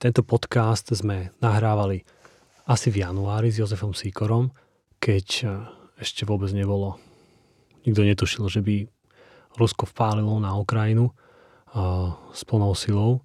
Tento 0.00 0.24
podcast 0.24 0.88
sme 0.96 1.28
nahrávali 1.44 2.00
asi 2.64 2.88
v 2.88 3.04
januári 3.04 3.52
s 3.52 3.60
Jozefom 3.60 3.92
Sýkorom, 3.92 4.48
keď 4.96 5.26
e, 5.28 5.46
ešte 6.00 6.24
vôbec 6.24 6.48
nebolo. 6.56 6.96
Nikto 7.84 8.08
netušil, 8.08 8.48
že 8.48 8.64
by 8.64 8.88
Rusko 9.60 9.84
vpálilo 9.84 10.40
na 10.40 10.56
Ukrajinu 10.56 11.12
a, 11.12 11.12
e, 11.12 12.32
s 12.32 12.48
plnou 12.48 12.72
silou. 12.72 13.20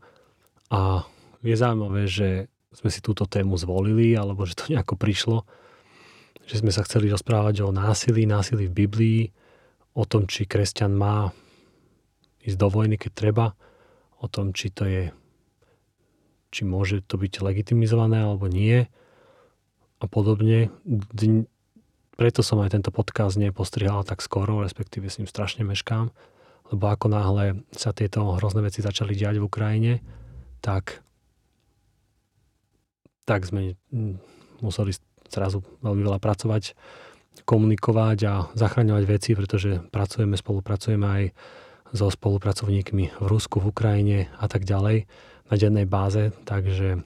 A 0.67 1.07
je 1.47 1.55
zaujímavé, 1.55 2.11
že 2.11 2.51
sme 2.75 2.91
si 2.91 2.99
túto 2.99 3.23
tému 3.23 3.55
zvolili, 3.55 4.11
alebo 4.11 4.43
že 4.43 4.59
to 4.59 4.67
nejako 4.67 4.99
prišlo, 4.99 5.47
že 6.43 6.59
sme 6.59 6.75
sa 6.75 6.83
chceli 6.83 7.07
rozprávať 7.07 7.63
o 7.63 7.71
násilí, 7.71 8.27
násilí 8.27 8.67
v 8.67 8.83
Biblii, 8.83 9.21
o 9.95 10.03
tom, 10.03 10.27
či 10.27 10.43
kresťan 10.43 10.91
má 10.91 11.31
ísť 12.43 12.59
do 12.59 12.67
vojny, 12.67 12.99
keď 12.99 13.11
treba, 13.15 13.55
o 14.19 14.27
tom, 14.27 14.51
či 14.51 14.75
to 14.75 14.83
je 14.83 15.07
či 16.55 16.63
môže 16.63 17.03
to 17.03 17.19
byť 17.19 17.43
legitimizované 17.43 18.23
alebo 18.23 18.47
nie 18.47 18.87
a 19.99 20.05
podobne. 20.07 20.71
Preto 22.15 22.39
som 22.39 22.63
aj 22.63 22.79
tento 22.79 22.95
podcast 22.95 23.35
nepostrihal 23.35 24.07
tak 24.07 24.23
skoro, 24.23 24.63
respektíve 24.63 25.11
s 25.11 25.19
ním 25.19 25.27
strašne 25.27 25.67
meškám, 25.67 26.15
lebo 26.71 26.83
ako 26.87 27.11
náhle 27.11 27.67
sa 27.75 27.91
tieto 27.91 28.39
hrozné 28.39 28.63
veci 28.63 28.79
začali 28.79 29.11
diať 29.11 29.43
v 29.43 29.47
Ukrajine, 29.51 29.93
tak, 30.63 31.03
tak 33.27 33.43
sme 33.43 33.75
museli 34.63 34.95
zrazu 35.27 35.59
veľmi 35.83 36.07
veľa 36.07 36.23
pracovať, 36.23 36.71
komunikovať 37.43 38.17
a 38.31 38.33
zachraňovať 38.55 39.03
veci, 39.03 39.35
pretože 39.35 39.83
pracujeme, 39.91 40.39
spolupracujeme 40.39 41.03
aj 41.03 41.23
so 41.91 42.07
spolupracovníkmi 42.07 43.19
v 43.19 43.25
Rusku, 43.27 43.59
v 43.59 43.75
Ukrajine 43.75 44.31
a 44.39 44.47
tak 44.47 44.63
ďalej 44.63 45.03
na 45.49 45.55
dennej 45.57 45.85
báze, 45.85 46.33
takže 46.45 47.01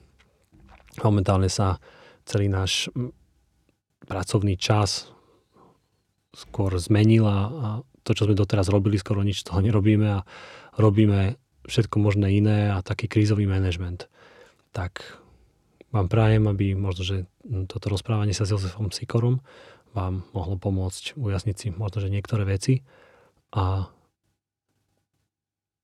momentálne 1.04 1.48
sa 1.52 1.76
celý 2.24 2.48
náš 2.48 2.88
pracovný 4.08 4.56
čas 4.56 5.12
skôr 6.32 6.72
zmenil 6.78 7.26
a, 7.26 7.38
to, 8.06 8.10
čo 8.16 8.24
sme 8.26 8.38
doteraz 8.38 8.70
robili, 8.70 8.96
skoro 8.96 9.20
nič 9.20 9.44
toho 9.44 9.60
nerobíme 9.60 10.08
a 10.08 10.24
robíme 10.78 11.36
všetko 11.68 11.96
možné 12.00 12.32
iné 12.32 12.72
a 12.72 12.80
taký 12.80 13.10
krízový 13.10 13.44
manažment. 13.44 14.08
Tak 14.72 15.20
vám 15.90 16.06
prajem, 16.06 16.46
aby 16.46 16.78
možno, 16.78 17.02
že 17.02 17.16
toto 17.66 17.90
rozprávanie 17.90 18.32
sa 18.32 18.46
s 18.46 18.54
Jozefom 18.54 18.94
Sikorom 18.94 19.42
vám 19.90 20.22
mohlo 20.30 20.54
pomôcť 20.54 21.18
ujasniť 21.18 21.56
si 21.58 21.66
možno, 21.74 21.98
že 21.98 22.14
niektoré 22.14 22.46
veci 22.46 22.86
a 23.50 23.90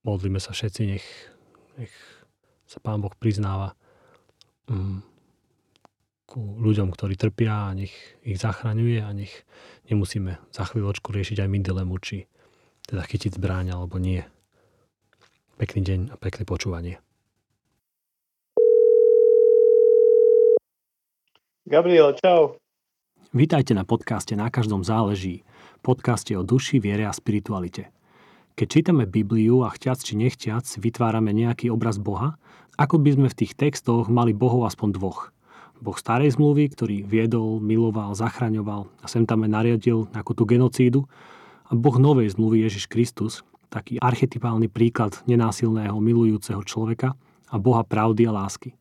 modlíme 0.06 0.38
sa 0.38 0.54
všetci, 0.54 0.82
nech, 0.86 1.06
nech 1.74 1.94
sa 2.66 2.82
Pán 2.82 2.98
Boh 2.98 3.14
priznáva 3.14 3.78
um, 4.66 5.02
ku 6.26 6.58
ľuďom, 6.58 6.90
ktorí 6.90 7.14
trpia 7.14 7.70
a 7.70 7.76
nech 7.78 7.94
ich 8.26 8.42
zachraňuje 8.42 8.98
a 9.00 9.10
nech 9.14 9.46
nemusíme 9.86 10.42
za 10.50 10.66
chvíľočku 10.66 11.14
riešiť 11.14 11.46
aj 11.46 11.48
my 11.48 11.58
dilemu, 11.62 11.94
či 12.02 12.26
teda 12.90 13.06
chytiť 13.06 13.38
zbráň 13.38 13.78
alebo 13.78 14.02
nie. 14.02 14.26
Pekný 15.56 15.80
deň 15.86 16.00
a 16.12 16.14
pekné 16.18 16.42
počúvanie. 16.44 16.94
Gabriel, 21.66 22.14
čau. 22.18 22.58
Vítajte 23.34 23.74
na 23.74 23.82
podcaste 23.82 24.38
Na 24.38 24.54
každom 24.54 24.86
záleží. 24.86 25.42
Podcaste 25.82 26.34
o 26.38 26.46
duši, 26.46 26.78
viere 26.78 27.06
a 27.06 27.14
spiritualite. 27.14 27.90
Keď 28.54 28.66
čítame 28.70 29.04
Bibliu 29.04 29.66
a 29.66 29.74
chťac 29.74 29.98
či 29.98 30.14
nechťac 30.14 30.64
vytvárame 30.78 31.34
nejaký 31.34 31.68
obraz 31.68 31.98
Boha, 31.98 32.38
ako 32.76 33.02
by 33.02 33.10
sme 33.16 33.28
v 33.32 33.38
tých 33.44 33.52
textoch 33.56 34.08
mali 34.08 34.36
Bohov 34.36 34.68
aspoň 34.68 34.96
dvoch. 34.96 35.32
Boh 35.76 35.96
starej 35.96 36.36
zmluvy, 36.40 36.72
ktorý 36.72 37.04
viedol, 37.04 37.60
miloval, 37.60 38.16
zachraňoval 38.16 38.88
a 39.00 39.06
sem 39.08 39.28
tam 39.28 39.44
nariadil 39.44 40.08
nejakú 40.12 40.32
tú 40.32 40.48
genocídu 40.48 41.04
a 41.68 41.76
Boh 41.76 41.96
novej 42.00 42.32
zmluvy 42.32 42.64
Ježiš 42.64 42.88
Kristus, 42.88 43.44
taký 43.68 44.00
archetypálny 44.00 44.72
príklad 44.72 45.20
nenásilného 45.28 46.00
milujúceho 46.00 46.64
človeka 46.64 47.12
a 47.52 47.56
Boha 47.60 47.84
pravdy 47.84 48.24
a 48.24 48.32
lásky. 48.32 48.72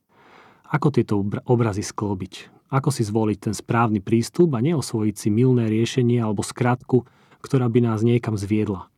Ako 0.72 0.88
tieto 0.88 1.20
obrazy 1.44 1.84
sklbiť? 1.84 2.54
Ako 2.72 2.88
si 2.90 3.04
zvoliť 3.04 3.38
ten 3.50 3.54
správny 3.54 4.00
prístup 4.00 4.56
a 4.56 4.64
neosvojiť 4.64 5.14
si 5.14 5.28
milné 5.28 5.68
riešenie 5.68 6.18
alebo 6.18 6.42
skratku, 6.42 7.04
ktorá 7.44 7.68
by 7.68 7.92
nás 7.92 8.00
niekam 8.00 8.34
zviedla– 8.34 8.88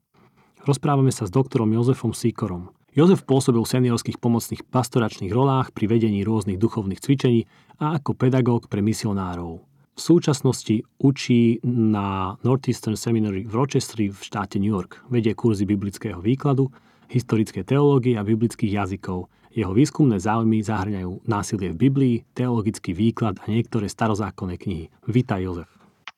Rozprávame 0.68 1.08
sa 1.08 1.24
s 1.24 1.32
doktorom 1.32 1.72
Jozefom 1.72 2.12
Sikorom. 2.12 2.68
Jozef 2.96 3.20
pôsobil 3.28 3.60
v 3.60 3.68
seniorských 3.68 4.16
pomocných 4.16 4.64
pastoračných 4.64 5.28
rolách 5.28 5.76
pri 5.76 5.92
vedení 5.92 6.24
rôznych 6.24 6.56
duchovných 6.56 7.04
cvičení 7.04 7.44
a 7.76 8.00
ako 8.00 8.16
pedagóg 8.16 8.72
pre 8.72 8.80
misionárov. 8.80 9.60
V 9.98 10.00
súčasnosti 10.00 10.86
učí 11.02 11.60
na 11.66 12.38
Northeastern 12.46 12.96
Seminary 12.96 13.44
v 13.44 13.52
Rochesteri 13.52 14.08
v 14.08 14.20
štáte 14.22 14.56
New 14.56 14.72
York. 14.72 15.04
Vedie 15.12 15.34
kurzy 15.36 15.68
biblického 15.68 16.22
výkladu, 16.22 16.70
historické 17.12 17.60
teológie 17.60 18.16
a 18.16 18.24
biblických 18.24 18.78
jazykov. 18.78 19.28
Jeho 19.52 19.74
výskumné 19.74 20.16
záujmy 20.22 20.62
zahrňajú 20.62 21.28
násilie 21.28 21.74
v 21.74 21.80
Biblii, 21.90 22.16
teologický 22.32 22.94
výklad 22.94 23.42
a 23.42 23.50
niektoré 23.50 23.90
starozákonné 23.90 24.54
knihy. 24.56 24.86
Vítaj, 25.10 25.44
Jozef. 25.44 25.68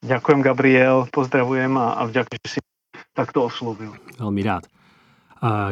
Ďakujem, 0.07 0.41
Gabriel, 0.45 1.09
pozdravujem 1.11 1.73
a, 1.81 1.99
a 1.99 2.03
vďaka, 2.07 2.37
že 2.47 2.57
si 2.57 2.61
takto 3.17 3.49
oslovil. 3.49 3.97
Veľmi 4.21 4.43
rád. 4.45 4.69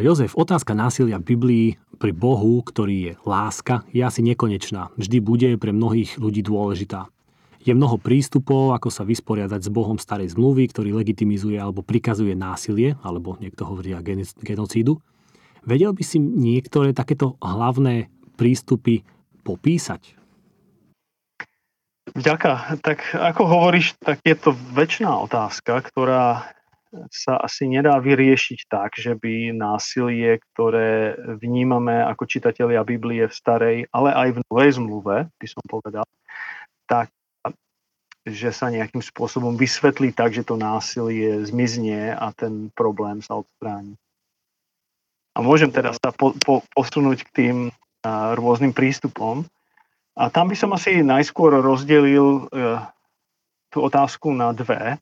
Jozef, 0.00 0.32
otázka 0.32 0.72
násilia 0.72 1.20
v 1.20 1.36
Biblii 1.36 1.66
pri 2.00 2.16
Bohu, 2.16 2.64
ktorý 2.64 2.96
je 2.96 3.12
láska, 3.28 3.84
je 3.92 4.00
asi 4.00 4.24
nekonečná. 4.24 4.88
Vždy 4.96 5.20
bude 5.20 5.48
pre 5.60 5.76
mnohých 5.76 6.16
ľudí 6.16 6.40
dôležitá. 6.40 7.12
Je 7.60 7.76
mnoho 7.76 8.00
prístupov, 8.00 8.72
ako 8.72 8.88
sa 8.88 9.04
vysporiadať 9.04 9.60
s 9.60 9.68
Bohom 9.68 10.00
starej 10.00 10.32
zmluvy, 10.32 10.72
ktorý 10.72 10.96
legitimizuje 10.96 11.60
alebo 11.60 11.84
prikazuje 11.84 12.32
násilie, 12.32 12.96
alebo 13.04 13.36
niekto 13.44 13.68
hovorí 13.68 13.92
a 13.92 14.00
genocídu. 14.40 15.04
Vedel 15.68 15.92
by 15.92 16.00
si 16.00 16.16
niektoré 16.16 16.96
takéto 16.96 17.36
hlavné 17.44 18.08
prístupy 18.40 19.04
popísať? 19.44 20.16
Vďaka. 22.16 22.80
Tak 22.80 23.20
ako 23.20 23.42
hovoríš, 23.44 24.00
tak 24.00 24.24
je 24.24 24.32
to 24.32 24.56
väčšiná 24.72 25.12
otázka, 25.28 25.84
ktorá 25.92 26.56
sa 27.12 27.36
asi 27.40 27.68
nedá 27.68 28.00
vyriešiť 28.00 28.60
tak, 28.68 28.96
že 28.96 29.12
by 29.12 29.52
násilie, 29.52 30.40
ktoré 30.52 31.16
vnímame 31.36 32.00
ako 32.04 32.24
čitatelia 32.24 32.80
Biblie 32.84 33.28
v 33.28 33.34
starej, 33.34 33.76
ale 33.92 34.14
aj 34.16 34.28
v 34.36 34.42
novej 34.48 34.70
zmluve, 34.80 35.16
by 35.28 35.46
som 35.46 35.62
povedal, 35.68 36.06
tak 36.88 37.12
že 38.28 38.52
sa 38.52 38.68
nejakým 38.68 39.00
spôsobom 39.00 39.56
vysvetlí 39.56 40.12
tak, 40.12 40.36
že 40.36 40.44
to 40.44 40.60
násilie 40.60 41.48
zmizne 41.48 42.12
a 42.12 42.28
ten 42.36 42.68
problém 42.76 43.24
sa 43.24 43.40
odstráni. 43.40 43.96
A 45.32 45.40
môžem 45.40 45.72
teraz 45.72 45.96
sa 45.96 46.12
po, 46.12 46.36
po, 46.44 46.60
posunúť 46.76 47.24
k 47.24 47.30
tým 47.32 47.56
a, 48.04 48.36
rôznym 48.36 48.76
prístupom. 48.76 49.48
A 50.18 50.28
tam 50.28 50.50
by 50.50 50.56
som 50.58 50.74
asi 50.74 51.00
najskôr 51.00 51.62
rozdelil 51.62 52.50
e, 52.50 52.64
tú 53.70 53.86
otázku 53.86 54.34
na 54.34 54.50
dve 54.50 54.98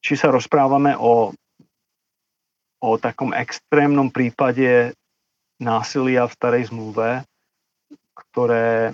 či 0.00 0.14
sa 0.14 0.28
rozprávame 0.28 0.96
o, 0.96 1.32
o 2.80 2.90
takom 3.00 3.32
extrémnom 3.32 4.12
prípade 4.12 4.92
násilia 5.60 6.28
v 6.28 6.36
starej 6.36 6.68
zmluve, 6.72 7.24
ktoré 8.14 8.92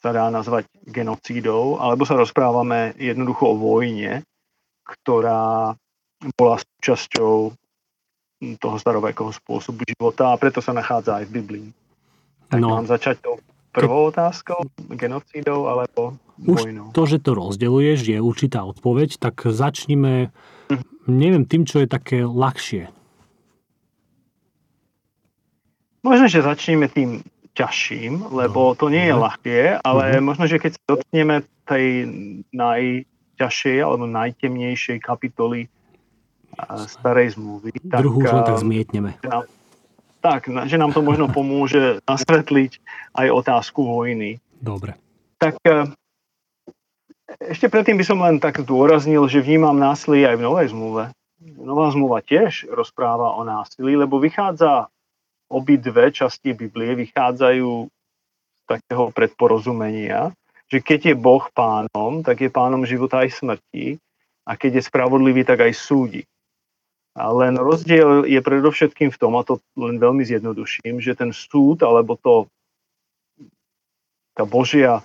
sa 0.00 0.12
dá 0.12 0.28
nazvať 0.30 0.68
genocídou, 0.86 1.80
alebo 1.80 2.06
sa 2.06 2.14
rozprávame 2.14 2.94
jednoducho 3.00 3.56
o 3.56 3.58
vojne, 3.58 4.22
ktorá 4.86 5.74
bola 6.36 6.56
súčasťou 6.62 7.50
toho 8.60 8.76
starovekého 8.76 9.32
spôsobu 9.32 9.82
života 9.88 10.30
a 10.30 10.38
preto 10.38 10.60
sa 10.60 10.76
nachádza 10.76 11.18
aj 11.18 11.24
v 11.26 11.34
Biblii. 11.40 11.68
Tak 12.52 12.60
no. 12.62 12.76
mám 12.76 12.86
začať 12.86 13.18
tou 13.24 13.40
prvou 13.76 14.08
otázkou, 14.08 14.64
genocídou 14.96 15.68
alebo 15.68 16.16
vojnou? 16.40 16.88
Už 16.88 16.96
to, 16.96 17.02
že 17.04 17.18
to 17.20 17.30
rozdeluješ, 17.36 17.98
je 18.08 18.18
určitá 18.18 18.64
odpoveď, 18.64 19.20
tak 19.20 19.44
začnime, 19.44 20.32
hm. 20.72 20.82
neviem, 21.04 21.44
tým, 21.44 21.68
čo 21.68 21.84
je 21.84 21.88
také 21.88 22.24
ľahšie. 22.24 22.88
Možno, 26.06 26.30
že 26.30 26.40
začneme 26.40 26.86
tým 26.86 27.26
ťažším, 27.56 28.30
lebo 28.30 28.72
no. 28.72 28.76
to 28.78 28.86
nie 28.92 29.10
je 29.10 29.14
ľahké, 29.16 29.58
ale 29.82 30.04
uh-huh. 30.14 30.22
možno, 30.22 30.44
že 30.46 30.60
keď 30.60 30.76
sa 30.76 30.82
dotkneme 30.94 31.36
tej 31.66 31.86
najťažšej 32.54 33.76
alebo 33.82 34.04
najtemnejšej 34.06 35.02
kapitoly 35.02 35.66
starej 36.86 37.36
zmluvy. 37.36 37.74
Druhú 37.84 38.22
tak, 38.22 38.28
už 38.28 38.32
len 38.32 38.44
tak 38.46 38.58
zmietneme. 38.62 39.10
Tak, 40.26 40.50
že 40.66 40.74
nám 40.74 40.90
to 40.90 41.06
možno 41.06 41.30
pomôže 41.30 42.02
nasvetliť 42.02 42.82
aj 43.14 43.26
otázku 43.30 43.86
vojny. 43.86 44.42
Dobre. 44.58 44.98
Tak 45.38 45.54
e, 45.62 45.86
ešte 47.46 47.70
predtým 47.70 47.94
by 47.94 48.02
som 48.02 48.18
len 48.18 48.42
tak 48.42 48.58
zdôraznil, 48.58 49.30
že 49.30 49.38
vnímam 49.38 49.78
násilie 49.78 50.26
aj 50.26 50.36
v 50.42 50.46
Novej 50.50 50.66
zmluve. 50.74 51.04
Nová 51.62 51.94
zmluva 51.94 52.26
tiež 52.26 52.66
rozpráva 52.66 53.38
o 53.38 53.46
násilí, 53.46 53.94
lebo 53.94 54.18
vychádza 54.18 54.90
dve 55.78 56.10
časti 56.10 56.58
Biblie, 56.58 56.98
vychádzajú 56.98 57.86
z 57.86 58.62
takého 58.66 59.14
predporozumenia, 59.14 60.34
že 60.66 60.82
keď 60.82 61.14
je 61.14 61.14
Boh 61.14 61.46
pánom, 61.54 62.26
tak 62.26 62.42
je 62.42 62.50
pánom 62.50 62.82
života 62.82 63.22
aj 63.22 63.30
smrti 63.30 64.02
a 64.42 64.58
keď 64.58 64.82
je 64.82 64.88
spravodlivý, 64.90 65.46
tak 65.46 65.62
aj 65.62 65.72
súdi. 65.78 66.26
Len 67.16 67.56
rozdiel 67.56 68.28
je 68.28 68.36
predovšetkým 68.44 69.08
v 69.08 69.20
tom, 69.20 69.40
a 69.40 69.42
to 69.42 69.56
len 69.80 69.96
veľmi 69.96 70.20
zjednoduším, 70.20 71.00
že 71.00 71.16
ten 71.16 71.32
súd 71.32 71.80
alebo 71.80 72.20
to, 72.20 72.44
tá 74.36 74.44
Božia, 74.44 75.00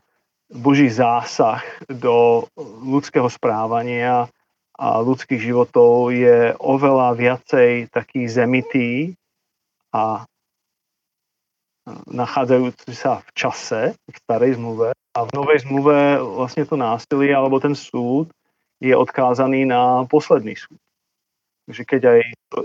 Boží 0.51 0.91
zásah 0.91 1.63
do 1.87 2.47
ľudského 2.83 3.31
správania 3.31 4.27
a 4.75 4.99
ľudských 4.99 5.39
životov 5.39 6.11
je 6.11 6.51
oveľa 6.59 7.15
viacej 7.15 7.87
taký 7.95 8.27
zemitý 8.27 9.15
a 9.95 10.27
nachádzajúci 12.11 12.91
sa 12.91 13.23
v 13.23 13.29
čase, 13.31 13.81
v 13.95 14.15
starej 14.27 14.59
zmluve. 14.59 14.91
A 15.15 15.19
v 15.23 15.31
novej 15.31 15.63
zmluve 15.63 16.19
vlastne 16.19 16.67
to 16.67 16.75
násilie 16.75 17.31
alebo 17.31 17.63
ten 17.63 17.71
súd 17.71 18.27
je 18.83 18.91
odkázaný 18.91 19.63
na 19.63 20.03
posledný 20.11 20.59
súd. 20.59 20.79
Takže 21.69 21.83
keď 21.85 22.01
aj 22.09 22.19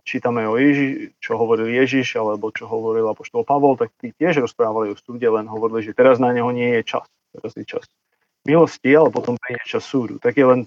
čítame 0.09 0.49
o 0.49 0.57
Ježiš, 0.57 1.13
čo 1.21 1.37
hovoril 1.37 1.69
Ježiš, 1.69 2.17
alebo 2.17 2.49
čo 2.51 2.65
hovoril 2.65 3.07
Apoštol 3.07 3.45
Pavol, 3.45 3.77
tak 3.77 3.93
tí 4.01 4.11
tiež 4.17 4.41
rozprávali 4.41 4.91
o 4.93 4.97
súde, 4.97 5.29
len 5.29 5.47
hovorili, 5.47 5.85
že 5.85 5.97
teraz 5.97 6.17
na 6.17 6.33
neho 6.33 6.49
nie 6.51 6.81
je 6.81 6.97
čas. 6.97 7.07
Teraz 7.37 7.53
je 7.53 7.65
čas 7.69 7.85
milosti, 8.47 8.95
ale 8.95 9.11
potom 9.11 9.35
príde 9.35 9.61
čas 9.67 9.83
súdu. 9.83 10.23
Tak 10.23 10.39
je 10.39 10.47
len, 10.47 10.61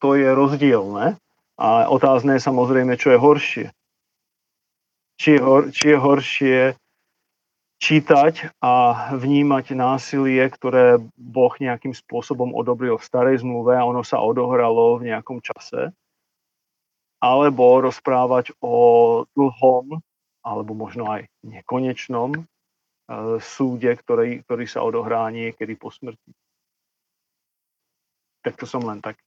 to 0.00 0.16
je 0.16 0.32
rozdielne. 0.32 1.20
A 1.60 1.68
otázne 1.92 2.40
je 2.40 2.42
samozrejme, 2.48 2.96
čo 2.96 3.12
je 3.12 3.18
horšie. 3.20 3.66
Či 5.20 5.36
je, 5.36 5.40
hor, 5.44 5.68
či 5.68 5.92
je 5.92 5.98
horšie 6.00 6.58
čítať 7.80 8.56
a 8.64 8.72
vnímať 9.12 9.76
násilie, 9.76 10.40
ktoré 10.48 10.96
Boh 11.20 11.52
nejakým 11.60 11.92
spôsobom 11.92 12.56
odobril 12.56 12.96
v 12.96 13.04
starej 13.04 13.44
zmluve 13.44 13.76
a 13.76 13.84
ono 13.84 14.00
sa 14.00 14.24
odohralo 14.24 14.96
v 14.96 15.12
nejakom 15.12 15.44
čase, 15.44 15.92
alebo 17.20 17.84
rozprávať 17.84 18.56
o 18.64 18.74
dlhom, 19.36 20.00
alebo 20.40 20.72
možno 20.72 21.04
aj 21.12 21.28
nekonečnom 21.44 22.32
e, 22.32 22.42
súde, 23.44 23.92
ktorý, 23.92 24.40
ktorý 24.48 24.64
sa 24.64 24.80
odohrá 24.80 25.28
niekedy 25.28 25.76
po 25.76 25.92
smrti. 25.92 26.32
Tak 28.40 28.56
to 28.56 28.64
som 28.64 28.80
len 28.88 29.04
tak 29.04 29.20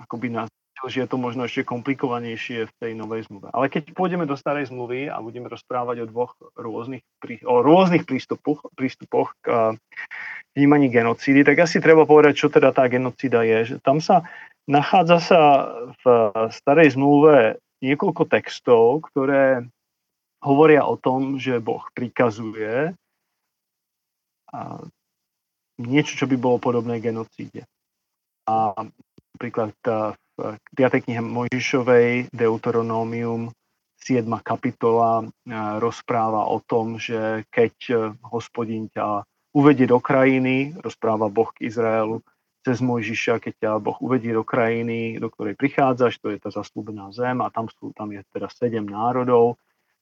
akoby 0.00 0.32
naznačil, 0.32 0.86
že 0.88 1.04
je 1.04 1.08
to 1.12 1.20
možno 1.20 1.44
ešte 1.44 1.68
komplikovanejšie 1.68 2.68
v 2.68 2.76
tej 2.80 2.92
novej 2.96 3.28
zmluve. 3.28 3.52
Ale 3.52 3.68
keď 3.68 3.92
pôjdeme 3.92 4.24
do 4.24 4.32
starej 4.32 4.72
zmluvy 4.72 5.12
a 5.12 5.20
budeme 5.20 5.52
rozprávať 5.52 6.04
o 6.04 6.08
dvoch 6.08 6.40
rôznych, 6.56 7.04
o 7.44 7.60
rôznych 7.60 8.08
prístupoch, 8.08 8.64
prístupoch 8.72 9.36
k 9.44 9.76
vnímaní 10.56 10.88
genocídy, 10.88 11.44
tak 11.44 11.68
asi 11.68 11.84
treba 11.84 12.08
povedať, 12.08 12.32
čo 12.32 12.48
teda 12.48 12.72
tá 12.72 12.88
genocída 12.88 13.44
je. 13.44 13.72
Že 13.72 13.84
tam 13.84 14.00
sa 14.00 14.24
Nachádza 14.66 15.18
sa 15.22 15.40
v 16.02 16.04
starej 16.50 16.98
zmluve 16.98 17.62
niekoľko 17.78 18.26
textov, 18.26 19.06
ktoré 19.10 19.62
hovoria 20.42 20.82
o 20.82 20.98
tom, 20.98 21.38
že 21.38 21.62
Boh 21.62 21.86
prikazuje 21.94 22.90
niečo, 25.78 26.12
čo 26.18 26.26
by 26.26 26.36
bolo 26.40 26.58
podobné 26.58 26.98
genocíde. 26.98 27.62
A 28.50 28.74
napríklad 29.38 29.74
v 30.34 30.58
5. 30.74 31.04
knihe 31.06 31.22
Mojžišovej 31.22 32.34
Deuteronómium 32.34 33.54
7. 34.02 34.26
kapitola 34.42 35.26
rozpráva 35.78 36.46
o 36.50 36.58
tom, 36.62 36.98
že 36.98 37.46
keď 37.54 37.74
hospodin 38.34 38.90
ťa 38.90 39.22
uvedie 39.56 39.86
do 39.88 40.02
krajiny, 40.02 40.74
rozpráva 40.82 41.30
Boh 41.30 41.48
k 41.54 41.70
Izraelu, 41.70 42.18
cez 42.66 42.82
Mojžiša, 42.82 43.38
keď 43.38 43.54
ťa 43.62 43.70
Boh 43.78 43.94
uvedí 44.02 44.34
do 44.34 44.42
krajiny, 44.42 45.22
do 45.22 45.30
ktorej 45.30 45.54
prichádzaš, 45.54 46.18
to 46.18 46.34
je 46.34 46.42
tá 46.42 46.50
zaslúbená 46.50 47.14
zem 47.14 47.38
a 47.38 47.46
tam, 47.54 47.70
sú, 47.70 47.94
tam 47.94 48.10
je 48.10 48.26
teda 48.34 48.50
sedem 48.50 48.82
národov, 48.82 49.54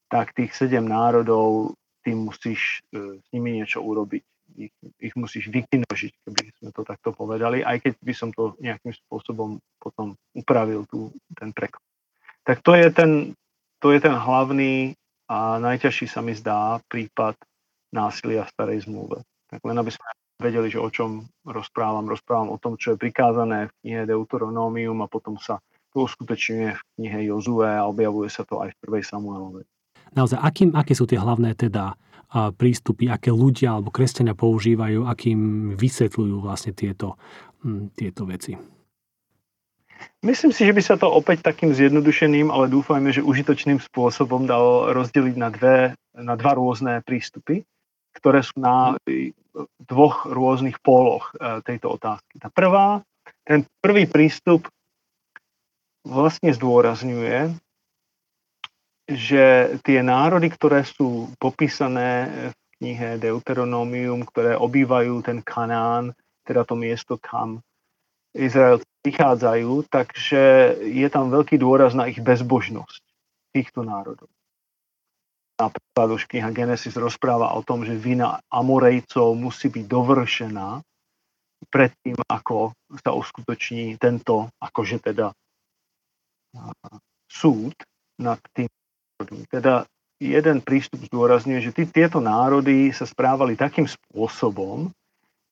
tak 0.09 0.33
tých 0.33 0.49
sedem 0.57 0.89
národov 0.89 1.77
ty 2.01 2.17
musíš 2.17 2.81
e, 2.89 3.21
s 3.21 3.27
nimi 3.29 3.61
niečo 3.61 3.85
urobiť. 3.85 4.25
Ich, 4.57 4.73
ich 4.97 5.13
musíš 5.13 5.53
vykinožiť, 5.53 6.25
keby 6.25 6.41
sme 6.57 6.69
to 6.73 6.81
takto 6.81 7.13
povedali, 7.13 7.61
aj 7.61 7.85
keď 7.85 7.93
by 8.01 8.13
som 8.17 8.29
to 8.33 8.57
nejakým 8.57 8.97
spôsobom 9.05 9.61
potom 9.77 10.17
upravil 10.33 10.89
tu, 10.89 11.13
ten 11.37 11.53
preklad. 11.53 11.85
Tak 12.41 12.65
to 12.65 12.73
je 12.73 12.89
ten, 12.89 13.11
to 13.77 13.93
je 13.93 14.01
ten 14.01 14.15
hlavný 14.15 14.97
a 15.29 15.61
najťažší 15.61 16.09
sa 16.09 16.25
mi 16.25 16.33
zdá 16.33 16.81
prípad 16.89 17.37
násilia 17.93 18.41
v 18.41 18.53
starej 18.57 18.89
zmluve. 18.89 19.21
Tak 19.53 19.61
len 19.61 19.77
aby 19.77 19.91
sme 19.93 20.05
vedeli, 20.39 20.67
že 20.71 20.79
o 20.79 20.89
čom 20.91 21.27
rozprávam. 21.47 22.07
Rozprávam 22.07 22.51
o 22.51 22.61
tom, 22.61 22.75
čo 22.75 22.95
je 22.95 23.01
prikázané 23.01 23.71
v 23.71 23.75
knihe 23.83 24.01
Deuteronómium 24.07 24.99
a 25.03 25.07
potom 25.07 25.39
sa 25.39 25.59
to 25.95 26.07
uskutočňuje 26.07 26.69
v 26.75 26.81
knihe 26.99 27.19
Jozue 27.31 27.67
a 27.67 27.87
objavuje 27.87 28.27
sa 28.27 28.43
to 28.43 28.59
aj 28.59 28.75
v 28.75 28.79
prvej 28.83 29.03
Samuelovej. 29.07 29.65
Naozaj, 30.15 30.39
akým, 30.39 30.69
aké 30.75 30.93
sú 30.95 31.07
tie 31.07 31.19
hlavné 31.19 31.55
teda 31.55 31.95
prístupy, 32.59 33.07
aké 33.07 33.31
ľudia 33.31 33.79
alebo 33.79 33.95
kresťania 33.95 34.35
používajú, 34.35 35.07
akým 35.07 35.71
vysvetľujú 35.79 36.35
vlastne 36.43 36.75
tieto, 36.75 37.15
tieto 37.95 38.27
veci? 38.27 38.59
Myslím 40.19 40.51
si, 40.51 40.67
že 40.67 40.75
by 40.75 40.81
sa 40.83 40.95
to 40.99 41.07
opäť 41.07 41.47
takým 41.47 41.71
zjednodušeným, 41.71 42.51
ale 42.51 42.67
dúfajme, 42.67 43.07
že 43.15 43.23
užitočným 43.23 43.79
spôsobom 43.79 44.43
dalo 44.43 44.91
rozdeliť 44.91 45.35
na, 45.39 45.47
dve, 45.47 45.95
na 46.11 46.35
dva 46.35 46.59
rôzne 46.59 46.99
prístupy 47.07 47.63
ktoré 48.15 48.39
sú 48.39 48.55
na 48.57 48.95
dvoch 49.79 50.27
rôznych 50.27 50.83
póloch 50.83 51.31
e, 51.31 51.63
tejto 51.63 51.95
otázky. 51.95 52.39
Tá 52.39 52.51
prvá, 52.51 53.01
ten 53.47 53.63
prvý 53.79 54.05
prístup 54.05 54.67
vlastne 56.05 56.51
zdôrazňuje, 56.53 57.55
že 59.05 59.77
tie 59.85 59.99
národy, 60.01 60.49
ktoré 60.49 60.81
sú 60.81 61.29
popísané 61.37 62.29
v 62.51 62.57
knihe 62.81 63.21
Deuteronomium, 63.21 64.25
ktoré 64.27 64.57
obývajú 64.57 65.21
ten 65.23 65.39
Kanán, 65.45 66.11
teda 66.45 66.65
to 66.65 66.75
miesto, 66.77 67.17
kam 67.17 67.61
Izrael 68.35 68.83
prichádzajú, 69.05 69.87
takže 69.87 70.75
je 70.83 71.07
tam 71.07 71.31
veľký 71.31 71.55
dôraz 71.61 71.95
na 71.95 72.11
ich 72.11 72.19
bezbožnosť 72.19 73.03
týchto 73.55 73.85
národov. 73.85 74.27
Napríklad 75.55 76.07
už 76.11 76.27
kniha 76.27 76.51
Genesis 76.51 76.99
rozpráva 76.99 77.55
o 77.55 77.63
tom, 77.63 77.87
že 77.87 77.95
vina 77.95 78.43
Amorejcov 78.51 79.39
musí 79.39 79.71
byť 79.71 79.85
dovršená 79.87 80.83
predtým, 81.71 82.19
ako 82.27 82.75
sa 82.99 83.15
uskutoční 83.15 83.95
tento, 83.95 84.51
akože 84.59 84.99
teda 84.99 85.31
súd 87.31 87.75
nad 88.19 88.39
tým. 88.51 88.67
Teda 89.47 89.87
jeden 90.19 90.59
prístup 90.59 91.07
zdôrazňuje, 91.07 91.59
že 91.63 91.71
tí, 91.71 91.83
tieto 91.87 92.19
národy 92.19 92.91
sa 92.91 93.07
správali 93.07 93.55
takým 93.55 93.87
spôsobom, 93.87 94.91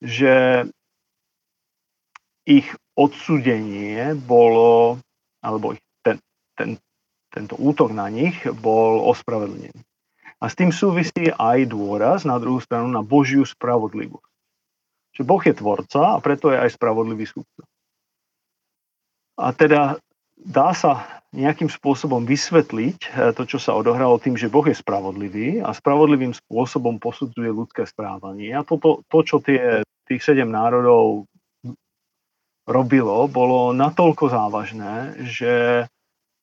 že 0.04 0.68
ich 2.44 2.68
odsudenie 2.92 4.12
bolo, 4.20 5.00
alebo 5.40 5.72
ich 5.72 5.80
ten, 6.04 6.20
ten, 6.52 6.76
tento 7.32 7.56
útok 7.56 7.96
na 7.96 8.12
nich 8.12 8.36
bol 8.60 9.00
ospravedlnený. 9.08 9.72
A 10.42 10.50
s 10.50 10.58
tým 10.58 10.74
súvisí 10.74 11.30
aj 11.30 11.70
dôraz 11.70 12.26
na 12.26 12.36
druhú 12.38 12.58
stranu 12.58 12.90
na 12.90 13.00
Božiu 13.04 13.46
spravodlivosť. 13.46 14.32
Že 15.14 15.22
Boh 15.22 15.42
je 15.42 15.54
tvorca 15.54 16.02
a 16.14 16.18
preto 16.18 16.50
je 16.50 16.58
aj 16.58 16.74
spravodlivý 16.74 17.26
súdca. 17.26 17.62
A 19.38 19.54
teda 19.54 19.98
dá 20.34 20.74
sa 20.74 21.22
nejakým 21.34 21.66
spôsobom 21.66 22.22
vysvetliť 22.22 22.98
eh, 23.10 23.30
to, 23.34 23.42
čo 23.46 23.58
sa 23.58 23.74
odohralo 23.74 24.22
tým, 24.22 24.38
že 24.38 24.50
Boh 24.50 24.64
je 24.66 24.76
spravodlivý 24.76 25.62
a 25.62 25.74
spravodlivým 25.74 26.34
spôsobom 26.34 27.02
posudzuje 27.02 27.50
ľudské 27.50 27.82
správanie. 27.86 28.54
A 28.54 28.62
toto, 28.62 29.02
to, 29.10 29.18
čo 29.26 29.42
tie, 29.42 29.82
tých 30.06 30.22
sedem 30.22 30.50
národov 30.50 31.26
robilo, 32.64 33.28
bolo 33.28 33.76
natoľko 33.76 34.32
závažné, 34.32 35.26
že 35.28 35.84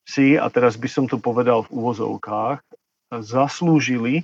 si, 0.05 0.37
a 0.37 0.49
teraz 0.49 0.77
by 0.77 0.89
som 0.89 1.05
to 1.09 1.17
povedal 1.17 1.65
v 1.65 1.73
úvozovkách, 1.81 2.61
zaslúžili 3.19 4.23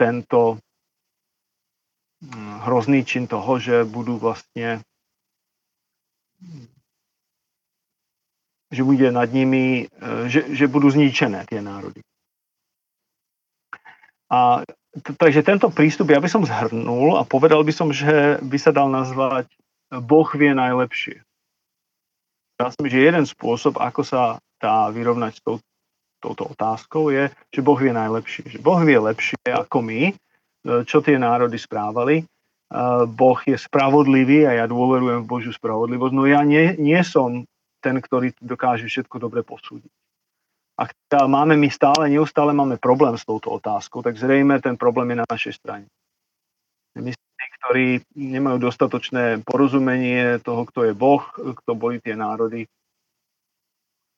tento 0.00 0.56
mm, 2.24 2.64
hrozný 2.64 3.04
čin 3.04 3.28
toho, 3.28 3.60
že 3.60 3.84
budú 3.84 4.16
vlastne 4.16 4.80
že 8.66 8.82
bude 8.82 9.08
nad 9.12 9.28
nimi, 9.30 9.86
e, 9.86 10.28
že, 10.32 10.48
že 10.56 10.64
budú 10.66 10.88
zničené 10.90 11.44
tie 11.46 11.60
národy. 11.60 12.00
A 14.26 14.66
takže 15.20 15.46
tento 15.46 15.70
prístup 15.70 16.10
ja 16.10 16.18
by 16.18 16.26
som 16.26 16.42
zhrnul 16.42 17.14
a 17.20 17.22
povedal 17.22 17.62
by 17.62 17.70
som, 17.70 17.94
že 17.94 18.42
by 18.42 18.58
sa 18.58 18.74
dal 18.74 18.90
nazvať 18.90 19.46
Boh 20.02 20.26
vie 20.34 20.50
najlepšie. 20.50 21.22
Ja 22.56 22.72
si 22.72 22.80
že 22.88 23.06
jeden 23.06 23.28
spôsob, 23.28 23.78
ako 23.78 24.02
sa 24.02 24.42
dá 24.58 24.88
vyrovnať 24.90 25.32
s 25.38 25.40
tou 25.44 25.56
touto 26.22 26.48
otázkou 26.50 27.12
je, 27.12 27.28
že 27.52 27.60
Boh 27.60 27.78
vie 27.78 27.92
najlepšie. 27.92 28.56
Že 28.56 28.58
Boh 28.64 28.80
vie 28.82 28.98
lepšie 28.98 29.38
ako 29.46 29.80
my 29.84 30.12
čo 30.66 30.98
tie 30.98 31.16
národy 31.16 31.56
správali. 31.56 32.26
Boh 33.14 33.38
je 33.46 33.54
spravodlivý 33.54 34.50
a 34.50 34.58
ja 34.58 34.66
dôverujem 34.66 35.22
v 35.22 35.30
Božiu 35.30 35.52
spravodlivosť, 35.54 36.14
no 36.14 36.26
ja 36.26 36.42
nie, 36.42 36.74
nie 36.82 36.98
som 37.06 37.46
ten, 37.78 38.02
ktorý 38.02 38.34
dokáže 38.42 38.90
všetko 38.90 39.22
dobre 39.22 39.46
posúdiť. 39.46 39.92
Ak 40.76 40.92
máme 41.14 41.54
my 41.54 41.70
stále, 41.70 42.10
neustále 42.10 42.50
máme 42.50 42.76
problém 42.82 43.14
s 43.14 43.22
touto 43.22 43.54
otázkou, 43.54 44.02
tak 44.02 44.18
zrejme 44.18 44.58
ten 44.58 44.74
problém 44.74 45.14
je 45.14 45.22
na 45.22 45.26
našej 45.30 45.54
strane. 45.62 45.86
My 46.98 47.14
tí, 47.14 47.46
ktorí 47.62 47.86
nemajú 48.18 48.58
dostatočné 48.58 49.46
porozumenie 49.46 50.42
toho, 50.42 50.66
kto 50.66 50.90
je 50.90 50.92
Boh, 50.92 51.22
kto 51.32 51.78
boli 51.78 52.02
tie 52.02 52.18
národy, 52.18 52.66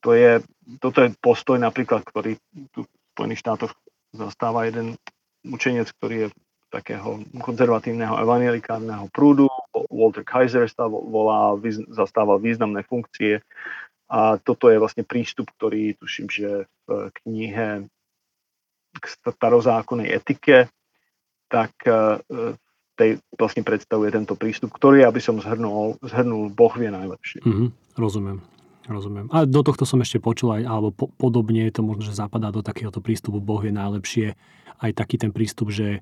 to 0.01 0.15
je, 0.15 0.43
toto 0.79 1.03
je 1.03 1.15
postoj 1.19 1.59
napríklad, 1.59 2.07
ktorý 2.07 2.39
tu 2.71 2.87
v 2.87 2.91
Spojených 3.15 3.43
štátoch 3.43 3.73
zastáva 4.15 4.67
jeden 4.67 4.95
učenec, 5.43 5.91
ktorý 5.99 6.17
je 6.27 6.29
takého 6.69 7.25
konzervatívneho 7.41 8.21
evangelikárneho 8.21 9.09
prúdu. 9.09 9.49
Walter 9.89 10.25
Kaiser 10.25 10.69
volá, 10.85 11.57
zastával 11.89 12.39
významné 12.39 12.85
funkcie 12.85 13.41
a 14.09 14.37
toto 14.41 14.69
je 14.73 14.81
vlastne 14.81 15.05
prístup, 15.05 15.49
ktorý 15.57 15.97
tuším, 15.97 16.27
že 16.29 16.51
v 16.89 17.13
knihe 17.25 17.89
k 18.99 19.05
starozákonnej 19.05 20.09
etike, 20.09 20.73
tak 21.49 21.73
e, 21.85 22.17
tej 22.97 23.11
vlastne 23.37 23.63
predstavuje 23.63 24.11
tento 24.11 24.35
prístup, 24.35 24.73
ktorý, 24.75 25.05
aby 25.05 25.21
som 25.21 25.39
zhrnul, 25.39 26.01
zhrnul 26.03 26.51
Boh 26.53 26.73
vie 26.75 26.89
najlepšie. 26.89 27.45
Mm-hmm, 27.45 27.69
rozumiem. 28.01 28.41
Rozumiem. 28.89 29.29
A 29.29 29.45
do 29.45 29.61
tohto 29.61 29.85
som 29.85 30.01
ešte 30.01 30.17
počul 30.17 30.57
aj, 30.57 30.63
alebo 30.65 30.89
po, 30.97 31.13
podobne 31.13 31.69
je 31.69 31.77
to 31.77 31.85
možno, 31.85 32.09
že 32.09 32.17
zapadá 32.17 32.49
do 32.49 32.65
takéhoto 32.65 33.05
prístupu 33.05 33.37
Boh 33.37 33.61
je 33.61 33.69
najlepšie. 33.69 34.33
Aj 34.81 34.91
taký 34.97 35.21
ten 35.21 35.29
prístup, 35.29 35.69
že 35.69 36.01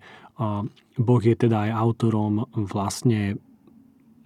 Boh 0.95 1.23
je 1.25 1.35
teda 1.35 1.67
aj 1.67 1.71
autorom 1.75 2.47
vlastne 2.55 3.43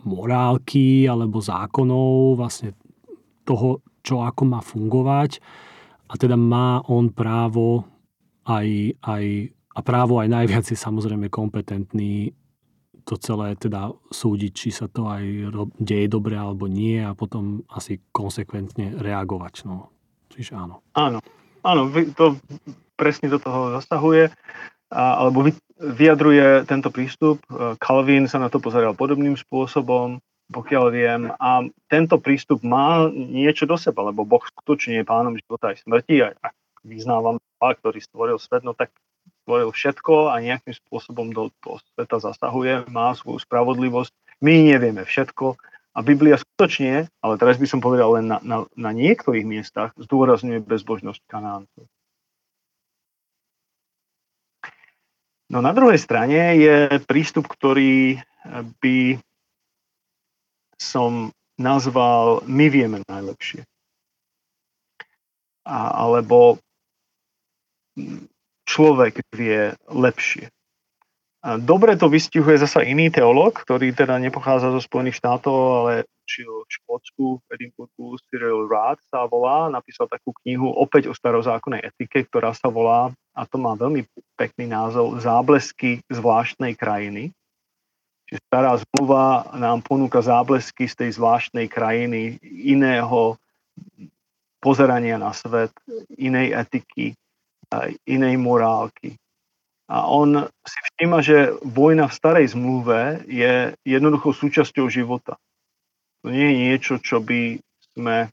morálky 0.05 1.09
alebo 1.09 1.41
zákonov, 1.41 2.37
vlastne 2.37 2.77
toho, 3.49 3.81
čo 4.05 4.21
ako 4.21 4.43
má 4.45 4.61
fungovať. 4.61 5.41
A 6.11 6.21
teda 6.21 6.37
má 6.37 6.85
on 6.85 7.09
právo 7.09 7.89
aj, 8.45 8.99
aj 9.01 9.25
a 9.71 9.81
právo 9.81 10.19
aj 10.19 10.29
najviac 10.29 10.67
je 10.67 10.77
samozrejme 10.77 11.31
kompetentný 11.31 12.35
to 13.11 13.19
celé 13.19 13.59
teda 13.59 13.91
súdiť, 14.15 14.53
či 14.55 14.71
sa 14.71 14.87
to 14.87 15.11
aj 15.11 15.51
deje 15.83 16.07
dobre 16.07 16.39
alebo 16.39 16.71
nie 16.71 17.03
a 17.03 17.19
potom 17.19 17.67
asi 17.67 17.99
konsekventne 18.15 18.95
reagovať. 19.03 19.67
No. 19.67 19.91
Čiže 20.31 20.55
áno. 20.55 20.87
Áno, 20.95 21.19
áno, 21.67 21.91
to 22.15 22.39
presne 22.95 23.27
do 23.27 23.43
toho 23.43 23.75
zasahuje, 23.83 24.31
a, 24.95 25.03
alebo 25.27 25.51
vyjadruje 25.83 26.71
tento 26.71 26.95
prístup. 26.95 27.43
Calvin 27.83 28.31
sa 28.31 28.39
na 28.39 28.47
to 28.47 28.63
pozeral 28.63 28.95
podobným 28.95 29.35
spôsobom, 29.35 30.23
pokiaľ 30.55 30.85
viem. 30.95 31.23
A 31.43 31.67
tento 31.91 32.21
prístup 32.23 32.63
má 32.63 33.11
niečo 33.11 33.67
do 33.67 33.75
seba, 33.75 34.07
lebo 34.07 34.23
Boh 34.23 34.43
skutočne 34.45 35.03
je 35.03 35.09
pánom 35.09 35.35
života 35.35 35.75
aj 35.75 35.83
smrti. 35.83 36.23
A 36.23 36.37
ak 36.39 36.55
vyznávam, 36.87 37.43
ktorý 37.59 37.99
stvoril 37.99 38.39
svet, 38.39 38.63
no 38.63 38.71
tak 38.77 38.95
stvoril 39.51 39.75
všetko 39.75 40.31
a 40.31 40.39
nejakým 40.39 40.79
spôsobom 40.79 41.35
do 41.35 41.51
toho 41.59 41.83
sveta 41.91 42.23
zasahuje, 42.23 42.87
má 42.87 43.11
svoju 43.19 43.43
spravodlivosť. 43.43 44.15
My 44.47 44.63
nevieme 44.63 45.03
všetko 45.03 45.59
a 45.91 45.99
Biblia 46.07 46.39
skutočne, 46.39 47.11
ale 47.19 47.35
teraz 47.35 47.59
by 47.59 47.67
som 47.67 47.83
povedal 47.83 48.15
len 48.15 48.31
na, 48.31 48.39
na, 48.47 48.71
na 48.79 48.95
niektorých 48.95 49.43
miestach, 49.43 49.91
zdôrazňuje 49.99 50.63
bezbožnosť 50.63 51.19
Kanáncov. 51.27 51.91
No 55.51 55.59
na 55.59 55.75
druhej 55.75 55.99
strane 55.99 56.55
je 56.55 57.03
prístup, 57.11 57.51
ktorý 57.51 58.23
by 58.79 59.19
som 60.79 61.35
nazval 61.59 62.47
my 62.47 62.71
vieme 62.71 63.03
najlepšie. 63.03 63.67
A, 65.67 66.07
alebo 66.07 66.63
človek 68.71 69.19
vie 69.35 69.75
lepšie. 69.91 70.47
A 71.41 71.57
dobre 71.57 71.97
to 71.97 72.13
vystihuje 72.13 72.61
zasa 72.61 72.85
iný 72.85 73.09
teológ, 73.09 73.65
ktorý 73.65 73.97
teda 73.97 74.21
nepochádza 74.21 74.77
zo 74.77 74.81
Spojených 74.85 75.25
štátov, 75.25 75.57
ale 75.57 76.05
učil 76.29 76.69
v 76.69 76.71
Škótsku, 76.71 77.27
v 77.41 77.47
Edinburghu, 77.57 78.21
Cyril 78.29 78.69
Rath 78.69 79.01
sa 79.09 79.25
volá, 79.25 79.73
napísal 79.73 80.05
takú 80.07 80.37
knihu 80.45 80.69
opäť 80.69 81.09
o 81.09 81.17
starozákonnej 81.17 81.81
etike, 81.81 82.29
ktorá 82.29 82.53
sa 82.53 82.69
volá, 82.69 83.09
a 83.33 83.43
to 83.49 83.57
má 83.57 83.73
veľmi 83.73 84.05
pekný 84.37 84.69
názov, 84.69 85.17
Záblesky 85.17 86.05
zvláštnej 86.13 86.77
krajiny. 86.77 87.33
Čiže 88.29 88.41
stará 88.47 88.77
zmluva 88.77 89.49
nám 89.57 89.81
ponúka 89.81 90.21
záblesky 90.21 90.87
z 90.87 90.95
tej 90.95 91.11
zvláštnej 91.17 91.67
krajiny, 91.73 92.37
iného 92.45 93.41
pozerania 94.61 95.17
na 95.17 95.33
svet, 95.33 95.73
inej 96.21 96.53
etiky, 96.53 97.17
inej 98.07 98.35
morálky. 98.37 99.15
A 99.91 100.07
on 100.07 100.47
si 100.63 100.79
všíma, 100.79 101.19
že 101.19 101.51
vojna 101.67 102.07
v 102.07 102.17
starej 102.17 102.47
zmluve 102.55 103.27
je 103.27 103.75
jednoduchou 103.83 104.31
súčasťou 104.31 104.87
života. 104.87 105.35
To 106.23 106.31
nie 106.31 106.47
je 106.47 106.55
niečo, 106.55 106.95
čo 107.03 107.19
by 107.19 107.59
sme 107.95 108.31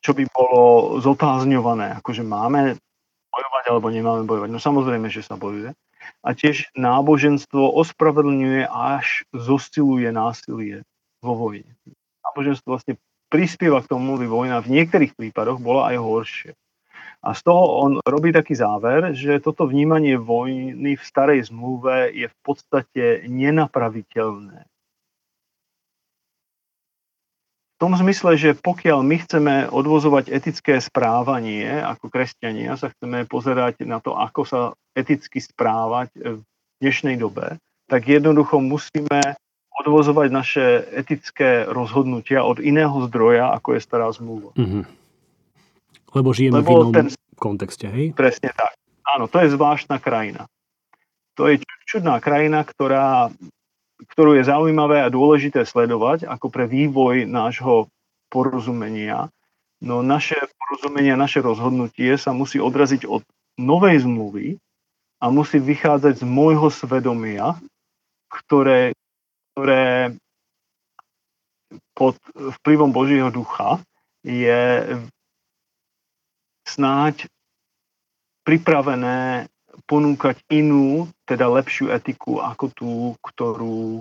čo 0.00 0.16
by 0.16 0.24
bolo 0.32 0.96
zotázňované, 1.04 2.00
akože 2.00 2.24
máme 2.24 2.80
bojovať 3.28 3.64
alebo 3.68 3.92
nemáme 3.92 4.24
bojovať. 4.24 4.48
No 4.48 4.56
samozrejme, 4.56 5.12
že 5.12 5.20
sa 5.20 5.36
bojuje. 5.36 5.76
A 6.24 6.32
tiež 6.32 6.72
náboženstvo 6.72 7.60
ospravedlňuje 7.76 8.64
až 8.64 9.28
zostiluje 9.36 10.08
násilie 10.08 10.82
vo 11.20 11.36
vojne. 11.36 11.68
Náboženstvo 12.24 12.72
vlastne 12.72 12.96
prispieva 13.28 13.84
k 13.84 13.92
tomu, 13.92 14.16
aby 14.16 14.26
vojna 14.26 14.64
v 14.64 14.80
niektorých 14.80 15.12
prípadoch 15.14 15.60
bola 15.60 15.92
aj 15.92 15.96
horšia. 16.00 16.52
A 17.20 17.36
z 17.36 17.40
toho 17.44 17.84
on 17.84 17.92
robí 18.00 18.32
taký 18.32 18.56
záver, 18.56 19.12
že 19.12 19.44
toto 19.44 19.68
vnímanie 19.68 20.16
vojny 20.16 20.96
v 20.96 21.04
starej 21.04 21.52
zmluve 21.52 22.08
je 22.16 22.32
v 22.32 22.36
podstate 22.40 23.04
nenapraviteľné. 23.28 24.64
V 27.76 27.88
tom 27.88 27.96
zmysle, 27.96 28.36
že 28.36 28.56
pokiaľ 28.56 29.00
my 29.04 29.16
chceme 29.24 29.54
odvozovať 29.72 30.32
etické 30.32 30.80
správanie 30.80 31.64
ako 31.64 32.12
kresťania, 32.12 32.76
sa 32.76 32.92
chceme 32.92 33.24
pozerať 33.24 33.84
na 33.88 34.00
to, 34.04 34.16
ako 34.16 34.44
sa 34.44 34.60
eticky 34.92 35.40
správať 35.40 36.12
v 36.16 36.40
dnešnej 36.80 37.16
dobe, 37.16 37.56
tak 37.88 38.04
jednoducho 38.04 38.60
musíme 38.60 39.36
odvozovať 39.80 40.28
naše 40.28 40.64
etické 40.92 41.64
rozhodnutia 41.68 42.44
od 42.44 42.60
iného 42.60 43.00
zdroja, 43.08 43.48
ako 43.56 43.76
je 43.76 43.80
stará 43.80 44.08
zmluva. 44.12 44.52
Mm-hmm. 44.60 44.99
Lebo 46.10 46.34
žijeme 46.34 46.62
Lebo 46.62 46.66
v 46.66 46.74
inom 46.74 46.94
ten, 46.94 47.08
kontexte, 47.38 47.86
hej? 47.86 48.12
Presne 48.12 48.50
tak. 48.52 48.74
Áno, 49.06 49.26
to 49.26 49.42
je 49.42 49.54
zvláštna 49.54 49.98
krajina. 50.02 50.46
To 51.38 51.48
je 51.48 51.62
čudná 51.88 52.20
krajina, 52.20 52.62
ktorá, 52.62 53.32
ktorú 54.12 54.38
je 54.38 54.44
zaujímavé 54.46 55.02
a 55.02 55.12
dôležité 55.12 55.66
sledovať 55.66 56.28
ako 56.28 56.46
pre 56.52 56.68
vývoj 56.68 57.26
nášho 57.26 57.90
porozumenia. 58.30 59.32
No 59.80 60.04
naše 60.04 60.36
porozumenie, 60.60 61.16
naše 61.16 61.40
rozhodnutie 61.40 62.14
sa 62.20 62.36
musí 62.36 62.60
odraziť 62.60 63.08
od 63.08 63.24
novej 63.56 64.04
zmluvy 64.04 64.60
a 65.18 65.32
musí 65.32 65.58
vychádzať 65.58 66.20
z 66.20 66.24
môjho 66.28 66.68
svedomia, 66.68 67.56
ktoré, 68.28 68.92
ktoré 69.52 70.14
pod 71.96 72.16
vplyvom 72.34 72.92
Božieho 72.92 73.28
ducha 73.32 73.80
je 74.24 74.84
snáď 76.80 77.28
pripravené 78.40 79.52
ponúkať 79.84 80.40
inú, 80.48 81.12
teda 81.28 81.44
lepšiu 81.44 81.92
etiku 81.92 82.40
ako 82.40 82.64
tú, 82.72 82.92
ktorú 83.20 84.00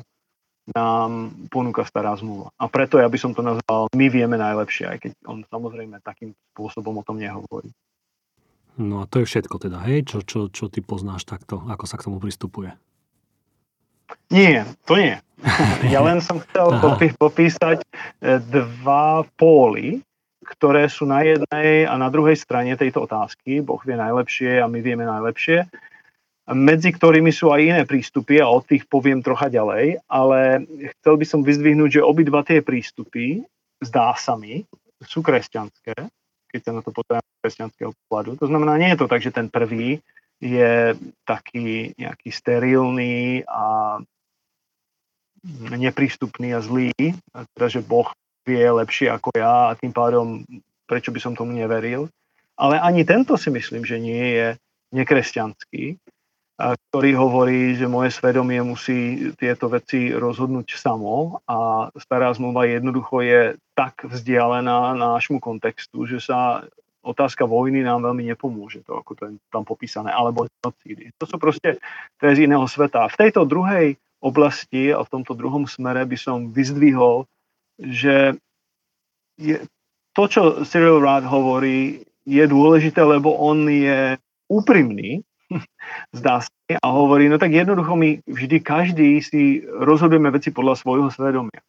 nám 0.72 1.34
ponúka 1.52 1.84
stará 1.84 2.16
zmluva. 2.16 2.54
A 2.56 2.72
preto 2.72 3.02
ja 3.02 3.10
by 3.10 3.18
som 3.20 3.36
to 3.36 3.44
nazval 3.44 3.92
my 3.92 4.08
vieme 4.08 4.38
najlepšie, 4.40 4.86
aj 4.88 4.98
keď 5.02 5.12
on 5.28 5.44
samozrejme 5.50 6.00
takým 6.06 6.32
spôsobom 6.56 7.02
o 7.02 7.04
tom 7.04 7.20
nehovorí. 7.20 7.68
No 8.80 9.04
a 9.04 9.10
to 9.10 9.20
je 9.20 9.28
všetko 9.28 9.60
teda, 9.60 9.84
hej? 9.92 10.08
Čo, 10.08 10.24
čo, 10.24 10.40
čo 10.48 10.72
ty 10.72 10.80
poznáš 10.80 11.28
takto, 11.28 11.68
ako 11.68 11.84
sa 11.84 12.00
k 12.00 12.06
tomu 12.08 12.22
pristupuje? 12.22 12.72
Nie, 14.32 14.64
to 14.88 14.96
nie. 14.96 15.20
Ja 15.94 16.06
len 16.06 16.22
som 16.22 16.40
chcel 16.40 16.80
popísať 17.18 17.82
eh, 17.82 18.40
dva 18.40 19.26
póly, 19.36 20.06
ktoré 20.50 20.90
sú 20.90 21.06
na 21.06 21.22
jednej 21.22 21.86
a 21.86 21.94
na 21.96 22.10
druhej 22.10 22.34
strane 22.34 22.74
tejto 22.74 23.06
otázky. 23.06 23.62
Boh 23.62 23.80
vie 23.86 23.94
najlepšie 23.94 24.58
a 24.58 24.66
my 24.66 24.80
vieme 24.82 25.06
najlepšie. 25.06 25.70
Medzi 26.50 26.90
ktorými 26.98 27.30
sú 27.30 27.54
aj 27.54 27.62
iné 27.62 27.82
prístupy 27.86 28.42
a 28.42 28.50
o 28.50 28.58
tých 28.66 28.90
poviem 28.90 29.22
trocha 29.22 29.54
ďalej, 29.54 30.02
ale 30.10 30.66
chcel 30.98 31.22
by 31.22 31.26
som 31.30 31.46
vyzdvihnúť, 31.46 32.02
že 32.02 32.02
obidva 32.02 32.42
tie 32.42 32.66
prístupy, 32.66 33.46
zdá 33.86 34.18
sa 34.18 34.34
mi, 34.34 34.66
sú 35.06 35.22
kresťanské, 35.22 35.94
keď 36.50 36.60
sa 36.66 36.72
na 36.74 36.82
to 36.82 36.90
pozrieme 36.90 37.22
kresťanského 37.46 37.94
pohľadu. 38.10 38.42
To 38.42 38.50
znamená, 38.50 38.82
nie 38.82 38.90
je 38.98 39.00
to 39.00 39.06
tak, 39.06 39.22
že 39.22 39.30
ten 39.30 39.46
prvý 39.46 40.02
je 40.42 40.98
taký 41.30 41.94
nejaký 42.02 42.34
sterilný 42.34 43.46
a 43.46 44.02
neprístupný 45.78 46.58
a 46.58 46.60
zlý, 46.66 46.92
teda 47.56 47.68
že 47.70 47.86
Boh 47.86 48.10
vie 48.50 48.66
lepšie 48.66 49.14
ako 49.14 49.30
ja 49.38 49.70
a 49.70 49.78
tým 49.78 49.94
pádom 49.94 50.42
prečo 50.90 51.14
by 51.14 51.22
som 51.22 51.38
tomu 51.38 51.54
neveril. 51.54 52.10
Ale 52.58 52.82
ani 52.82 53.06
tento 53.06 53.38
si 53.38 53.54
myslím, 53.54 53.86
že 53.86 54.02
nie 54.02 54.26
je 54.36 54.48
nekresťanský, 54.90 56.02
ktorý 56.60 57.16
hovorí, 57.16 57.80
že 57.80 57.88
moje 57.88 58.12
svedomie 58.12 58.60
musí 58.60 59.32
tieto 59.40 59.72
veci 59.72 60.12
rozhodnúť 60.12 60.76
samo 60.76 61.40
a 61.48 61.88
stará 61.96 62.36
zmluva 62.36 62.68
jednoducho 62.68 63.24
je 63.24 63.42
tak 63.78 64.04
vzdialená 64.04 64.92
nášmu 64.98 65.40
kontextu, 65.40 66.04
že 66.04 66.20
sa 66.20 66.68
otázka 67.00 67.48
vojny 67.48 67.80
nám 67.80 68.04
veľmi 68.04 68.28
nepomôže, 68.36 68.84
to 68.84 69.00
ako 69.00 69.12
to 69.16 69.22
je 69.32 69.32
tam 69.48 69.64
popísané, 69.64 70.12
alebo 70.12 70.52
genocídy. 70.60 71.16
To 71.16 71.24
sú 71.24 71.40
proste, 71.40 71.80
to 72.20 72.24
je 72.28 72.44
z 72.44 72.44
iného 72.44 72.68
sveta. 72.68 73.08
V 73.08 73.20
tejto 73.24 73.48
druhej 73.48 73.96
oblasti 74.20 74.92
a 74.92 75.00
v 75.00 75.12
tomto 75.16 75.32
druhom 75.32 75.64
smere 75.64 76.04
by 76.04 76.18
som 76.20 76.52
vyzdvihol, 76.52 77.24
že 77.80 78.36
je, 79.40 79.56
to, 80.12 80.24
čo 80.28 80.42
Cyril 80.68 81.00
Rad 81.00 81.24
hovorí, 81.24 82.04
je 82.28 82.44
dôležité, 82.46 83.02
lebo 83.02 83.34
on 83.40 83.66
je 83.72 84.20
úprimný, 84.52 85.24
zdá 86.20 86.44
sa, 86.44 86.52
a 86.70 86.88
hovorí, 86.92 87.26
no 87.32 87.42
tak 87.42 87.56
jednoducho 87.56 87.96
my 87.96 88.22
vždy 88.28 88.58
každý 88.62 89.24
si 89.26 89.66
rozhodujeme 89.66 90.30
veci 90.30 90.54
podľa 90.54 90.78
svojho 90.78 91.10
svedomia. 91.10 91.64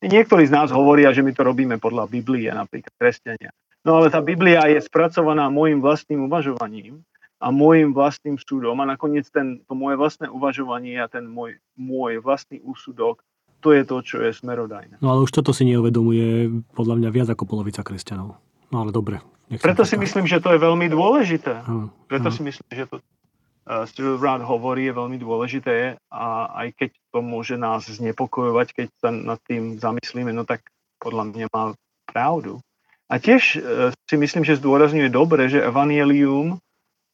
Niektorí 0.00 0.48
z 0.48 0.54
nás 0.56 0.72
hovoria, 0.72 1.12
že 1.12 1.20
my 1.20 1.30
to 1.36 1.44
robíme 1.44 1.76
podľa 1.76 2.08
Biblie, 2.08 2.48
napríklad 2.48 2.90
kresťania. 2.96 3.52
No 3.84 4.00
ale 4.00 4.08
tá 4.08 4.24
Biblia 4.24 4.64
je 4.72 4.80
spracovaná 4.80 5.52
môjim 5.52 5.84
vlastným 5.84 6.24
uvažovaním 6.24 7.04
a 7.40 7.48
môjim 7.48 7.92
vlastným 7.96 8.36
súdom 8.36 8.76
a 8.80 8.88
nakoniec 8.88 9.28
ten, 9.28 9.60
to 9.64 9.72
moje 9.72 9.96
vlastné 9.96 10.28
uvažovanie 10.28 11.00
a 11.00 11.08
ten 11.08 11.24
môj, 11.24 11.56
môj 11.76 12.20
vlastný 12.20 12.60
úsudok, 12.60 13.24
to 13.60 13.76
je 13.76 13.82
to, 13.84 13.96
čo 14.00 14.16
je 14.24 14.32
smerodajné. 14.32 14.98
No 15.04 15.12
ale 15.12 15.28
už 15.28 15.32
toto 15.36 15.52
si 15.52 15.68
neuvedomuje 15.68 16.48
podľa 16.72 16.94
mňa 16.96 17.08
viac 17.12 17.28
ako 17.30 17.44
polovica 17.44 17.84
kresťanov. 17.84 18.40
No 18.72 18.76
ale 18.76 18.90
dobre. 18.90 19.20
Preto 19.50 19.82
si 19.82 19.98
myslím, 19.98 20.30
že 20.30 20.38
to 20.38 20.54
je 20.54 20.62
veľmi 20.62 20.86
dôležité. 20.86 21.66
Hm, 21.66 21.90
Preto 22.06 22.30
hm. 22.30 22.34
si 22.34 22.40
myslím, 22.46 22.68
že 22.70 22.84
to 22.86 22.96
uh, 23.02 23.84
Cyril 23.90 24.16
Brad 24.16 24.46
hovorí 24.46 24.86
je 24.86 24.94
veľmi 24.94 25.18
dôležité 25.18 25.98
a 26.10 26.24
aj 26.64 26.68
keď 26.78 26.90
to 27.10 27.18
môže 27.18 27.58
nás 27.58 27.84
znepokojovať, 27.90 28.66
keď 28.72 28.88
sa 29.02 29.10
nad 29.10 29.42
tým 29.42 29.76
zamyslíme, 29.82 30.30
no 30.30 30.46
tak 30.46 30.70
podľa 31.02 31.34
mňa 31.34 31.46
má 31.50 31.74
pravdu. 32.06 32.62
A 33.10 33.18
tiež 33.18 33.58
e, 33.58 33.90
si 34.06 34.14
myslím, 34.14 34.46
že 34.46 34.62
zdôrazňuje 34.62 35.10
dobre, 35.10 35.50
že 35.50 35.66
evanielium 35.66 36.62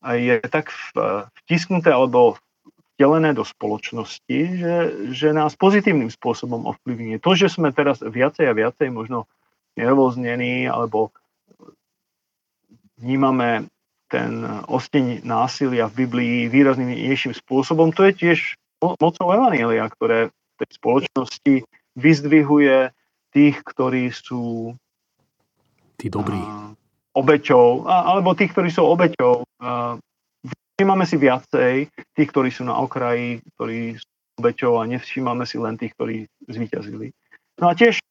je 0.04 0.36
tak 0.52 0.68
vtisknuté 1.44 1.88
alebo 1.88 2.36
vtelené 2.96 3.36
do 3.36 3.44
spoločnosti, 3.44 4.38
že, 4.56 4.76
že 5.12 5.28
nás 5.36 5.52
pozitívnym 5.52 6.08
spôsobom 6.08 6.64
ovplyvňuje. 6.64 7.20
To, 7.20 7.36
že 7.36 7.52
sme 7.52 7.68
teraz 7.68 8.00
viacej 8.00 8.48
a 8.48 8.56
viacej 8.56 8.88
možno 8.88 9.28
nervoznení 9.76 10.64
alebo 10.64 11.12
vnímame 12.96 13.68
ten 14.08 14.40
osteň 14.72 15.20
násilia 15.28 15.92
v 15.92 16.08
Biblii 16.08 16.36
výrazným 16.48 16.88
inejším 16.96 17.36
spôsobom, 17.36 17.92
to 17.92 18.08
je 18.08 18.12
tiež 18.16 18.38
mocou 18.80 19.26
Evanielia, 19.28 19.84
ktoré 19.92 20.32
v 20.32 20.54
tej 20.64 20.70
spoločnosti 20.80 21.54
vyzdvihuje 22.00 22.96
tých, 23.36 23.56
ktorí 23.60 24.08
sú 24.08 24.72
Tí 26.00 26.08
dobrí. 26.08 26.40
obeťou, 27.12 27.84
alebo 27.84 28.32
tých, 28.32 28.56
ktorí 28.56 28.72
sú 28.72 28.88
obeťou. 28.88 29.44
Všímame 30.76 31.08
si 31.08 31.16
viacej 31.16 31.88
tých, 31.88 32.28
ktorí 32.28 32.52
sú 32.52 32.68
na 32.68 32.76
okraji, 32.76 33.40
ktorí 33.56 33.96
sú 33.96 34.08
obeťou 34.36 34.76
a 34.76 34.84
nevšímame 34.84 35.48
si 35.48 35.56
len 35.56 35.80
tých, 35.80 35.96
ktorí 35.96 36.28
zvíťazili. 36.52 37.16
No 37.56 37.72
a 37.72 37.74
tiež, 37.74 38.04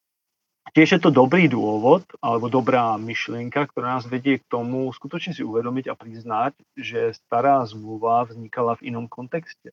tiež 0.73 0.97
je 0.97 1.01
to 1.05 1.13
dobrý 1.13 1.45
dôvod, 1.45 2.01
alebo 2.17 2.49
dobrá 2.49 2.97
myšlienka, 2.97 3.69
ktorá 3.69 4.01
nás 4.01 4.09
vedie 4.09 4.41
k 4.41 4.49
tomu 4.49 4.89
skutočne 4.89 5.37
si 5.37 5.45
uvedomiť 5.45 5.93
a 5.93 5.95
priznať, 5.95 6.57
že 6.73 7.13
stará 7.13 7.61
zmluva 7.69 8.25
vznikala 8.25 8.81
v 8.81 8.89
inom 8.89 9.05
kontexte. 9.05 9.69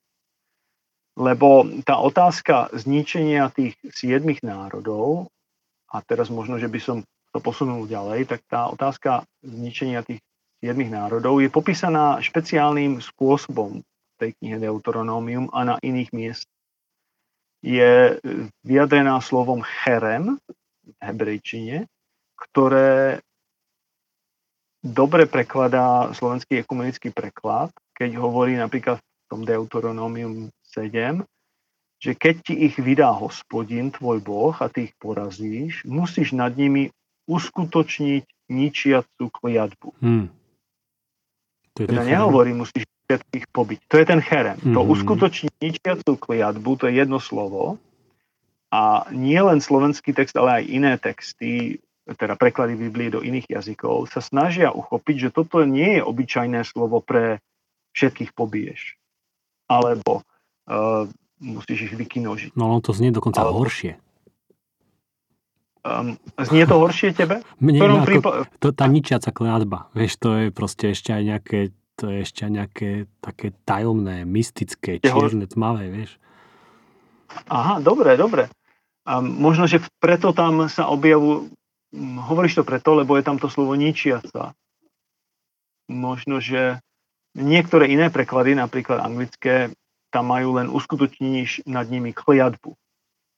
Lebo 1.16 1.64
tá 1.88 1.96
otázka 1.96 2.68
zničenia 2.76 3.48
tých 3.56 3.80
siedmých 3.88 4.44
národov, 4.44 5.32
a 5.88 6.04
teraz 6.04 6.28
možno, 6.28 6.60
že 6.60 6.68
by 6.68 6.80
som 6.80 6.96
to 7.32 7.40
posunul 7.40 7.88
ďalej, 7.88 8.28
tak 8.28 8.44
tá 8.44 8.68
otázka 8.68 9.24
zničenia 9.40 10.04
tých 10.04 10.20
siedmých 10.62 10.94
národov 10.94 11.42
je 11.42 11.50
popísaná 11.50 12.22
špeciálnym 12.22 13.02
spôsobom 13.02 13.82
v 13.82 14.14
tej 14.22 14.30
knihe 14.38 14.62
Deuteronomium 14.62 15.50
a 15.50 15.66
na 15.66 15.76
iných 15.82 16.14
miestach. 16.14 16.62
Je 17.66 18.18
vyjadrená 18.62 19.18
slovom 19.18 19.66
cherem 19.66 20.38
v 20.86 20.90
hebrejčine, 21.02 21.90
ktoré 22.38 23.18
dobre 24.82 25.26
prekladá 25.26 26.14
slovenský 26.14 26.62
ekumenický 26.62 27.10
preklad, 27.10 27.74
keď 27.94 28.18
hovorí 28.18 28.54
napríklad 28.58 28.98
v 28.98 29.26
tom 29.30 29.42
Deuteronomium 29.46 30.50
7, 30.74 31.22
že 32.02 32.18
keď 32.18 32.34
ti 32.42 32.54
ich 32.66 32.74
vydá 32.82 33.14
hospodin, 33.14 33.94
tvoj 33.94 34.18
boh, 34.18 34.54
a 34.58 34.66
ty 34.66 34.90
ich 34.90 34.94
porazíš, 34.98 35.86
musíš 35.86 36.34
nad 36.34 36.50
nimi 36.58 36.90
uskutočniť 37.30 38.26
ničiacu 38.50 39.24
kliatbu. 39.30 39.88
Hmm. 40.02 40.26
To 41.76 41.88
teda 41.88 42.04
nehovorí, 42.04 42.52
musíš 42.52 42.84
všetkých 43.08 43.46
pobiť. 43.52 43.78
To 43.88 43.96
je 44.00 44.06
ten 44.08 44.20
cherem. 44.24 44.56
Mm-hmm. 44.60 44.74
To 44.76 44.80
hmm. 44.84 44.92
uskutočniť 44.92 45.52
ničiacu 45.60 46.12
kliatbu, 46.16 46.70
to 46.80 46.84
je 46.88 46.94
jedno 47.00 47.20
slovo. 47.20 47.76
A 48.72 49.04
nie 49.12 49.36
len 49.36 49.60
slovenský 49.60 50.16
text, 50.16 50.32
ale 50.32 50.64
aj 50.64 50.64
iné 50.64 50.92
texty, 50.96 51.80
teda 52.08 52.40
preklady 52.40 52.72
Biblie 52.72 53.12
do 53.12 53.20
iných 53.20 53.52
jazykov, 53.52 54.08
sa 54.08 54.24
snažia 54.24 54.72
uchopiť, 54.72 55.28
že 55.28 55.34
toto 55.34 55.60
nie 55.68 56.00
je 56.00 56.02
obyčajné 56.02 56.64
slovo 56.64 57.04
pre 57.04 57.44
všetkých 57.92 58.32
pobiješ. 58.32 58.96
Alebo 59.68 60.24
uh, 60.24 61.04
musíš 61.36 61.92
ich 61.92 61.94
vykinožiť. 61.94 62.56
No 62.56 62.80
to 62.80 62.96
znie 62.96 63.12
dokonca 63.12 63.44
alebo, 63.44 63.60
horšie. 63.60 64.00
Um, 65.82 66.14
znie 66.38 66.62
to 66.62 66.78
horšie 66.78 67.10
tebe? 67.10 67.42
Mne, 67.58 67.78
no, 67.82 68.06
prípa- 68.06 68.46
to, 68.62 68.70
tá 68.70 68.86
ničiaca 68.86 69.34
kladba, 69.34 69.90
vieš, 69.98 70.14
to 70.22 70.30
je 70.38 70.46
proste 70.54 70.94
ešte 70.94 71.10
aj 71.10 71.22
nejaké, 71.26 71.58
to 71.98 72.06
je 72.06 72.22
ešte 72.22 72.46
aj 72.46 72.52
nejaké 72.54 72.88
také 73.18 73.50
tajomné, 73.66 74.22
mystické, 74.22 75.02
čierne, 75.02 75.50
tmavé, 75.50 75.90
vieš. 75.90 76.22
Aha, 77.50 77.82
dobre, 77.82 78.14
dobre. 78.14 78.46
A 79.02 79.18
možno, 79.18 79.66
že 79.66 79.82
preto 79.98 80.30
tam 80.30 80.70
sa 80.70 80.86
objavu, 80.86 81.50
hovoríš 82.30 82.62
to 82.62 82.64
preto, 82.64 82.94
lebo 82.94 83.18
je 83.18 83.26
tam 83.26 83.42
to 83.42 83.50
slovo 83.50 83.74
ničiaca. 83.74 84.54
Možno, 85.90 86.38
že 86.38 86.78
niektoré 87.34 87.90
iné 87.90 88.06
preklady, 88.06 88.54
napríklad 88.54 89.02
anglické, 89.02 89.74
tam 90.14 90.30
majú 90.30 90.62
len 90.62 90.70
uskutočníš 90.70 91.66
nad 91.66 91.90
nimi 91.90 92.14
kliatbu. 92.14 92.78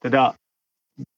Teda 0.04 0.36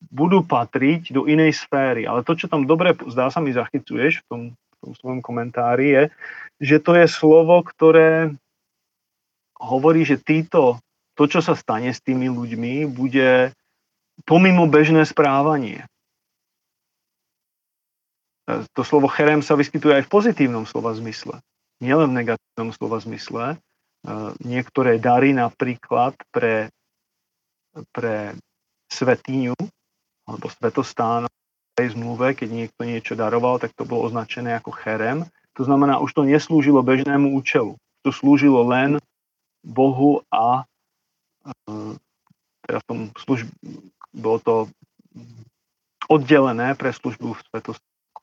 budú 0.08 0.40
patriť 0.40 1.12
do 1.12 1.28
inej 1.28 1.60
sféry. 1.60 2.08
Ale 2.08 2.24
to, 2.24 2.32
čo 2.32 2.48
tam 2.48 2.64
dobre, 2.64 2.96
zdá 3.12 3.28
sa 3.28 3.44
mi, 3.44 3.52
zachycuješ 3.52 4.24
v 4.24 4.26
tom, 4.28 4.42
v 4.56 4.76
tom 4.80 4.92
svojom 4.96 5.20
komentári, 5.20 5.86
je, 5.92 6.02
že 6.60 6.76
to 6.80 6.96
je 6.96 7.06
slovo, 7.08 7.60
ktoré 7.60 8.32
hovorí, 9.60 10.04
že 10.04 10.20
títo, 10.20 10.80
to, 11.16 11.28
čo 11.28 11.40
sa 11.40 11.56
stane 11.56 11.92
s 11.92 12.00
tými 12.00 12.28
ľuďmi, 12.28 12.88
bude 12.88 13.52
pomimo 14.24 14.64
bežné 14.68 15.04
správanie. 15.04 15.84
To 18.46 18.80
slovo 18.86 19.10
cherem 19.10 19.42
sa 19.42 19.58
vyskytuje 19.58 20.00
aj 20.00 20.04
v 20.06 20.12
pozitívnom 20.12 20.64
slova 20.70 20.94
zmysle, 20.94 21.42
nielen 21.82 22.14
v 22.14 22.18
negatívnom 22.22 22.70
slova 22.72 23.02
zmysle. 23.02 23.58
Niektoré 24.44 25.02
dary 25.02 25.34
napríklad 25.34 26.14
pre, 26.30 26.70
pre 27.90 28.38
svetiňu 28.90 29.56
alebo 30.26 30.46
svetostán 30.50 31.30
v 31.30 31.72
tej 31.78 31.94
zmluve, 31.94 32.34
keď 32.34 32.48
niekto 32.50 32.82
niečo 32.82 33.14
daroval, 33.14 33.62
tak 33.62 33.74
to 33.76 33.86
bolo 33.86 34.08
označené 34.10 34.58
ako 34.58 34.74
cherem. 34.74 35.26
To 35.56 35.62
znamená, 35.64 36.02
už 36.02 36.12
to 36.12 36.22
neslúžilo 36.26 36.82
bežnému 36.82 37.32
účelu. 37.36 37.78
To 38.04 38.10
slúžilo 38.10 38.66
len 38.66 39.00
Bohu 39.64 40.22
a 40.30 40.62
e, 40.62 41.96
teda 42.66 42.78
v 42.82 42.86
tom 42.86 43.00
služb, 43.18 43.48
bolo 44.14 44.38
to 44.42 44.54
oddelené 46.06 46.74
pre 46.78 46.94
službu 46.94 47.34
v 47.34 47.44
svetostánku. 47.50 48.22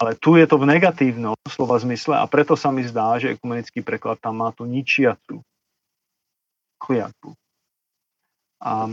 Ale 0.00 0.18
tu 0.18 0.36
je 0.36 0.46
to 0.48 0.56
v 0.60 0.68
negatívnom 0.68 1.36
slova 1.48 1.78
zmysle 1.80 2.18
a 2.18 2.24
preto 2.28 2.58
sa 2.58 2.74
mi 2.74 2.84
zdá, 2.84 3.16
že 3.22 3.32
ekumenický 3.32 3.80
preklad 3.80 4.18
tam 4.20 4.40
má 4.40 4.50
tú 4.52 4.66
ničiacu 4.68 5.40
kliatbu. 6.82 7.30
A 8.62 8.90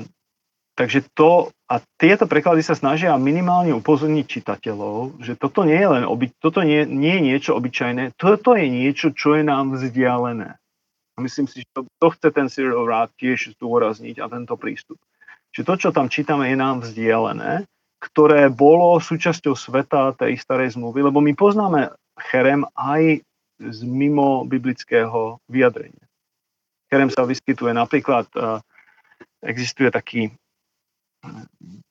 takže 0.79 1.11
to, 1.11 1.51
a 1.67 1.83
tieto 1.99 2.23
preklady 2.23 2.63
sa 2.63 2.71
snažia 2.71 3.11
minimálne 3.19 3.75
upozorniť 3.75 4.23
čitateľov, 4.23 5.19
že 5.19 5.35
toto 5.35 5.67
nie 5.67 5.75
je 5.75 5.89
len 5.91 6.07
oby, 6.07 6.31
toto 6.39 6.63
nie, 6.63 6.87
nie 6.87 7.19
je 7.19 7.25
niečo 7.35 7.51
obyčajné, 7.59 8.15
toto 8.15 8.55
je 8.55 8.71
niečo, 8.71 9.11
čo 9.11 9.35
je 9.35 9.43
nám 9.43 9.75
vzdialené. 9.75 10.55
A 10.55 11.17
myslím 11.19 11.51
si, 11.51 11.67
že 11.67 11.69
to, 11.75 11.83
to 11.99 12.07
chce 12.15 12.31
ten 12.31 12.47
Cyril 12.47 12.87
rád 12.87 13.11
tiež 13.19 13.59
zdôrazniť 13.59 14.23
a 14.23 14.31
tento 14.31 14.55
prístup. 14.55 14.95
Že 15.51 15.67
to, 15.67 15.73
čo 15.75 15.89
tam 15.91 16.07
čítame, 16.07 16.47
je 16.47 16.55
nám 16.55 16.79
vzdialené, 16.87 17.67
ktoré 17.99 18.47
bolo 18.47 18.95
súčasťou 19.03 19.59
sveta 19.59 20.15
tej 20.15 20.39
starej 20.39 20.79
zmluvy, 20.79 21.11
lebo 21.11 21.19
my 21.19 21.35
poznáme 21.35 21.91
cherem 22.31 22.63
aj 22.79 23.19
z 23.59 23.79
mimo 23.83 24.47
biblického 24.47 25.43
vyjadrenia. 25.51 26.07
Cherem 26.87 27.11
sa 27.11 27.27
vyskytuje 27.27 27.75
napríklad, 27.75 28.31
e, 28.31 28.63
existuje 29.43 29.91
taký, 29.91 30.31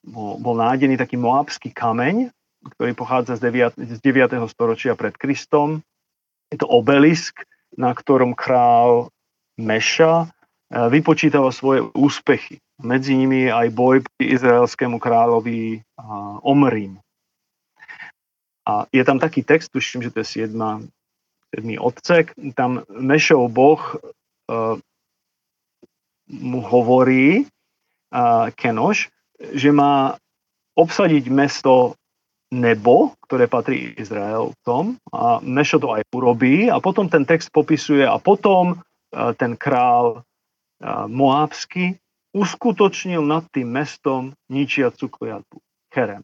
bol, 0.04 0.40
bol 0.40 0.54
nájdený 0.56 0.96
taký 0.96 1.20
moabský 1.20 1.70
kameň, 1.72 2.32
ktorý 2.76 2.92
pochádza 2.96 3.38
z 3.38 3.72
9, 3.76 3.78
z 3.78 4.00
9. 4.00 4.34
storočia 4.50 4.98
pred 4.98 5.14
Kristom. 5.14 5.84
Je 6.48 6.56
to 6.58 6.66
obelisk, 6.66 7.44
na 7.76 7.92
ktorom 7.92 8.32
král 8.32 9.12
Meša 9.60 10.24
e, 10.24 10.26
vypočítava 10.88 11.52
svoje 11.52 11.84
úspechy. 11.92 12.58
Medzi 12.78 13.18
nimi 13.18 13.50
aj 13.50 13.74
boj 13.74 14.06
pri 14.06 14.38
izraelskému 14.38 15.02
kráľovi 15.02 15.82
Omrim. 16.46 17.02
A 18.68 18.86
je 18.94 19.02
tam 19.02 19.18
taký 19.18 19.42
text, 19.42 19.74
tuším, 19.74 20.06
že 20.06 20.12
to 20.14 20.22
je 20.22 20.46
7. 20.46 20.54
7. 20.54 21.80
odsek, 21.80 22.36
tam 22.52 22.84
Mešov 22.92 23.48
boh 23.48 23.80
uh, 23.96 24.76
mu 26.28 26.60
hovorí 26.60 27.48
uh, 28.12 28.52
Kenoš, 28.52 29.08
že 29.38 29.70
má 29.70 30.18
obsadiť 30.78 31.30
mesto 31.30 31.94
nebo, 32.48 33.12
ktoré 33.28 33.44
patrí 33.44 33.92
Izraelcom 33.98 34.96
a 35.12 35.38
Mešo 35.44 35.78
to 35.78 35.92
aj 35.92 36.02
urobí 36.16 36.72
a 36.72 36.80
potom 36.80 37.06
ten 37.10 37.28
text 37.28 37.52
popisuje 37.52 38.06
a 38.08 38.16
potom 38.16 38.78
uh, 38.78 39.32
ten 39.36 39.58
král 39.58 40.24
uh, 40.24 41.04
Moábsky 41.10 42.00
uskutočnil 42.32 43.20
nad 43.20 43.44
tým 43.52 43.68
mestom 43.68 44.32
ničiacu 44.48 45.12
kliatbu. 45.12 45.58
Cherem. 45.92 46.22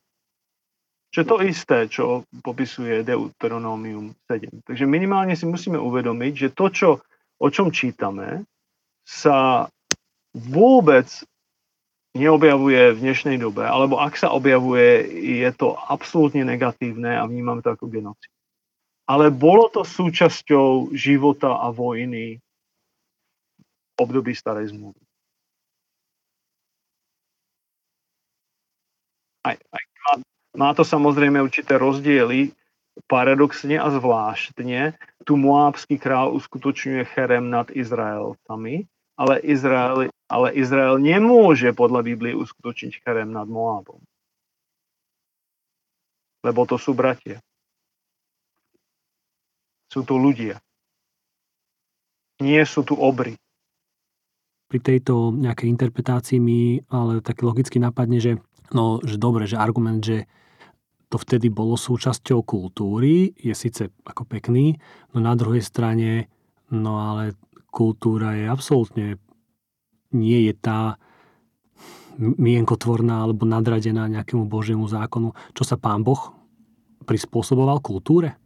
Čo 1.15 1.23
je 1.23 1.29
to 1.31 1.39
isté, 1.47 1.79
čo 1.87 2.05
popisuje 2.43 3.07
Deuteronomium 3.07 4.11
7. 4.27 4.67
Takže 4.67 4.85
minimálne 4.85 5.39
si 5.39 5.47
musíme 5.47 5.79
uvedomiť, 5.79 6.33
že 6.35 6.49
to, 6.51 6.67
čo, 6.75 6.89
o 7.39 7.49
čom 7.55 7.71
čítame, 7.71 8.43
sa 9.07 9.71
vôbec 10.35 11.07
neobjavuje 12.15 12.95
v 12.95 13.03
dnešnej 13.03 13.37
dobe, 13.43 13.67
alebo 13.67 13.99
ak 13.99 14.15
sa 14.15 14.31
objavuje, 14.31 15.03
je 15.43 15.51
to 15.55 15.75
absolútne 15.75 16.47
negatívne 16.47 17.11
a 17.11 17.27
vnímam 17.27 17.59
to 17.59 17.75
ako 17.75 17.91
genocid. 17.91 18.31
Ale 19.05 19.29
bolo 19.35 19.69
to 19.69 19.85
súčasťou 19.85 20.95
života 20.95 21.61
a 21.61 21.69
vojny 21.75 22.41
v 23.95 23.97
období 24.01 24.33
starej 24.33 24.73
zmluvy. 24.73 25.03
Aj, 29.45 29.59
aj 29.61 29.85
má 30.55 30.71
to 30.73 30.87
samozrejme 30.87 31.43
určité 31.43 31.77
rozdiely, 31.77 32.55
paradoxne 33.11 33.75
a 33.75 33.91
zvláštne. 33.91 34.95
Tu 35.27 35.35
Moábsky 35.35 35.99
král 35.99 36.31
uskutočňuje 36.31 37.03
cherem 37.11 37.51
nad 37.51 37.67
Izraelcami, 37.75 38.87
ale 39.15 39.39
Izrael, 39.43 40.11
ale 40.27 40.49
Izrael 40.55 40.99
nemôže 40.99 41.71
podľa 41.71 42.03
Biblie 42.03 42.35
uskutočniť 42.35 43.03
cherem 43.03 43.31
nad 43.31 43.47
Moábom. 43.47 44.03
Lebo 46.45 46.61
to 46.69 46.77
sú 46.77 46.93
bratia. 46.93 47.41
Sú 49.89 50.03
to 50.03 50.19
ľudia. 50.19 50.59
Nie 52.43 52.67
sú 52.67 52.83
tu 52.83 52.99
obry. 52.99 53.39
Pri 54.67 54.81
tejto 54.83 55.31
nejakej 55.31 55.71
interpretácii 55.71 56.43
mi 56.43 56.83
ale 56.91 57.23
tak 57.23 57.47
logicky 57.47 57.79
napadne, 57.79 58.19
že, 58.19 58.43
no, 58.75 58.99
že 59.07 59.17
dobre, 59.17 59.47
že 59.47 59.55
argument, 59.55 60.03
že 60.03 60.27
to 61.15 61.17
vtedy 61.23 61.47
bolo 61.47 61.79
súčasťou 61.79 62.43
kultúry, 62.43 63.31
je 63.39 63.55
síce 63.55 63.87
ako 64.03 64.27
pekný, 64.27 64.83
no 65.15 65.23
na 65.23 65.39
druhej 65.39 65.63
strane, 65.63 66.27
no 66.75 66.99
ale 66.99 67.39
kultúra 67.75 68.39
je 68.39 68.47
absolútne 68.47 69.19
nie 70.15 70.47
je 70.47 70.55
tá 70.55 70.95
mienkotvorná 72.19 73.27
alebo 73.27 73.43
nadradená 73.43 74.07
nejakému 74.07 74.47
Božiemu 74.47 74.87
zákonu. 74.87 75.35
Čo 75.51 75.67
sa 75.67 75.75
pán 75.75 76.07
Boh 76.07 76.31
prispôsoboval 77.03 77.83
kultúre? 77.83 78.39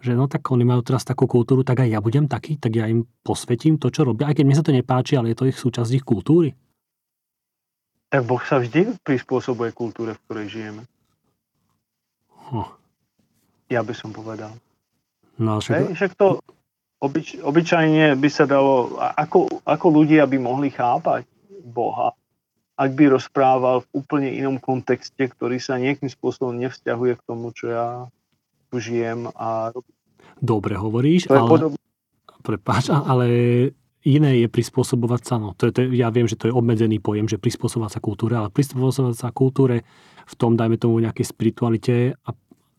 Že 0.00 0.16
no 0.16 0.24
tak 0.24 0.48
oni 0.48 0.64
majú 0.64 0.80
teraz 0.80 1.04
takú 1.04 1.28
kultúru, 1.28 1.60
tak 1.60 1.84
aj 1.84 1.92
ja 1.92 2.00
budem 2.00 2.24
taký, 2.24 2.56
tak 2.56 2.72
ja 2.72 2.88
im 2.88 3.04
posvetím 3.20 3.76
to, 3.76 3.92
čo 3.92 4.08
robia. 4.08 4.32
Aj 4.32 4.36
keď 4.36 4.46
mi 4.48 4.56
sa 4.56 4.64
to 4.64 4.72
nepáči, 4.72 5.20
ale 5.20 5.36
je 5.36 5.36
to 5.36 5.44
ich 5.44 5.60
súčasť 5.60 6.00
ich 6.00 6.04
kultúry. 6.08 6.56
Tak 8.08 8.24
Boh 8.24 8.40
sa 8.40 8.64
vždy 8.64 8.96
prispôsobuje 9.04 9.76
kultúre, 9.76 10.16
v 10.16 10.20
ktorej 10.24 10.46
žijeme. 10.48 10.82
Hm. 12.48 12.72
Ja 13.68 13.84
by 13.84 13.92
som 13.92 14.16
povedal. 14.16 14.56
No, 15.36 15.60
však... 15.60 15.76
Hej, 15.76 15.88
však 16.00 16.12
to 16.16 16.40
obyč, 17.00 17.40
obyčajne 17.40 18.14
by 18.20 18.28
sa 18.28 18.44
dalo, 18.44 19.00
ako, 19.00 19.64
ako 19.64 19.86
ľudia 19.88 20.28
by 20.28 20.38
mohli 20.38 20.68
chápať 20.68 21.24
Boha, 21.64 22.12
ak 22.76 22.90
by 22.96 23.12
rozprával 23.12 23.84
v 23.84 24.04
úplne 24.04 24.30
inom 24.32 24.56
kontexte, 24.56 25.20
ktorý 25.20 25.60
sa 25.60 25.76
nejakým 25.76 26.08
spôsobom 26.08 26.56
nevzťahuje 26.60 27.12
k 27.20 27.26
tomu, 27.28 27.52
čo 27.52 27.66
ja 27.72 27.86
tu 28.72 28.80
žijem 28.80 29.28
a 29.36 29.74
robím. 29.74 29.96
Dobre 30.40 30.76
hovoríš, 30.76 31.28
to 31.28 31.36
ale... 31.36 31.50
Podob... 31.50 31.70
Prepáč, 32.40 32.88
ale 32.88 33.26
iné 34.00 34.40
je 34.40 34.48
prispôsobovať 34.48 35.22
sa. 35.28 35.36
No, 35.36 35.52
to 35.52 35.68
je, 35.68 35.72
to 35.76 35.80
ja 35.92 36.08
viem, 36.08 36.24
že 36.24 36.40
to 36.40 36.48
je 36.48 36.56
obmedzený 36.56 37.04
pojem, 37.04 37.28
že 37.28 37.36
prispôsobovať 37.36 37.90
sa 37.92 38.00
kultúre, 38.00 38.32
ale 38.40 38.48
prispôsobovať 38.48 39.16
sa 39.16 39.28
kultúre 39.28 39.84
v 40.24 40.34
tom, 40.40 40.56
dajme 40.56 40.80
tomu, 40.80 41.04
nejakej 41.04 41.26
spiritualite 41.28 42.16
a, 42.16 42.30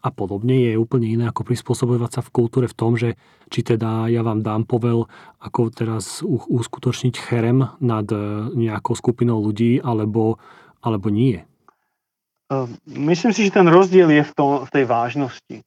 a 0.02 0.10
podobne 0.10 0.74
je 0.74 0.82
úplne 0.82 1.06
iné 1.06 1.30
ako 1.30 1.46
prispôsobovať 1.46 2.10
sa 2.10 2.22
v 2.26 2.34
kultúre 2.34 2.66
v 2.66 2.78
tom, 2.78 2.98
že 2.98 3.14
či 3.54 3.62
teda 3.62 4.10
ja 4.10 4.26
vám 4.26 4.42
dám 4.42 4.66
povel, 4.66 5.06
ako 5.38 5.70
teraz 5.70 6.26
uskutočniť 6.26 7.16
cherem 7.22 7.70
nad 7.78 8.10
e, 8.10 8.18
nejakou 8.58 8.98
skupinou 8.98 9.38
ľudí, 9.38 9.78
alebo, 9.78 10.42
alebo 10.82 11.14
nie. 11.14 11.46
Ehm, 12.50 12.76
myslím 12.90 13.32
si, 13.32 13.46
že 13.48 13.56
ten 13.56 13.70
rozdiel 13.70 14.10
je 14.10 14.24
v, 14.26 14.34
tom, 14.34 14.66
v 14.66 14.70
tej 14.74 14.86
vážnosti 14.90 15.58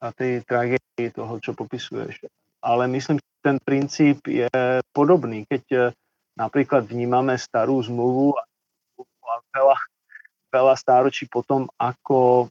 a 0.00 0.06
tej 0.14 0.46
tragédii 0.46 1.10
toho, 1.12 1.36
čo 1.42 1.52
popisuješ. 1.52 2.24
Ale 2.62 2.88
myslím, 2.88 3.18
ten 3.42 3.58
princíp 3.60 4.24
je 4.30 4.48
podobný. 4.94 5.44
Keď 5.50 5.64
e, 5.74 5.78
napríklad 6.38 6.86
vnímame 6.86 7.34
starú 7.36 7.82
zmluvu 7.82 8.38
a 8.38 8.42
veľa, 9.50 9.76
veľa 10.54 10.74
stáročí 10.78 11.26
potom, 11.26 11.66
ako 11.76 12.48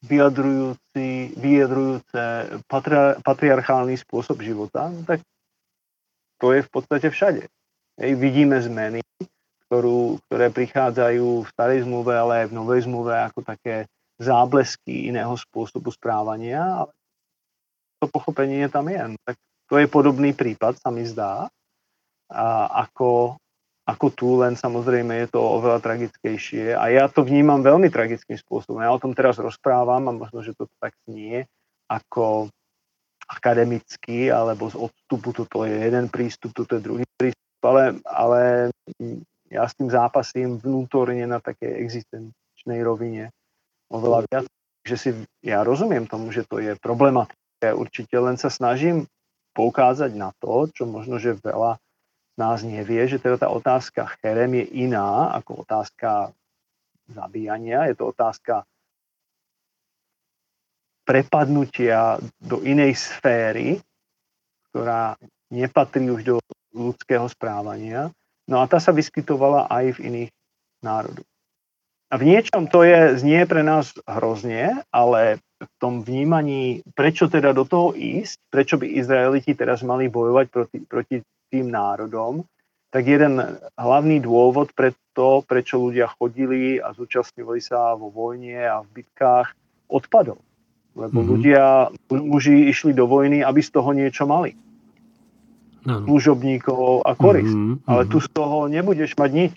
vyjadrujúci, 0.00 1.36
vyjadrujúce 1.36 2.22
patri, 2.64 2.96
patriarchálny 3.20 3.96
spôsob 4.00 4.40
života, 4.40 4.88
no 4.88 5.04
tak 5.04 5.20
to 6.40 6.56
je 6.56 6.64
v 6.64 6.70
podstate 6.72 7.12
všade. 7.12 7.44
Hej, 8.00 8.12
vidíme 8.16 8.56
zmeny, 8.64 9.04
ktorú, 9.68 10.16
ktoré 10.26 10.48
prichádzajú 10.48 11.44
v 11.44 11.50
starej 11.52 11.84
zmluve, 11.84 12.16
ale 12.16 12.44
aj 12.44 12.46
v 12.48 12.56
novej 12.56 12.80
zmluve 12.88 13.12
ako 13.12 13.44
také 13.44 13.84
záblesky 14.16 15.08
iného 15.12 15.32
spôsobu 15.36 15.92
správania, 15.92 16.84
ale 16.84 16.92
to 18.00 18.08
pochopenie 18.08 18.68
tam 18.72 18.88
je. 18.88 19.16
Tak 19.20 19.36
to 19.68 19.74
je 19.76 19.86
podobný 19.86 20.32
prípad, 20.32 20.80
sa 20.80 20.88
mi 20.88 21.04
zdá, 21.04 21.48
a 22.30 22.46
ako, 22.88 23.39
ako 23.90 24.06
tu, 24.14 24.28
len 24.38 24.54
samozrejme 24.54 25.26
je 25.26 25.28
to 25.34 25.40
oveľa 25.42 25.82
tragickejšie. 25.82 26.78
A 26.78 26.94
ja 26.94 27.10
to 27.10 27.26
vnímam 27.26 27.58
veľmi 27.58 27.90
tragickým 27.90 28.38
spôsobom. 28.38 28.78
Ja 28.78 28.94
o 28.94 29.02
tom 29.02 29.18
teraz 29.18 29.42
rozprávam 29.42 30.06
a 30.06 30.14
možno, 30.14 30.46
že 30.46 30.54
to 30.54 30.70
tak 30.78 30.94
nie, 31.10 31.42
ako 31.90 32.46
akademicky 33.26 34.30
alebo 34.30 34.70
z 34.70 34.78
odstupu, 34.78 35.34
toto 35.34 35.66
je 35.66 35.74
jeden 35.74 36.06
prístup, 36.10 36.54
toto 36.54 36.78
je 36.78 36.82
druhý 36.82 37.06
prístup, 37.14 37.62
ale, 37.62 37.98
ale 38.06 38.40
ja 39.50 39.66
s 39.66 39.74
tým 39.78 39.90
zápasím 39.90 40.58
vnútorne 40.58 41.26
na 41.26 41.38
takej 41.38 41.78
existenčnej 41.78 42.80
rovine 42.82 43.34
oveľa 43.90 44.26
viac. 44.30 44.46
Že 44.86 44.96
si, 44.96 45.10
ja 45.44 45.62
rozumiem 45.62 46.10
tomu, 46.10 46.34
že 46.34 46.46
to 46.46 46.58
je 46.58 46.74
problematické 46.78 47.70
určite 47.74 48.16
len 48.16 48.40
sa 48.40 48.48
snažím 48.48 49.06
poukázať 49.52 50.14
na 50.14 50.30
to, 50.38 50.70
čo 50.72 50.86
možno, 50.86 51.18
že 51.20 51.38
veľa 51.38 51.76
nás 52.38 52.62
nevie, 52.62 53.08
že 53.08 53.18
teda 53.18 53.36
tá 53.40 53.48
otázka 53.50 54.06
cherem 54.20 54.62
je 54.62 54.86
iná 54.86 55.34
ako 55.34 55.66
otázka 55.66 56.30
zabíjania. 57.10 57.90
Je 57.90 57.94
to 57.98 58.14
otázka 58.14 58.64
prepadnutia 61.04 62.22
do 62.38 62.62
inej 62.62 62.94
sféry, 62.94 63.82
ktorá 64.70 65.18
nepatrí 65.50 66.06
už 66.06 66.22
do 66.22 66.36
ľudského 66.70 67.26
správania. 67.26 68.14
No 68.46 68.62
a 68.62 68.70
tá 68.70 68.78
sa 68.78 68.94
vyskytovala 68.94 69.66
aj 69.66 69.98
v 69.98 70.02
iných 70.06 70.30
národoch. 70.86 71.26
A 72.10 72.18
v 72.18 72.26
niečom 72.26 72.66
to 72.66 72.82
je, 72.82 73.22
znie 73.22 73.46
pre 73.46 73.62
nás 73.62 73.94
hrozne, 74.02 74.82
ale 74.90 75.38
v 75.62 75.74
tom 75.78 76.02
vnímaní, 76.02 76.82
prečo 76.94 77.30
teda 77.30 77.54
do 77.54 77.62
toho 77.62 77.94
ísť, 77.94 78.34
prečo 78.50 78.74
by 78.82 78.98
Izraeliti 78.98 79.54
teraz 79.54 79.86
mali 79.86 80.10
bojovať 80.10 80.46
proti, 80.50 80.78
proti 80.90 81.16
tým 81.50 81.68
národom, 81.68 82.46
tak 82.90 83.06
jeden 83.06 83.38
hlavný 83.78 84.18
dôvod 84.22 84.74
pre 84.74 84.94
to, 85.14 85.42
prečo 85.46 85.78
ľudia 85.78 86.10
chodili 86.10 86.82
a 86.82 86.90
zúčastňovali 86.90 87.60
sa 87.62 87.94
vo 87.94 88.10
vojne 88.10 88.58
a 88.66 88.82
v 88.82 89.02
bitkách, 89.02 89.54
odpadol. 89.86 90.38
Lebo 90.98 91.22
mm-hmm. 91.22 91.30
ľudia, 91.30 91.64
muži 92.10 92.66
išli 92.66 92.90
do 92.90 93.06
vojny, 93.06 93.46
aby 93.46 93.62
z 93.62 93.70
toho 93.70 93.90
niečo 93.94 94.26
mali. 94.26 94.58
Služobníkov 95.86 97.06
a 97.06 97.14
korist. 97.14 97.54
Mm-hmm. 97.54 97.86
Ale 97.86 98.02
tu 98.10 98.18
z 98.18 98.28
toho 98.30 98.66
nebudeš 98.66 99.14
mať 99.14 99.30
nič. 99.30 99.56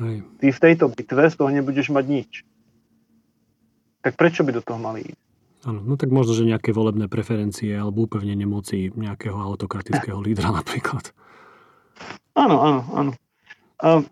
Hej. 0.00 0.16
Ty 0.40 0.46
v 0.48 0.62
tejto 0.62 0.84
bitve 0.88 1.24
z 1.28 1.34
toho 1.36 1.50
nebudeš 1.50 1.92
mať 1.92 2.04
nič. 2.08 2.30
Tak 4.00 4.16
prečo 4.16 4.46
by 4.46 4.50
do 4.54 4.62
toho 4.64 4.80
mali 4.80 5.04
ísť? 5.04 5.29
Áno, 5.60 5.84
no 5.84 5.94
tak 6.00 6.08
možno, 6.08 6.32
že 6.32 6.48
nejaké 6.48 6.72
volebné 6.72 7.04
preferencie 7.04 7.76
alebo 7.76 8.08
úplne 8.08 8.32
nemoci 8.32 8.88
nejakého 8.96 9.36
autokratického 9.36 10.16
lídra 10.16 10.48
napríklad. 10.60 11.12
Áno, 12.32 12.56
áno, 12.64 12.80
áno. 12.96 13.12
A 13.80 14.04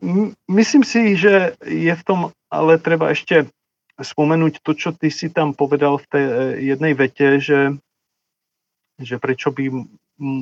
myslím 0.49 0.85
si, 0.85 1.13
že 1.17 1.57
je 1.65 1.93
v 1.93 2.03
tom, 2.05 2.33
ale 2.49 2.81
treba 2.81 3.13
ešte 3.13 3.49
spomenúť 4.01 4.65
to, 4.65 4.73
čo 4.73 4.91
ty 4.97 5.13
si 5.13 5.29
tam 5.29 5.53
povedal 5.53 6.01
v 6.01 6.07
tej 6.09 6.25
eh, 6.25 6.35
jednej 6.73 6.93
vete, 6.97 7.41
že, 7.41 7.77
že 9.01 9.17
prečo 9.21 9.53
by 9.53 9.69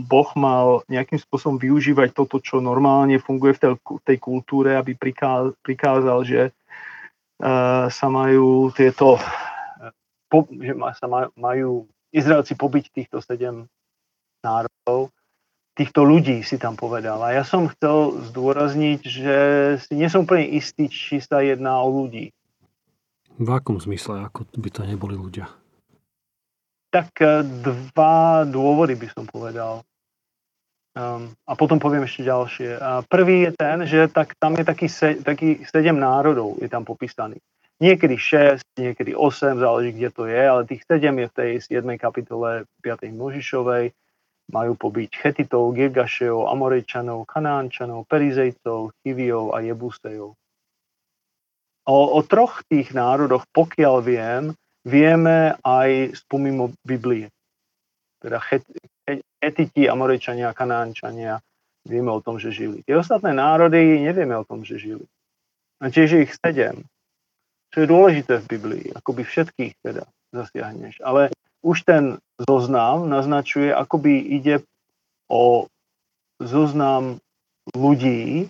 Boh 0.08 0.30
mal 0.40 0.80
nejakým 0.88 1.20
spôsobom 1.20 1.60
využívať 1.60 2.16
toto, 2.16 2.40
čo 2.40 2.64
normálne 2.64 3.20
funguje 3.20 3.60
v 3.60 3.60
tej, 3.60 3.72
tej 4.08 4.16
kultúre, 4.16 4.72
aby 4.72 4.96
prikázal, 4.96 6.24
že 6.24 6.48
uh, 6.48 7.84
sa 7.92 8.06
majú 8.08 8.72
tieto, 8.72 9.20
po, 10.26 10.46
že 10.50 10.74
sa 10.98 11.06
ma, 11.06 11.30
majú 11.34 11.86
Izraelci 12.10 12.54
pobiť 12.56 12.84
týchto 12.92 13.18
sedem 13.22 13.66
národov, 14.42 15.10
týchto 15.76 16.02
ľudí 16.02 16.40
si 16.40 16.56
tam 16.56 16.74
povedal. 16.74 17.20
A 17.20 17.36
ja 17.36 17.44
som 17.44 17.68
chcel 17.68 18.16
zdôrazniť, 18.32 19.00
že 19.04 19.36
si 19.84 19.92
nie 19.92 20.08
som 20.08 20.24
úplne 20.24 20.48
istý, 20.48 20.88
či 20.88 21.20
sa 21.20 21.44
jedná 21.44 21.76
o 21.84 21.92
ľudí. 21.92 22.32
V 23.36 23.48
akom 23.52 23.76
zmysle, 23.76 24.24
ako 24.24 24.48
by 24.56 24.68
to 24.72 24.82
neboli 24.88 25.12
ľudia? 25.12 25.44
Tak 26.88 27.20
e, 27.20 27.44
dva 27.60 28.48
dôvody 28.48 28.96
by 28.96 29.08
som 29.12 29.28
povedal. 29.28 29.84
Um, 30.96 31.36
a 31.44 31.52
potom 31.52 31.76
poviem 31.76 32.08
ešte 32.08 32.24
ďalšie. 32.24 32.80
A 32.80 33.04
prvý 33.04 33.44
je 33.44 33.50
ten, 33.52 33.84
že 33.84 34.08
tak, 34.08 34.32
tam 34.40 34.56
je 34.56 34.64
taký, 34.64 34.88
se, 34.88 35.20
taký 35.20 35.60
sedem 35.68 36.00
národov 36.00 36.56
je 36.56 36.72
tam 36.72 36.88
popísaný. 36.88 37.36
Niekedy 37.76 38.16
6, 38.16 38.64
niekedy 38.80 39.12
8, 39.12 39.60
záleží, 39.60 39.92
kde 39.92 40.08
to 40.08 40.24
je, 40.24 40.40
ale 40.48 40.64
tých 40.64 40.80
7 40.88 41.12
je 41.12 41.26
v 41.28 41.34
tej 41.36 41.50
7. 41.60 41.84
kapitole 42.00 42.64
5. 42.80 43.12
Možišovej. 43.12 43.92
Majú 44.46 44.72
pobyť 44.78 45.10
Chetitov, 45.10 45.74
Girgašejov, 45.74 46.48
Amorejčanov, 46.48 47.26
Kanánčanov, 47.28 48.06
Perizejcov, 48.06 48.94
Chiviov 49.02 49.52
a 49.52 49.60
Jebusejov. 49.60 50.38
O, 51.86 51.98
o 52.16 52.20
troch 52.24 52.64
tých 52.64 52.94
národoch, 52.94 53.44
pokiaľ 53.50 53.94
viem, 54.00 54.42
vieme 54.86 55.58
aj 55.60 56.16
z 56.16 56.20
pomimo 56.30 56.72
Biblie. 56.86 57.28
Teda 58.22 58.40
Etiti, 59.42 59.84
Amorečania, 59.90 60.56
Kanánčania, 60.56 61.42
vieme 61.84 62.10
o 62.14 62.22
tom, 62.24 62.40
že 62.40 62.54
žili. 62.54 62.80
Tie 62.88 62.96
ostatné 62.96 63.36
národy 63.36 64.00
nevieme 64.00 64.34
o 64.38 64.46
tom, 64.46 64.64
že 64.64 64.80
žili. 64.80 65.04
A 65.82 65.92
tiež 65.92 66.24
ich 66.24 66.32
sedem. 66.40 66.86
Čo 67.76 67.84
je 67.84 67.92
dôležité 67.92 68.40
v 68.40 68.50
Biblii, 68.56 68.86
akoby 68.96 69.20
všetkých 69.20 69.84
teda 69.84 70.08
zasiahneš. 70.32 71.04
Ale 71.04 71.28
už 71.60 71.84
ten 71.84 72.16
zoznam 72.40 73.04
naznačuje, 73.04 73.68
akoby 73.68 74.16
ide 74.16 74.64
o 75.28 75.68
zoznam 76.40 77.20
ľudí, 77.76 78.48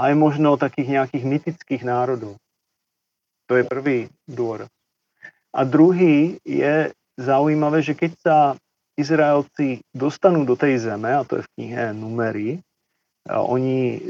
aj 0.00 0.12
možno 0.16 0.56
takých 0.56 0.96
nejakých 0.96 1.24
mytických 1.28 1.82
národov. 1.84 2.40
To 3.52 3.60
je 3.60 3.68
prvý 3.68 4.08
dôraz. 4.24 4.72
A 5.52 5.68
druhý 5.68 6.40
je 6.48 6.88
zaujímavé, 7.20 7.84
že 7.84 7.92
keď 7.92 8.12
sa 8.16 8.36
Izraelci 8.96 9.84
dostanú 9.92 10.48
do 10.48 10.56
tej 10.56 10.80
zeme, 10.80 11.12
a 11.12 11.20
to 11.28 11.36
je 11.36 11.44
v 11.44 11.52
knihe 11.60 11.92
Numery, 11.92 12.64
a 13.28 13.44
oni 13.44 14.00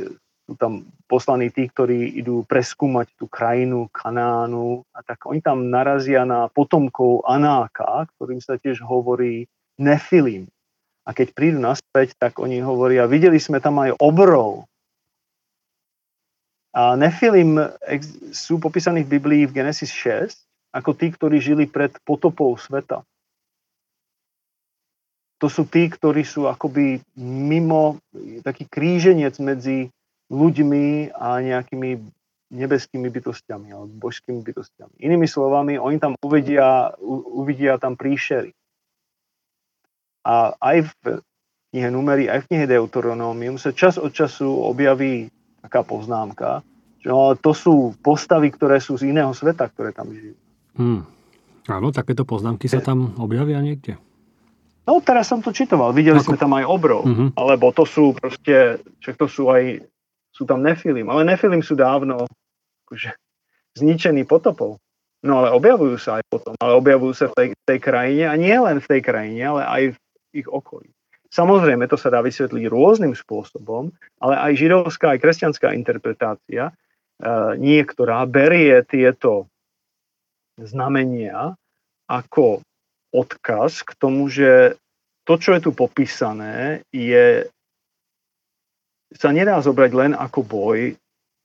sú 0.45 0.61
tam 0.61 0.85
poslaní 1.09 1.49
tí, 1.49 1.65
ktorí 1.65 2.21
idú 2.21 2.45
preskúmať 2.45 3.17
tú 3.17 3.25
krajinu 3.25 3.89
Kanánu, 3.89 4.85
a 4.93 5.01
tak 5.01 5.25
oni 5.25 5.41
tam 5.41 5.73
narazia 5.73 6.29
na 6.29 6.53
potomkov 6.53 7.25
Anáka, 7.25 8.05
ktorým 8.17 8.45
sa 8.45 8.61
tiež 8.61 8.85
hovorí 8.85 9.49
Nefilim. 9.81 10.45
A 11.05 11.17
keď 11.17 11.33
prídu 11.33 11.61
naspäť, 11.61 12.17
tak 12.17 12.37
oni 12.41 12.61
hovoria, 12.61 13.09
videli 13.09 13.41
sme 13.41 13.61
tam 13.61 13.81
aj 13.81 13.97
obrov. 14.01 14.69
A 16.75 16.99
Nefilim 16.99 17.61
sú 18.35 18.61
popísaní 18.61 19.07
v 19.07 19.17
Biblii 19.17 19.43
v 19.49 19.63
Genesis 19.63 19.95
6 19.95 20.45
ako 20.75 20.91
tí, 20.99 21.15
ktorí 21.15 21.39
žili 21.39 21.65
pred 21.71 21.95
potopou 22.03 22.51
sveta. 22.59 23.07
To 25.39 25.47
sú 25.47 25.71
tí, 25.71 25.87
ktorí 25.87 26.27
sú 26.27 26.51
akoby 26.51 26.99
mimo, 27.21 28.03
taký 28.43 28.67
kríženec 28.67 29.39
medzi 29.39 29.94
ľuďmi 30.33 31.15
a 31.15 31.41
nejakými 31.43 31.91
nebeskými 32.55 33.09
bytostiami 33.11 33.75
alebo 33.75 34.09
božskými 34.09 34.41
bytostiami. 34.41 34.95
Inými 35.03 35.27
slovami, 35.27 35.75
oni 35.81 35.99
tam 35.99 36.15
uvidia, 36.23 36.95
uvidia 37.35 37.81
tam 37.83 37.99
príšery. 37.99 38.55
A 40.25 40.57
aj 40.57 40.89
v 40.89 41.21
knihe 41.75 41.89
Numery, 41.91 42.31
aj 42.31 42.47
v 42.47 42.49
knihe 42.55 42.67
Deuteronomium 42.71 43.59
sa 43.59 43.75
čas 43.75 43.99
od 43.99 44.15
času 44.15 44.47
objaví 44.47 45.29
taká 45.61 45.83
poznámka, 45.83 46.63
že 47.03 47.13
no, 47.13 47.37
to 47.37 47.53
sú 47.53 47.93
postavy, 48.01 48.49
ktoré 48.55 48.81
sú 48.81 48.97
z 48.97 49.13
iného 49.13 49.35
sveta, 49.37 49.69
ktoré 49.69 49.93
tam 49.93 50.09
žijú. 50.15 50.39
Hmm. 50.79 51.05
Áno, 51.69 51.93
takéto 51.93 52.29
poznámky 52.29 52.69
sa 52.69 52.81
tam 52.81 53.17
objavia 53.17 53.61
niekde? 53.61 53.97
No 54.85 55.01
teraz 55.01 55.33
som 55.33 55.41
to 55.41 55.49
čitoval, 55.49 55.97
videli 55.97 56.21
Ako... 56.21 56.33
sme 56.33 56.37
tam 56.37 56.53
aj 56.53 56.65
obrov, 56.69 57.09
uh-huh. 57.09 57.33
alebo 57.41 57.73
to 57.73 57.89
sú 57.89 58.13
proste, 58.13 58.85
však 59.01 59.17
to 59.17 59.27
sú 59.29 59.49
aj, 59.49 59.81
sú 60.35 60.43
tam 60.45 60.67
nefilim, 60.67 61.07
ale 61.07 61.23
nefilim 61.23 61.63
sú 61.63 61.79
dávno 61.79 62.27
akože, 62.91 63.15
zničení 63.79 64.27
potopou. 64.27 64.83
No 65.25 65.41
ale 65.41 65.57
objavujú 65.57 65.97
sa 65.97 66.21
aj 66.21 66.25
potom, 66.29 66.53
ale 66.61 66.77
objavujú 66.77 67.15
sa 67.17 67.27
v 67.33 67.37
tej, 67.39 67.49
tej 67.65 67.79
krajine 67.81 68.29
a 68.29 68.35
nie 68.37 68.53
len 68.53 68.77
v 68.83 68.91
tej 68.91 69.01
krajine, 69.01 69.41
ale 69.41 69.63
aj 69.65 69.83
v 69.95 69.99
ich 70.45 70.49
okolí. 70.51 70.93
Samozrejme, 71.33 71.89
to 71.89 71.97
sa 71.97 72.13
dá 72.13 72.21
vysvetliť 72.21 72.69
rôznym 72.69 73.17
spôsobom, 73.17 73.91
ale 74.21 74.35
aj 74.37 74.53
židovská, 74.55 75.17
aj 75.17 75.23
kresťanská 75.25 75.73
interpretácia, 75.75 76.71
e, 76.71 76.73
niektorá 77.59 78.23
berie 78.29 78.85
tieto 78.87 79.51
znamenia 80.61 81.59
ako 82.07 82.63
odkaz 83.11 83.83
k 83.83 83.91
tomu, 83.99 84.31
že 84.31 84.79
to, 85.25 85.41
čo 85.41 85.57
je 85.57 85.61
tu 85.65 85.71
popísané, 85.73 86.85
je, 86.93 87.49
sa 89.15 89.31
nedá 89.31 89.59
zobrať 89.63 89.91
len 89.95 90.13
ako 90.13 90.41
boj 90.43 90.79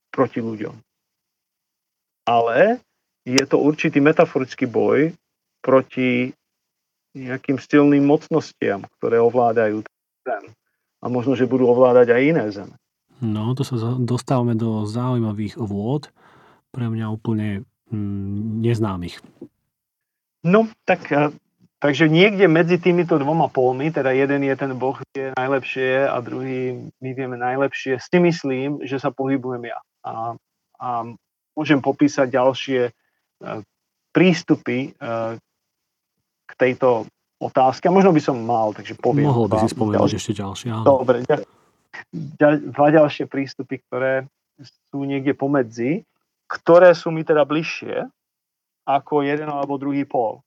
proti 0.10 0.42
ľuďom. 0.42 0.76
Ale 2.26 2.82
je 3.26 3.44
to 3.46 3.58
určitý 3.62 4.02
metaforický 4.02 4.66
boj 4.70 5.14
proti 5.62 6.34
nejakým 7.18 7.58
silným 7.58 8.06
mocnostiam, 8.06 8.86
ktoré 8.98 9.18
ovládajú 9.18 9.82
zem. 10.26 10.44
A 11.00 11.06
možno, 11.10 11.34
že 11.34 11.50
budú 11.50 11.70
ovládať 11.70 12.14
aj 12.14 12.22
iné 12.22 12.46
zeme. 12.54 12.76
No, 13.20 13.52
to 13.58 13.66
sa 13.66 13.76
dostávame 13.98 14.56
do 14.56 14.86
zaujímavých 14.86 15.58
vôd. 15.60 16.12
Pre 16.70 16.86
mňa 16.86 17.06
úplne 17.10 17.66
Mm, 17.90 18.62
neznámych. 18.62 19.18
No, 20.46 20.70
tak, 20.86 21.10
takže 21.80 22.12
niekde 22.12 22.46
medzi 22.46 22.78
týmito 22.78 23.18
dvoma 23.18 23.48
polmi, 23.50 23.90
teda 23.90 24.12
jeden 24.12 24.46
je 24.46 24.56
ten 24.56 24.72
Boh 24.76 24.96
vie 25.16 25.32
najlepšie 25.34 26.06
a 26.06 26.20
druhý 26.20 26.92
my 27.00 27.10
vieme 27.16 27.36
najlepšie, 27.40 27.98
si 28.00 28.18
myslím, 28.20 28.84
že 28.86 29.00
sa 29.00 29.10
pohybujem 29.10 29.72
ja. 29.72 29.80
A, 30.04 30.38
a 30.80 30.88
môžem 31.58 31.80
popísať 31.84 32.32
ďalšie 32.32 32.82
uh, 32.92 33.60
prístupy 34.16 34.96
uh, 35.00 35.36
k 36.48 36.52
tejto 36.56 37.08
otázke. 37.40 37.88
A 37.88 37.96
možno 37.96 38.12
by 38.12 38.22
som 38.24 38.38
mal, 38.40 38.76
takže 38.76 39.00
poviem. 39.00 39.28
Mohol 39.28 39.48
by 39.52 39.58
si 39.64 39.70
spomenúť 39.72 40.12
ešte 40.20 40.34
ďalšie. 40.36 40.68
Áno. 40.72 40.84
Dobre, 40.84 41.24
dva 42.76 42.88
ďalšie 42.92 43.28
prístupy, 43.28 43.80
ktoré 43.84 44.28
sú 44.92 45.08
niekde 45.08 45.36
pomedzi 45.36 46.04
ktoré 46.50 46.98
sú 46.98 47.14
mi 47.14 47.22
teda 47.22 47.46
bližšie 47.46 48.10
ako 48.90 49.22
jeden 49.22 49.46
alebo 49.46 49.78
druhý 49.78 50.02
pól. 50.10 50.42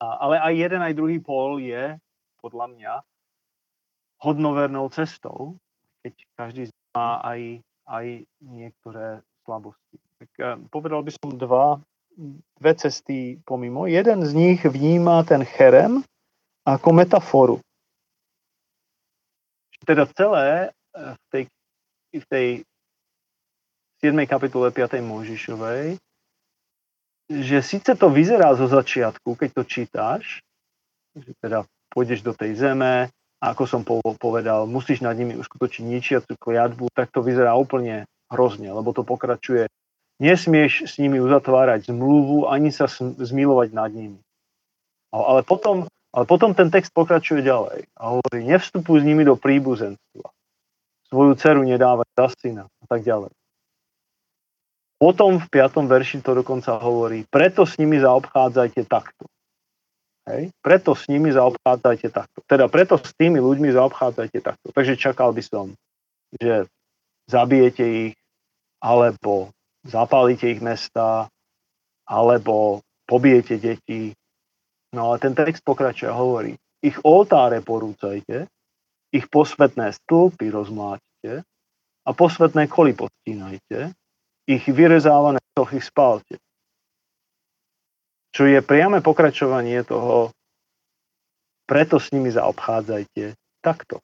A, 0.00 0.06
ale 0.26 0.40
aj 0.40 0.54
jeden 0.56 0.80
aj 0.80 0.96
druhý 0.96 1.20
pól 1.20 1.60
je, 1.60 1.96
podľa 2.40 2.66
mňa, 2.72 2.92
hodnovernou 4.20 4.88
cestou, 4.92 5.60
keď 6.00 6.14
každý 6.36 6.62
z 6.68 6.72
má 6.94 7.22
aj, 7.22 7.62
aj 7.86 8.06
niektoré 8.42 9.22
slabosti. 9.46 9.96
Tak 10.18 10.30
eh, 10.38 10.56
povedal 10.70 11.00
by 11.06 11.12
som 11.14 11.38
dva, 11.38 11.78
dve 12.58 12.72
cesty 12.76 13.38
pomimo. 13.46 13.86
Jeden 13.86 14.26
z 14.26 14.32
nich 14.34 14.60
vníma 14.64 15.22
ten 15.24 15.46
cherem 15.46 16.02
ako 16.66 16.88
metaforu. 16.92 17.56
Teda 19.86 20.04
celé 20.12 20.70
eh, 20.70 21.14
v 21.14 21.24
tej, 21.30 21.42
v 22.20 22.26
tej 22.28 22.46
7. 24.00 24.16
kapitole 24.24 24.72
5. 24.72 25.00
Mojžišovej, 25.04 26.00
že 27.30 27.62
síce 27.62 27.94
to 27.94 28.10
vyzerá 28.10 28.50
zo 28.58 28.66
začiatku, 28.66 29.38
keď 29.38 29.50
to 29.54 29.62
čítáš, 29.62 30.42
že 31.14 31.30
teda 31.38 31.62
pôjdeš 31.94 32.26
do 32.26 32.34
tej 32.34 32.58
zeme, 32.58 33.06
a 33.40 33.56
ako 33.56 33.64
som 33.64 33.80
povedal, 34.20 34.68
musíš 34.68 35.00
nad 35.00 35.16
nimi 35.16 35.32
uskutočniť 35.38 35.86
ničiacu 35.88 36.36
kliatbu, 36.36 36.92
tak 36.92 37.08
to 37.08 37.24
vyzerá 37.24 37.56
úplne 37.56 38.04
hrozne, 38.28 38.68
lebo 38.68 38.92
to 38.92 39.00
pokračuje. 39.00 39.64
Nesmieš 40.20 40.84
s 40.84 41.00
nimi 41.00 41.16
uzatvárať 41.16 41.88
zmluvu, 41.88 42.52
ani 42.52 42.68
sa 42.68 42.84
zmilovať 43.16 43.72
nad 43.72 43.88
nimi. 43.96 44.20
Ale 45.08 45.40
potom, 45.40 45.88
ale 46.12 46.24
potom 46.28 46.52
ten 46.52 46.68
text 46.68 46.92
pokračuje 46.92 47.40
ďalej 47.40 47.88
a 47.96 48.02
hovorí, 48.20 48.44
nevstupuj 48.44 49.00
s 49.00 49.08
nimi 49.08 49.24
do 49.24 49.40
príbuzenstva. 49.40 50.28
Svoju 51.08 51.32
dceru 51.40 51.64
nedávať 51.64 52.06
za 52.12 52.26
syna 52.36 52.64
a 52.68 52.84
tak 52.84 53.08
ďalej. 53.08 53.32
Potom 55.00 55.40
v 55.40 55.46
5. 55.48 55.88
verši 55.88 56.20
to 56.20 56.36
dokonca 56.36 56.76
hovorí, 56.76 57.24
preto 57.24 57.64
s 57.64 57.80
nimi 57.80 57.96
zaobchádzajte 57.96 58.84
takto. 58.84 59.24
Hej? 60.28 60.52
Preto 60.60 60.92
s 60.92 61.08
nimi 61.08 61.32
zaobchádzajte 61.32 62.08
takto. 62.12 62.44
Teda 62.44 62.68
preto 62.68 63.00
s 63.00 63.16
tými 63.16 63.40
ľuďmi 63.40 63.72
zaobchádzajte 63.72 64.38
takto. 64.44 64.68
Takže 64.76 65.00
čakal 65.00 65.32
by 65.32 65.40
som, 65.40 65.72
že 66.36 66.68
zabijete 67.32 68.12
ich, 68.12 68.14
alebo 68.84 69.48
zapálite 69.88 70.52
ich 70.52 70.60
mesta, 70.60 71.32
alebo 72.04 72.84
pobijete 73.08 73.56
deti. 73.56 74.12
No 74.92 75.08
ale 75.08 75.16
ten 75.24 75.32
text 75.32 75.64
pokračuje 75.64 76.12
a 76.12 76.20
hovorí, 76.20 76.60
ich 76.84 77.00
oltáre 77.08 77.64
porúcajte, 77.64 78.44
ich 79.16 79.26
posvetné 79.32 79.96
stĺpy 79.96 80.52
rozmláťte 80.52 81.32
a 82.04 82.10
posvetné 82.12 82.68
koly 82.68 82.92
postínajte, 82.92 83.96
ich 84.50 84.66
vyrezávané 84.66 85.38
sochy 85.54 85.78
spálte. 85.78 86.34
Čo 88.34 88.50
je 88.50 88.58
priame 88.58 88.98
pokračovanie 88.98 89.86
toho, 89.86 90.34
preto 91.70 92.02
s 92.02 92.10
nimi 92.10 92.34
zaobchádzajte 92.34 93.38
takto. 93.62 94.02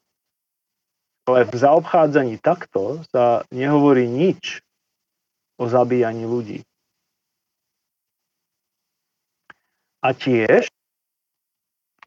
Ale 1.27 1.43
v 1.51 1.55
zaobchádzaní 1.59 2.39
takto 2.39 3.03
sa 3.11 3.43
nehovorí 3.51 4.07
nič 4.07 4.63
o 5.59 5.67
zabíjaní 5.67 6.23
ľudí. 6.23 6.63
A 10.07 10.15
tiež 10.15 10.71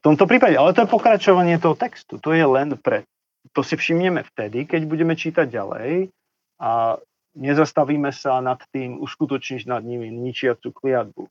tomto 0.00 0.24
prípade, 0.24 0.56
ale 0.56 0.72
to 0.72 0.80
je 0.80 0.88
pokračovanie 0.88 1.60
toho 1.60 1.76
textu, 1.76 2.16
to 2.16 2.32
je 2.32 2.40
len 2.40 2.72
pre, 2.80 3.04
to 3.52 3.60
si 3.60 3.76
všimneme 3.76 4.24
vtedy, 4.32 4.64
keď 4.64 4.88
budeme 4.88 5.12
čítať 5.12 5.44
ďalej 5.44 6.08
a 6.56 6.96
nezastavíme 7.36 8.10
sa 8.10 8.42
nad 8.42 8.58
tým 8.74 8.98
uskutočniť 8.98 9.68
nad 9.70 9.82
nimi 9.84 10.10
ničiacu 10.10 10.70
kliatbu. 10.74 11.24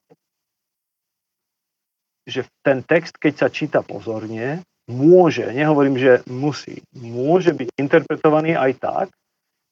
Že 2.30 2.46
ten 2.62 2.86
text, 2.86 3.18
keď 3.18 3.34
sa 3.36 3.48
číta 3.50 3.82
pozorne, 3.82 4.62
môže, 4.90 5.46
nehovorím, 5.50 5.98
že 5.98 6.22
musí, 6.30 6.82
môže 6.94 7.54
byť 7.54 7.78
interpretovaný 7.78 8.58
aj 8.58 8.72
tak, 8.80 9.08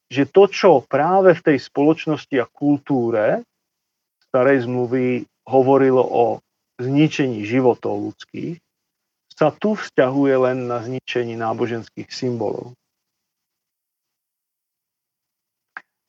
že 0.07 0.23
to, 0.29 0.47
čo 0.47 0.69
práve 0.87 1.35
v 1.35 1.43
tej 1.43 1.57
spoločnosti 1.59 2.35
a 2.39 2.47
kultúre 2.47 3.43
starej 4.31 4.63
zmluvy 4.63 5.27
hovorilo 5.47 6.03
o 6.03 6.39
zničení 6.79 7.43
životov 7.43 8.11
ľudských, 8.11 8.59
sa 9.37 9.53
tu 9.53 9.77
vzťahuje 9.77 10.35
len 10.49 10.57
na 10.65 10.81
zničení 10.81 11.37
náboženských 11.37 12.09
symbolov. 12.09 12.73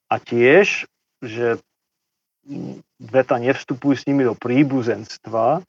A 0.08 0.16
tiež, 0.16 0.88
že 1.20 1.60
veta 2.96 3.36
nevstupuj 3.36 4.00
s 4.00 4.06
nimi 4.08 4.24
do 4.24 4.32
príbuzenstva, 4.32 5.60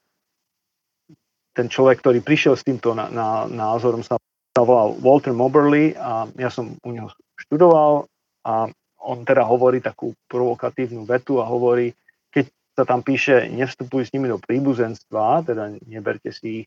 ten 1.52 1.66
človek, 1.68 2.00
ktorý 2.00 2.18
prišiel 2.24 2.54
s 2.56 2.64
týmto 2.64 2.96
na, 2.96 3.10
na, 3.12 3.44
názorom, 3.44 4.00
sa, 4.00 4.16
volal 4.56 4.96
Walter 5.00 5.32
Moberly 5.36 5.92
a 5.96 6.28
ja 6.36 6.48
som 6.48 6.76
u 6.80 6.90
neho 6.92 7.12
študoval 7.36 8.08
a 8.44 8.68
on 9.00 9.18
teda 9.24 9.44
hovorí 9.44 9.80
takú 9.80 10.12
provokatívnu 10.28 11.08
vetu 11.08 11.40
a 11.40 11.48
hovorí, 11.48 11.96
keď 12.28 12.52
sa 12.76 12.84
tam 12.84 13.00
píše 13.00 13.48
nevstupuj 13.48 14.08
s 14.08 14.12
nimi 14.12 14.28
do 14.28 14.36
príbuzenstva, 14.36 15.44
teda 15.48 15.76
neberte 15.88 16.32
si 16.32 16.64
ich 16.64 16.66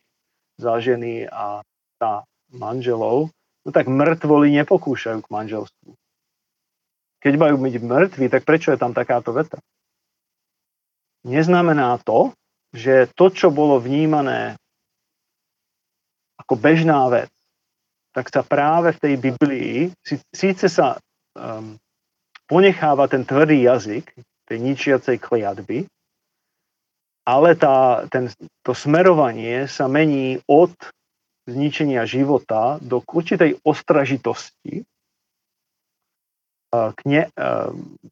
za 0.58 0.78
ženy 0.78 1.26
a 1.30 1.62
za 1.98 2.26
manželov, 2.54 3.30
no 3.66 3.68
tak 3.70 3.90
mŕtvoli 3.90 4.54
nepokúšajú 4.62 5.18
k 5.22 5.32
manželstvu. 5.32 5.90
Keď 7.24 7.34
majú 7.40 7.56
byť 7.56 7.74
mŕtvi, 7.80 8.26
tak 8.28 8.44
prečo 8.44 8.68
je 8.70 8.78
tam 8.78 8.92
takáto 8.92 9.32
veta? 9.32 9.56
Neznamená 11.24 11.96
to, 12.04 12.36
že 12.76 13.08
to, 13.16 13.32
čo 13.32 13.48
bolo 13.48 13.80
vnímané 13.80 14.60
ako 16.36 16.60
bežná 16.60 17.08
vec, 17.08 17.32
tak 18.12 18.28
sa 18.28 18.44
práve 18.44 18.92
v 18.92 19.00
tej 19.00 19.14
Biblii, 19.16 19.76
síce 20.30 20.68
sa 20.68 21.00
um, 21.34 21.80
ponecháva 22.44 23.08
ten 23.08 23.24
tvrdý 23.24 23.64
jazyk 23.64 24.12
tej 24.44 24.58
ničiacej 24.60 25.16
kliatby, 25.16 25.88
ale 27.24 27.56
tá, 27.56 28.04
ten, 28.12 28.28
to 28.60 28.76
smerovanie 28.76 29.64
sa 29.64 29.88
mení 29.88 30.44
od 30.44 30.76
zničenia 31.48 32.04
života 32.04 32.76
do 32.84 33.00
určitej 33.00 33.64
ostražitosti, 33.64 34.84
k 36.94 37.00
ne, 37.06 37.22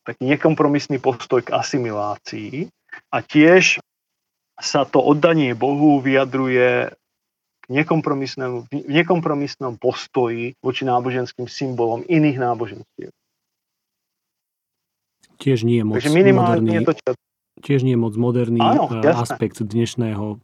taký 0.06 0.22
nekompromisný 0.26 0.98
postoj 1.02 1.42
k 1.42 1.54
asimilácii 1.54 2.68
a 3.10 3.18
tiež 3.24 3.80
sa 4.60 4.86
to 4.86 5.00
oddanie 5.02 5.56
Bohu 5.56 5.98
vyjadruje 5.98 6.92
k 7.62 7.66
nekompromisnému, 7.70 8.68
v 8.68 8.92
nekompromisnom 8.92 9.78
postoji 9.78 10.58
voči 10.60 10.82
náboženským 10.82 11.46
symbolom 11.46 12.02
iných 12.06 12.38
náboženstiev. 12.38 13.10
Tiež 15.42 15.66
nie 15.66 15.82
je 15.82 15.84
moc 15.86 15.98
Takže 15.98 16.10
moderný, 16.34 16.70
je 16.78 16.82
to, 16.86 16.94
čo... 16.94 17.10
tiež 17.66 17.80
nie 17.82 17.98
je 17.98 18.00
moc 18.02 18.14
moderný 18.14 18.62
Áno, 18.62 18.86
aspekt 19.02 19.58
dnešného 19.58 20.38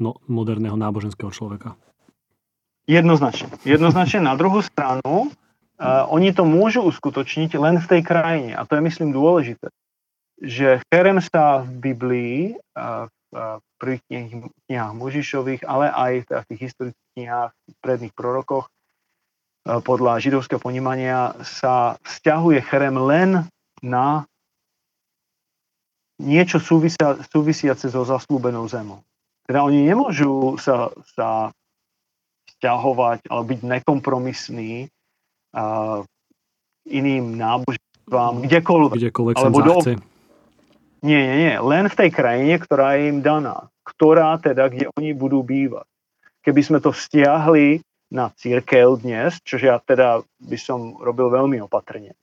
no, 0.00 0.10
moderného 0.28 0.76
náboženského 0.76 1.32
človeka. 1.32 1.78
Jednoznačne. 2.84 3.48
Jednoznačne 3.64 4.28
na 4.28 4.36
druhú 4.36 4.60
stranu 4.60 5.32
oni 5.82 6.30
to 6.30 6.46
môžu 6.46 6.86
uskutočniť 6.86 7.58
len 7.58 7.82
v 7.82 7.86
tej 7.90 8.00
krajine. 8.06 8.52
A 8.54 8.62
to 8.62 8.78
je, 8.78 8.86
myslím, 8.86 9.10
dôležité. 9.10 9.70
Že 10.38 10.82
cherem 10.90 11.18
sa 11.18 11.66
v 11.66 11.70
Biblii, 11.90 12.38
pri 13.82 13.94
knihách 14.06 14.94
Možišových, 14.94 15.66
ale 15.66 15.90
aj 15.90 16.12
v 16.30 16.46
tých 16.54 16.60
historických 16.70 17.10
knihách, 17.18 17.50
predných 17.82 18.14
prorokoch, 18.14 18.70
podľa 19.64 20.22
židovského 20.22 20.62
ponímania 20.62 21.34
sa 21.42 21.98
vzťahuje 22.06 22.62
cherem 22.62 22.94
len 22.94 23.30
na 23.82 24.28
niečo 26.22 26.62
súvisia, 26.62 27.18
súvisiace 27.26 27.90
so 27.90 28.06
zaslúbenou 28.06 28.70
zemou. 28.70 29.02
Teda 29.50 29.66
oni 29.66 29.82
nemôžu 29.82 30.54
sa, 30.62 30.94
sa 31.18 31.50
vzťahovať 32.54 33.26
alebo 33.26 33.44
byť 33.50 33.60
nekompromisní 33.66 34.93
iným 36.84 37.38
náboženstvám, 37.38 38.34
kdekoľvek. 38.44 38.98
Kdekoľvek 39.00 39.34
alebo 39.38 39.58
do... 39.62 39.74
zachce. 39.80 39.92
Nie, 41.04 41.20
nie, 41.20 41.36
nie. 41.48 41.54
Len 41.60 41.84
v 41.92 41.98
tej 42.00 42.10
krajine, 42.16 42.56
ktorá 42.56 42.96
je 42.96 43.12
im 43.12 43.20
daná. 43.20 43.68
Ktorá 43.84 44.40
teda, 44.40 44.72
kde 44.72 44.88
oni 44.96 45.12
budú 45.12 45.44
bývať. 45.44 45.84
Keby 46.40 46.60
sme 46.64 46.78
to 46.80 46.96
vzťahli 46.96 47.84
na 48.12 48.32
církev 48.32 49.04
dnes, 49.04 49.36
čo 49.44 49.60
ja 49.60 49.76
teda 49.80 50.24
by 50.40 50.58
som 50.60 50.96
robil 51.00 51.28
veľmi 51.28 51.60
opatrne. 51.60 52.16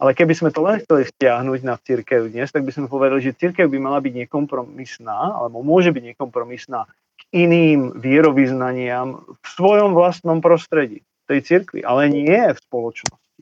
Ale 0.00 0.16
keby 0.16 0.34
sme 0.36 0.50
to 0.52 0.64
len 0.64 0.80
chceli 0.84 1.06
vzťahnuť 1.08 1.60
na 1.64 1.76
církev 1.80 2.28
dnes, 2.28 2.50
tak 2.50 2.64
by 2.64 2.72
sme 2.72 2.90
povedali, 2.90 3.20
že 3.24 3.36
církev 3.36 3.68
by 3.68 3.78
mala 3.78 4.00
byť 4.00 4.26
nekompromisná, 4.26 5.38
alebo 5.38 5.64
môže 5.64 5.92
byť 5.92 6.16
nekompromisná 6.16 6.88
k 7.14 7.22
iným 7.46 7.94
vierovýznaniam 8.00 9.22
v 9.22 9.46
svojom 9.54 9.94
vlastnom 9.94 10.40
prostredí 10.42 11.04
tej 11.24 11.40
cirkvi, 11.42 11.80
ale 11.84 12.12
nie 12.12 12.40
v 12.52 12.58
spoločnosti. 12.58 13.40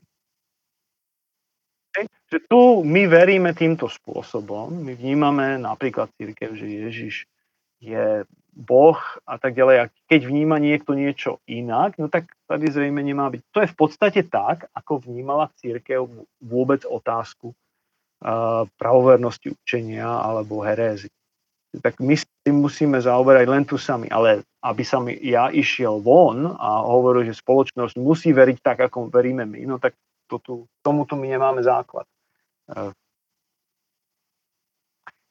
Že 2.33 2.39
tu 2.49 2.81
my 2.81 3.05
veríme 3.05 3.53
týmto 3.53 3.85
spôsobom, 3.85 4.73
my 4.73 4.97
vnímame 4.97 5.61
napríklad 5.61 6.09
církev, 6.17 6.57
že 6.57 6.65
Ježiš 6.65 7.15
je 7.77 8.25
Boh 8.53 8.97
a 9.25 9.35
tak 9.37 9.53
ďalej. 9.53 9.75
A 9.77 9.85
keď 10.09 10.21
vníma 10.25 10.57
niekto 10.57 10.97
niečo 10.97 11.41
inak, 11.45 11.97
no 12.01 12.09
tak 12.09 12.33
tady 12.49 12.69
zrejme 12.69 13.01
nemá 13.01 13.29
byť. 13.29 13.41
To 13.53 13.59
je 13.61 13.69
v 13.69 13.77
podstate 13.77 14.21
tak, 14.29 14.69
ako 14.73 15.05
vnímala 15.05 15.53
církev 15.61 16.05
vôbec 16.41 16.85
otázku 16.85 17.53
uh, 17.53 18.65
pravovernosti 18.77 19.53
učenia 19.53 20.07
alebo 20.07 20.65
herézy. 20.65 21.09
Tak 21.81 21.97
my 21.97 22.13
s 22.13 22.27
tým 22.45 22.61
musíme 22.61 23.01
zaoberať 23.01 23.45
len 23.49 23.65
tu 23.65 23.81
sami. 23.81 24.05
Ale 24.11 24.45
aby 24.61 24.83
sa 24.85 25.01
mi 25.01 25.17
ja 25.17 25.49
išiel 25.49 25.99
von 26.03 26.53
a 26.53 26.85
hovoril, 26.85 27.25
že 27.25 27.33
spoločnosť 27.33 27.97
musí 27.97 28.29
veriť 28.29 28.57
tak, 28.61 28.77
ako 28.85 29.09
veríme 29.09 29.43
my, 29.43 29.65
no 29.65 29.81
tak 29.81 29.97
to 30.29 30.37
tu, 30.39 30.53
tomuto 30.85 31.17
my 31.17 31.27
nemáme 31.27 31.65
základ. 31.65 32.07
Uh, 32.69 32.93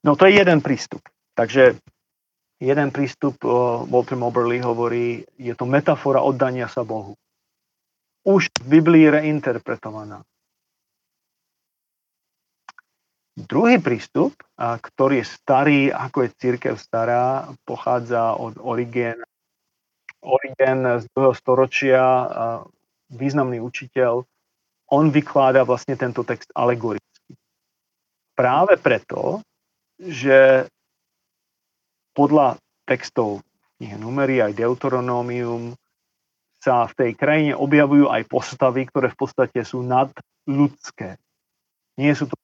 no 0.04 0.18
to 0.18 0.26
je 0.26 0.42
jeden 0.42 0.60
prístup. 0.60 1.00
Takže 1.32 1.80
jeden 2.60 2.88
prístup, 2.92 3.40
Walter 3.88 4.20
Moberly 4.20 4.60
hovorí, 4.60 5.24
je 5.40 5.54
to 5.56 5.64
metafora 5.64 6.20
oddania 6.20 6.68
sa 6.68 6.84
Bohu. 6.84 7.16
Už 8.22 8.52
v 8.62 8.66
Biblii 8.78 9.10
reinterpretovaná. 9.10 10.22
Druhý 13.32 13.80
prístup, 13.80 14.36
ktorý 14.60 15.24
je 15.24 15.26
starý, 15.26 15.80
ako 15.88 16.28
je 16.28 16.36
církev 16.36 16.76
stará, 16.76 17.48
pochádza 17.64 18.36
od 18.36 18.60
Origen. 18.60 19.24
Origen 20.20 21.00
z 21.00 21.08
2. 21.16 21.40
storočia, 21.40 22.28
významný 23.08 23.56
učiteľ, 23.64 24.20
on 24.92 25.08
vykláda 25.08 25.64
vlastne 25.64 25.96
tento 25.96 26.20
text 26.28 26.52
alegoricky. 26.52 27.32
Práve 28.36 28.76
preto, 28.76 29.40
že 29.96 30.68
podľa 32.12 32.60
textov 32.84 33.40
knihe 33.80 33.96
Numery 33.96 34.44
aj 34.44 34.60
Deuteronómium 34.60 35.72
sa 36.60 36.84
v 36.84 36.92
tej 37.00 37.10
krajine 37.16 37.56
objavujú 37.56 38.12
aj 38.12 38.28
postavy, 38.28 38.84
ktoré 38.84 39.08
v 39.08 39.16
podstate 39.16 39.64
sú 39.64 39.80
nadľudské. 39.80 41.16
Nie 41.96 42.12
sú 42.12 42.28
to 42.28 42.36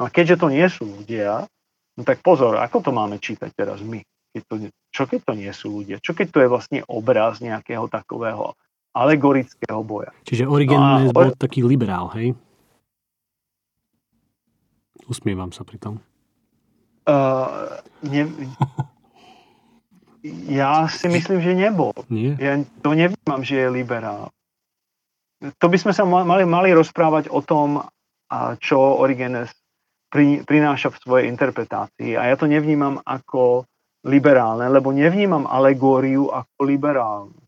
No 0.00 0.08
a 0.08 0.10
keďže 0.10 0.40
to 0.40 0.48
nie 0.48 0.64
sú 0.64 0.88
ľudia, 0.88 1.44
no 1.92 2.02
tak 2.08 2.24
pozor, 2.24 2.56
ako 2.56 2.80
to 2.80 2.90
máme 2.96 3.20
čítať 3.20 3.52
teraz 3.52 3.84
my? 3.84 4.00
Keď 4.32 4.42
to, 4.48 4.54
čo 4.88 5.04
keď 5.04 5.20
to 5.28 5.32
nie 5.36 5.52
sú 5.52 5.68
ľudia? 5.76 6.00
Čo 6.00 6.16
keď 6.16 6.26
to 6.32 6.38
je 6.40 6.48
vlastne 6.48 6.80
obraz 6.88 7.44
nejakého 7.44 7.84
takového 7.92 8.56
alegorického 8.96 9.84
boja? 9.84 10.08
Čiže 10.24 10.48
Origenes 10.48 11.04
no 11.04 11.12
bol 11.12 11.36
taký 11.36 11.60
liberál, 11.60 12.08
hej? 12.16 12.32
Usmievam 15.04 15.52
sa 15.52 15.68
pri 15.68 15.76
tom. 15.76 16.00
Uh, 17.04 17.76
ne, 18.00 18.24
ja 20.48 20.88
si 20.88 21.12
myslím, 21.12 21.44
že 21.44 21.52
nebol. 21.52 21.92
Nie? 22.08 22.40
Ja 22.40 22.56
to 22.80 22.96
nevnímam, 22.96 23.44
že 23.44 23.68
je 23.68 23.68
liberál. 23.68 24.32
To 25.44 25.66
by 25.68 25.76
sme 25.76 25.92
sa 25.92 26.08
mali, 26.08 26.48
mali 26.48 26.72
rozprávať 26.72 27.28
o 27.28 27.44
tom, 27.44 27.84
čo 28.64 28.78
Origenes 28.96 29.59
pri, 30.10 30.42
prináša 30.42 30.90
v 30.90 31.00
svojej 31.00 31.26
interpretácii. 31.30 32.18
A 32.18 32.28
ja 32.28 32.36
to 32.36 32.50
nevnímam 32.50 32.98
ako 33.06 33.64
liberálne, 34.04 34.66
lebo 34.66 34.90
nevnímam 34.90 35.46
alegóriu 35.46 36.28
ako 36.28 36.58
liberálnu. 36.66 37.40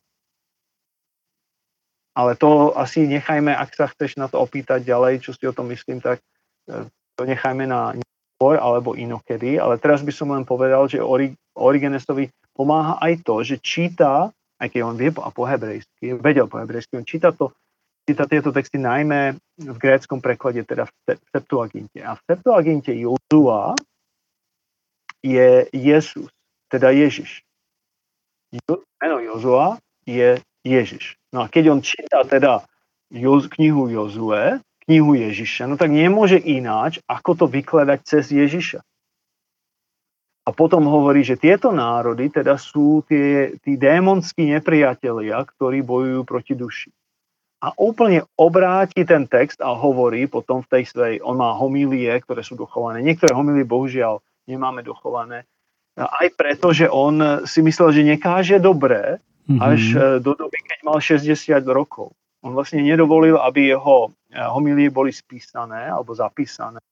Ale 2.13 2.37
to 2.37 2.77
asi 2.77 3.09
nechajme, 3.09 3.57
ak 3.57 3.73
sa 3.73 3.89
chceš 3.89 4.21
na 4.21 4.29
to 4.29 4.37
opýtať 4.37 4.85
ďalej, 4.85 5.25
čo 5.25 5.33
si 5.33 5.49
o 5.49 5.57
tom 5.57 5.73
myslím, 5.73 6.05
tak 6.05 6.21
e, 6.69 6.85
to 7.17 7.23
nechajme 7.25 7.65
na 7.65 7.97
neskôr 7.97 8.61
alebo 8.61 8.93
inokedy. 8.93 9.57
Ale 9.57 9.81
teraz 9.81 10.05
by 10.05 10.13
som 10.13 10.29
len 10.37 10.45
povedal, 10.45 10.85
že 10.93 11.01
Origenesovi 11.57 12.29
pomáha 12.53 13.01
aj 13.01 13.25
to, 13.25 13.41
že 13.41 13.57
číta, 13.65 14.29
aj 14.61 14.69
keď 14.69 14.81
on 14.85 14.97
vie 15.01 15.09
po, 15.09 15.25
po 15.33 15.49
hebrejsky, 15.49 16.21
vedel 16.21 16.45
po 16.53 16.61
hebrejsky, 16.61 17.01
on 17.01 17.09
číta, 17.09 17.33
to, 17.33 17.49
číta 18.03 18.27
tieto 18.27 18.51
texty 18.51 18.83
najmä 18.83 19.39
v 19.63 19.77
gréckom 19.79 20.19
preklade, 20.19 20.67
teda 20.67 20.91
v 20.91 20.93
Septuaginte. 21.31 22.03
A 22.03 22.19
v 22.19 22.21
Septuaginte 22.27 22.91
Jozua 22.91 23.79
je 25.23 25.71
Jezus, 25.71 26.31
teda 26.67 26.91
Ježiš. 26.91 27.47
Meno 28.99 29.19
Jozua 29.23 29.79
je 30.03 30.43
Ježiš. 30.67 31.17
No 31.31 31.47
a 31.47 31.47
keď 31.49 31.79
on 31.79 31.81
číta 31.81 32.27
teda 32.27 32.67
knihu 33.13 33.87
Jozue, 33.87 34.59
knihu 34.89 35.15
Ježiša, 35.15 35.71
no 35.71 35.79
tak 35.79 35.95
nemôže 35.95 36.43
ináč, 36.43 36.99
ako 37.07 37.39
to 37.39 37.47
vykladať 37.47 37.99
cez 38.03 38.35
Ježiša. 38.35 38.83
A 40.43 40.51
potom 40.51 40.91
hovorí, 40.91 41.23
že 41.23 41.39
tieto 41.39 41.71
národy 41.71 42.27
teda 42.27 42.59
sú 42.59 43.07
tie, 43.07 43.55
tí 43.63 43.79
démonskí 43.79 44.51
nepriatelia, 44.51 45.39
ktorí 45.47 45.87
bojujú 45.87 46.27
proti 46.27 46.59
duši. 46.59 46.91
A 47.63 47.71
úplne 47.79 48.27
obráti 48.35 49.07
ten 49.07 49.31
text 49.31 49.63
a 49.63 49.71
hovorí 49.71 50.27
potom 50.27 50.67
v 50.67 50.71
tej 50.71 50.85
svojej, 50.91 51.17
on 51.23 51.39
má 51.39 51.55
homílie, 51.55 52.11
ktoré 52.27 52.43
sú 52.43 52.59
dochované. 52.59 53.07
Niektoré 53.07 53.31
homílie 53.31 53.63
bohužiaľ 53.63 54.19
nemáme 54.51 54.83
dochované. 54.83 55.47
Aj 55.95 56.27
preto, 56.35 56.75
že 56.75 56.91
on 56.91 57.47
si 57.47 57.63
myslel, 57.63 57.95
že 57.95 58.03
nekáže 58.03 58.59
dobré, 58.59 59.23
mm-hmm. 59.47 59.61
až 59.63 59.81
e, 59.95 60.01
do 60.25 60.35
doby, 60.35 60.59
keď 60.59 60.79
mal 60.83 60.99
60 60.99 61.31
rokov. 61.71 62.11
On 62.43 62.51
vlastne 62.51 62.83
nedovolil, 62.83 63.39
aby 63.39 63.71
jeho 63.71 64.11
e, 64.11 64.41
homílie 64.43 64.91
boli 64.91 65.15
spísané 65.15 65.87
alebo 65.87 66.17
zapísané 66.17 66.83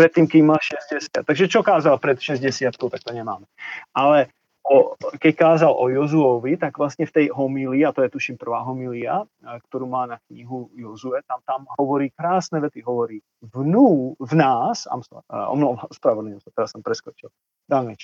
predtým, 0.00 0.26
kým 0.26 0.44
mal 0.48 0.60
60. 0.62 1.28
Takže 1.28 1.44
čo 1.50 1.60
kázal 1.60 2.00
pred 2.00 2.16
60, 2.16 2.72
tak 2.72 3.02
to 3.04 3.12
nemáme. 3.12 3.44
Ale 3.92 4.32
o, 4.64 4.94
keď 5.18 5.32
kázal 5.36 5.72
o 5.72 5.88
Jozuovi, 5.88 6.56
tak 6.60 6.76
vlastne 6.76 7.08
v 7.08 7.14
tej 7.14 7.26
homílii, 7.32 7.84
a 7.86 7.94
to 7.94 8.04
je 8.04 8.12
tuším 8.12 8.36
prvá 8.36 8.62
homília, 8.64 9.24
ktorú 9.70 9.88
má 9.88 10.06
na 10.06 10.18
knihu 10.28 10.68
Jozue, 10.76 11.20
tam, 11.24 11.40
tam 11.48 11.60
hovorí 11.80 12.12
krásne 12.12 12.60
vety, 12.60 12.84
hovorí 12.84 13.20
vnú, 13.54 14.14
v 14.20 14.32
nás, 14.36 14.84
spravodlím 15.98 16.38
sa, 16.44 16.50
teraz 16.52 16.76
som 16.76 16.84
preskočil, 16.84 17.32
dáme 17.66 17.96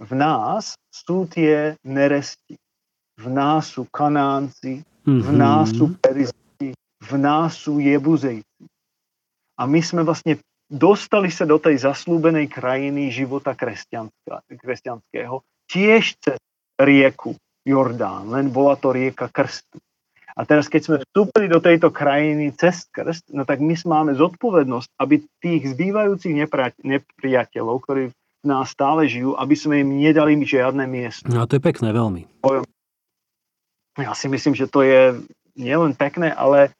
v 0.00 0.12
nás 0.16 0.80
sú 0.88 1.28
tie 1.28 1.76
neresti, 1.84 2.56
v 3.20 3.26
nás 3.28 3.76
sú 3.76 3.84
kanánci, 3.92 4.80
mm-hmm. 4.80 5.20
v 5.20 5.30
nás 5.36 5.68
sú 5.76 5.92
peristi, 6.00 6.72
v 7.04 7.12
nás 7.20 7.52
sú 7.52 7.84
jebuzejci. 7.84 8.64
A 9.60 9.68
my 9.68 9.80
sme 9.84 10.00
vlastne 10.00 10.40
dostali 10.70 11.34
sa 11.34 11.42
do 11.42 11.58
tej 11.58 11.82
zaslúbenej 11.82 12.46
krajiny 12.46 13.10
života 13.10 13.58
kresťanského 13.58 15.42
tiež 15.66 16.04
cez 16.22 16.38
rieku 16.78 17.34
Jordán, 17.66 18.30
len 18.30 18.48
bola 18.54 18.78
to 18.78 18.94
rieka 18.94 19.28
krstu. 19.28 19.82
A 20.38 20.46
teraz, 20.46 20.70
keď 20.70 20.80
sme 20.80 20.96
vstúpili 21.02 21.50
do 21.50 21.60
tejto 21.60 21.90
krajiny 21.92 22.54
cez 22.56 22.86
krst, 22.88 23.34
no 23.34 23.44
tak 23.44 23.60
my 23.60 23.74
máme 23.76 24.14
zodpovednosť, 24.16 24.88
aby 24.96 25.26
tých 25.42 25.74
zbývajúcich 25.74 26.32
nepriateľov, 26.80 27.76
ktorí 27.84 28.14
v 28.14 28.46
nás 28.46 28.72
stále 28.72 29.04
žijú, 29.04 29.36
aby 29.36 29.52
sme 29.52 29.84
im 29.84 30.00
nedali 30.00 30.40
žiadne 30.40 30.86
miesto. 30.88 31.28
No 31.28 31.44
to 31.44 31.60
je 31.60 31.62
pekné 31.62 31.92
veľmi. 31.92 32.24
Ja 34.00 34.16
si 34.16 34.32
myslím, 34.32 34.56
že 34.56 34.70
to 34.70 34.80
je 34.80 35.20
nielen 35.60 35.92
pekné, 35.92 36.32
ale, 36.32 36.72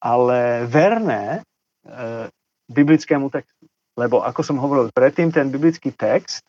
ale 0.00 0.64
verné 0.64 1.44
e, 1.84 2.32
biblickému 2.72 3.28
textu. 3.28 3.68
Lebo 3.94 4.24
ako 4.24 4.40
som 4.40 4.56
hovoril 4.56 4.88
predtým, 4.88 5.28
ten 5.28 5.52
biblický 5.52 5.92
text 5.92 6.42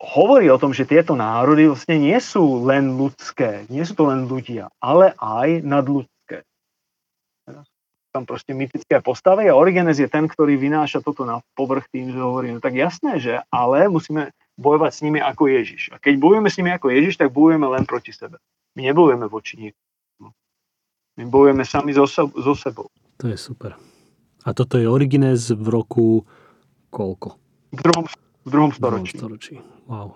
hovorí 0.00 0.48
o 0.48 0.56
tom, 0.56 0.72
že 0.72 0.88
tieto 0.88 1.12
národy 1.12 1.68
vlastne 1.68 2.00
nie 2.00 2.16
sú 2.20 2.64
len 2.64 2.96
ľudské, 2.96 3.68
nie 3.68 3.84
sú 3.84 3.92
to 3.92 4.08
len 4.08 4.24
ľudia, 4.24 4.72
ale 4.80 5.12
aj 5.20 5.60
nadľudské. 5.60 6.44
Tam 8.10 8.26
proste 8.26 8.56
mytické 8.56 8.98
postavy 9.04 9.46
a 9.46 9.54
Origenes 9.54 10.00
je 10.00 10.08
ten, 10.10 10.26
ktorý 10.26 10.56
vynáša 10.56 11.04
toto 11.04 11.22
na 11.22 11.44
povrch 11.54 11.86
tým, 11.92 12.10
že 12.10 12.18
hovorí, 12.18 12.50
no 12.50 12.58
tak 12.58 12.74
jasné, 12.74 13.22
že 13.22 13.38
ale 13.52 13.86
musíme 13.86 14.34
bojovať 14.58 14.92
s 14.92 15.00
nimi 15.04 15.20
ako 15.22 15.46
Ježiš. 15.46 15.94
A 15.94 16.02
keď 16.02 16.18
bojujeme 16.18 16.48
s 16.50 16.58
nimi 16.58 16.70
ako 16.74 16.90
Ježiš, 16.90 17.20
tak 17.20 17.30
bojujeme 17.30 17.70
len 17.70 17.86
proti 17.86 18.10
sebe. 18.10 18.42
My 18.74 18.90
nebojujeme 18.90 19.30
voči 19.30 19.62
niekomu. 19.62 20.34
My 21.16 21.24
bojujeme 21.28 21.62
sami 21.62 21.94
so, 21.94 22.08
so 22.08 22.54
sebou. 22.58 22.90
To 23.22 23.30
je 23.30 23.38
super. 23.38 23.78
A 24.44 24.56
toto 24.56 24.80
je 24.80 24.88
Origines 24.88 25.52
v 25.52 25.66
roku 25.68 26.24
koľko? 26.88 27.36
V 27.76 27.80
druhom, 27.84 28.04
v 28.44 28.48
druhom 28.48 28.72
storočí. 28.72 29.14
V 29.14 29.20
druhom 29.20 29.36
storočí. 29.36 29.54
Wow. 29.86 30.10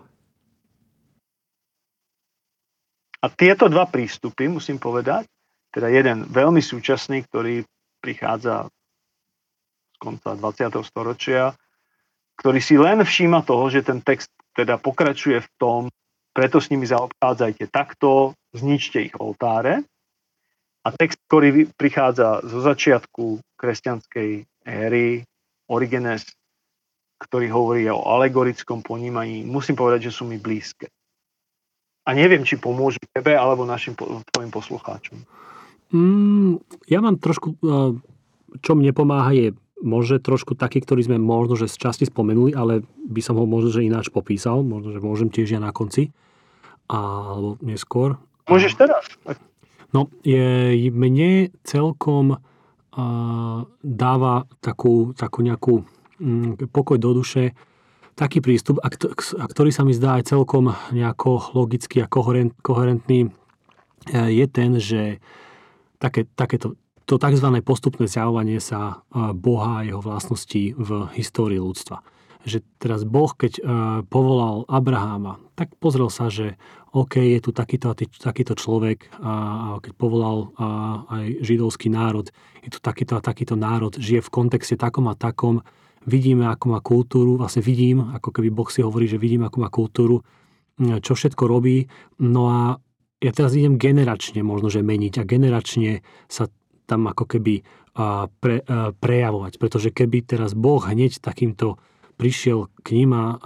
A 3.24 3.26
tieto 3.32 3.72
dva 3.72 3.88
prístupy, 3.88 4.52
musím 4.52 4.76
povedať, 4.76 5.24
teda 5.72 5.88
jeden 5.88 6.28
veľmi 6.28 6.60
súčasný, 6.60 7.24
ktorý 7.24 7.64
prichádza 8.04 8.68
z 8.68 9.96
konca 9.96 10.36
20. 10.36 10.84
storočia, 10.84 11.56
ktorý 12.36 12.60
si 12.60 12.76
len 12.76 13.00
všíma 13.00 13.40
toho, 13.48 13.72
že 13.72 13.80
ten 13.80 14.04
text 14.04 14.28
teda 14.52 14.76
pokračuje 14.76 15.40
v 15.40 15.50
tom, 15.56 15.80
preto 16.36 16.60
s 16.60 16.68
nimi 16.68 16.84
zaobchádzajte 16.84 17.70
takto, 17.72 18.36
zničte 18.52 19.08
ich 19.08 19.14
oltáre. 19.16 19.86
A 20.84 20.92
text, 20.92 21.16
ktorý 21.28 21.72
prichádza 21.80 22.44
zo 22.44 22.60
začiatku 22.60 23.40
kresťanskej 23.56 24.30
éry, 24.68 25.24
Origenes, 25.72 26.28
ktorý 27.16 27.48
hovorí 27.48 27.88
o 27.88 28.04
alegorickom 28.04 28.84
ponímaní, 28.84 29.48
musím 29.48 29.80
povedať, 29.80 30.12
že 30.12 30.14
sú 30.20 30.28
mi 30.28 30.36
blízke. 30.36 30.92
A 32.04 32.12
neviem, 32.12 32.44
či 32.44 32.60
pomôžu 32.60 33.00
tebe 33.16 33.32
alebo 33.32 33.64
našim 33.64 33.96
tvojim 33.96 34.52
poslucháčom. 34.52 35.24
Mm, 35.88 36.60
ja 36.84 37.00
mám 37.00 37.16
trošku, 37.16 37.56
čo 38.60 38.72
mne 38.76 38.92
pomáha 38.92 39.32
je 39.32 39.56
možno 39.80 40.20
trošku 40.20 40.52
taký, 40.52 40.84
ktorý 40.84 41.04
sme 41.04 41.16
možno, 41.16 41.56
že 41.56 41.68
z 41.68 41.76
časti 41.80 42.04
spomenuli, 42.08 42.52
ale 42.52 42.84
by 43.08 43.20
som 43.24 43.40
ho 43.40 43.48
možno, 43.48 43.72
že 43.72 43.88
ináč 43.88 44.12
popísal. 44.12 44.60
Možno, 44.60 44.92
že 44.92 45.00
môžem 45.00 45.28
tiež 45.32 45.56
ja 45.56 45.60
na 45.60 45.72
konci. 45.72 46.12
Alebo 46.88 47.56
neskôr. 47.64 48.20
Môžeš 48.48 48.76
teraz. 48.76 49.08
No, 49.94 50.10
je, 50.26 50.74
mne 50.90 51.54
celkom 51.62 52.42
dáva 53.82 54.46
takú, 54.62 55.14
takú 55.18 55.42
nejakú 55.42 55.82
um, 56.22 56.54
pokoj 56.70 56.98
do 56.98 57.10
duše, 57.10 57.54
taký 58.14 58.38
prístup, 58.38 58.78
a, 58.82 58.88
ktorý 59.50 59.74
sa 59.74 59.82
mi 59.82 59.90
zdá 59.90 60.18
aj 60.18 60.30
celkom 60.30 60.70
nejako 60.94 61.50
logický 61.58 62.06
a 62.06 62.10
koherent, 62.10 62.54
koherentný, 62.62 63.26
e, 63.26 63.30
je 64.14 64.46
ten, 64.46 64.78
že 64.78 65.18
také, 65.98 66.30
takéto 66.38 66.78
to 67.04 67.20
tzv. 67.20 67.48
postupné 67.60 68.06
zjavovanie 68.06 68.62
sa 68.62 69.02
e, 69.10 69.34
Boha 69.34 69.82
a 69.82 69.84
jeho 69.84 69.98
vlastností 69.98 70.78
v 70.78 71.10
histórii 71.18 71.58
ľudstva. 71.58 72.00
Že 72.44 72.60
teraz 72.76 73.08
Boh, 73.08 73.32
keď 73.32 73.52
e, 73.56 73.62
povolal 74.06 74.68
Abraháma, 74.68 75.40
tak 75.56 75.72
pozrel 75.80 76.12
sa, 76.12 76.28
že 76.28 76.60
OK, 76.94 77.18
je 77.18 77.40
tu 77.42 77.50
takýto, 77.50 77.90
takýto 77.96 78.54
človek 78.54 79.10
a 79.18 79.82
keď 79.82 79.92
povolal 79.98 80.54
aj 81.10 81.42
židovský 81.42 81.90
národ, 81.90 82.30
je 82.62 82.70
tu 82.70 82.78
takýto 82.78 83.18
a 83.18 83.22
takýto 83.22 83.58
národ, 83.58 83.98
žije 83.98 84.22
v 84.22 84.30
kontexte 84.30 84.78
takom 84.78 85.10
a 85.10 85.18
takom, 85.18 85.66
vidíme, 86.06 86.46
ako 86.46 86.64
má 86.70 86.78
kultúru, 86.78 87.34
vlastne 87.34 87.66
vidím, 87.66 87.98
ako 87.98 88.30
keby 88.30 88.48
Boh 88.54 88.70
si 88.70 88.84
hovorí, 88.84 89.10
že 89.10 89.18
vidím, 89.18 89.42
ako 89.42 89.56
má 89.58 89.68
kultúru, 89.74 90.22
čo 90.78 91.12
všetko 91.18 91.50
robí. 91.50 91.86
No 92.22 92.42
a 92.50 92.60
ja 93.18 93.30
teraz 93.32 93.56
idem 93.56 93.80
generačne 93.80 94.44
možno, 94.44 94.68
že 94.68 94.84
meniť 94.84 95.22
a 95.22 95.28
generačne 95.28 96.04
sa 96.28 96.46
tam 96.84 97.08
ako 97.08 97.24
keby 97.26 97.64
pre, 98.38 98.56
prejavovať. 99.00 99.56
Pretože 99.56 99.88
keby 99.94 100.28
teraz 100.28 100.52
Boh 100.52 100.82
hneď 100.82 101.22
takýmto 101.24 101.80
prišiel 102.16 102.70
k 102.82 103.02
ním 103.02 103.10
a 103.14 103.38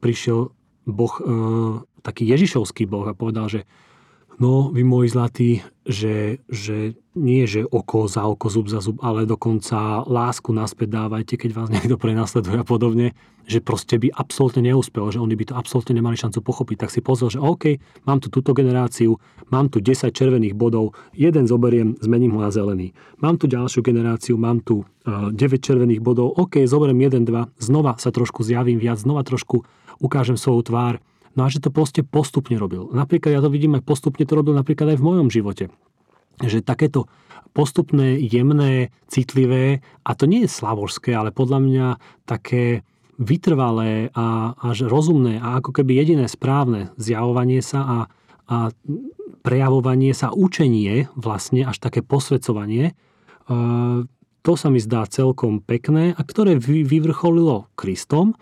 prišiel 0.00 0.54
Boh, 0.86 1.14
e, 1.18 1.24
taký 2.02 2.26
Ježišovský 2.26 2.86
Boh 2.90 3.06
a 3.06 3.14
povedal, 3.14 3.46
že 3.46 3.60
No, 4.42 4.74
vy 4.74 4.82
moji 4.82 5.06
zlatí, 5.06 5.50
že, 5.86 6.42
že 6.50 6.98
nie, 7.14 7.46
že 7.46 7.62
oko 7.62 8.10
za 8.10 8.26
oko, 8.26 8.50
zub 8.50 8.66
za 8.66 8.82
zub, 8.82 8.98
ale 8.98 9.22
dokonca 9.22 10.02
lásku 10.02 10.50
naspäť 10.50 10.98
dávajte, 10.98 11.38
keď 11.38 11.50
vás 11.54 11.70
niekto 11.70 11.94
prenasleduje 11.94 12.58
a 12.58 12.66
podobne, 12.66 13.14
že 13.46 13.62
proste 13.62 14.02
by 14.02 14.10
absolútne 14.10 14.66
neúspel, 14.66 15.14
že 15.14 15.22
oni 15.22 15.38
by 15.38 15.44
to 15.46 15.54
absolútne 15.54 15.94
nemali 15.94 16.18
šancu 16.18 16.42
pochopiť. 16.42 16.76
Tak 16.82 16.90
si 16.90 16.98
pozrel, 16.98 17.30
že 17.30 17.38
OK, 17.38 17.78
mám 18.02 18.18
tu 18.18 18.34
túto 18.34 18.50
generáciu, 18.50 19.14
mám 19.54 19.70
tu 19.70 19.78
10 19.78 20.10
červených 20.10 20.58
bodov, 20.58 20.98
jeden 21.14 21.46
zoberiem, 21.46 21.94
zmením 22.02 22.34
ho 22.34 22.42
na 22.42 22.50
zelený. 22.50 22.98
Mám 23.22 23.38
tu 23.38 23.46
ďalšiu 23.46 23.86
generáciu, 23.86 24.34
mám 24.34 24.58
tu 24.58 24.82
uh, 25.06 25.30
eh, 25.30 25.38
9 25.38 25.62
červených 25.62 26.02
bodov, 26.02 26.34
OK, 26.34 26.66
zoberiem 26.66 26.98
1, 26.98 27.30
2, 27.30 27.62
znova 27.62 27.94
sa 27.94 28.10
trošku 28.10 28.42
zjavím 28.42 28.82
viac, 28.82 28.98
znova 28.98 29.22
trošku 29.22 29.62
ukážem 30.02 30.34
svoju 30.34 30.66
tvár, 30.66 30.98
No 31.32 31.46
a 31.46 31.52
že 31.52 31.64
to 31.64 31.72
proste 31.72 32.04
postupne 32.04 32.60
robil. 32.60 32.92
Napríklad 32.92 33.32
ja 33.32 33.40
to 33.40 33.48
vidím 33.48 33.78
aj 33.78 33.86
postupne 33.88 34.24
to 34.24 34.36
robil 34.36 34.52
napríklad 34.52 34.92
aj 34.92 34.98
v 35.00 35.06
mojom 35.06 35.28
živote. 35.32 35.64
Že 36.40 36.64
takéto 36.64 37.08
postupné, 37.52 38.16
jemné, 38.20 38.92
citlivé, 39.08 39.84
a 40.04 40.10
to 40.16 40.24
nie 40.24 40.48
je 40.48 40.50
slavožské, 40.50 41.12
ale 41.12 41.32
podľa 41.32 41.58
mňa 41.60 41.86
také 42.24 42.84
vytrvalé 43.20 44.08
a 44.16 44.56
až 44.56 44.88
rozumné 44.88 45.36
a 45.38 45.60
ako 45.60 45.76
keby 45.80 46.00
jediné 46.00 46.26
správne 46.26 46.90
zjavovanie 46.96 47.60
sa 47.60 47.80
a, 47.84 47.98
a 48.48 48.56
prejavovanie 49.44 50.16
sa, 50.16 50.32
učenie 50.32 51.12
vlastne, 51.12 51.68
až 51.68 51.76
také 51.76 52.00
posvedcovanie, 52.00 52.96
to 54.42 54.52
sa 54.58 54.68
mi 54.72 54.80
zdá 54.82 55.06
celkom 55.06 55.62
pekné 55.62 56.16
a 56.16 56.20
ktoré 56.24 56.58
vyvrcholilo 56.58 57.70
Kristom 57.78 58.34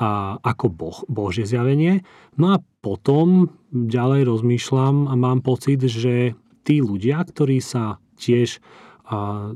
a 0.00 0.40
ako 0.40 0.66
boh, 0.72 0.98
Božie 1.12 1.44
zjavenie. 1.44 2.00
No 2.40 2.56
a 2.56 2.64
potom 2.80 3.52
ďalej 3.68 4.24
rozmýšľam 4.24 5.12
a 5.12 5.14
mám 5.14 5.44
pocit, 5.44 5.84
že 5.84 6.32
tí 6.64 6.80
ľudia, 6.80 7.20
ktorí 7.20 7.60
sa 7.60 8.00
tiež 8.16 8.64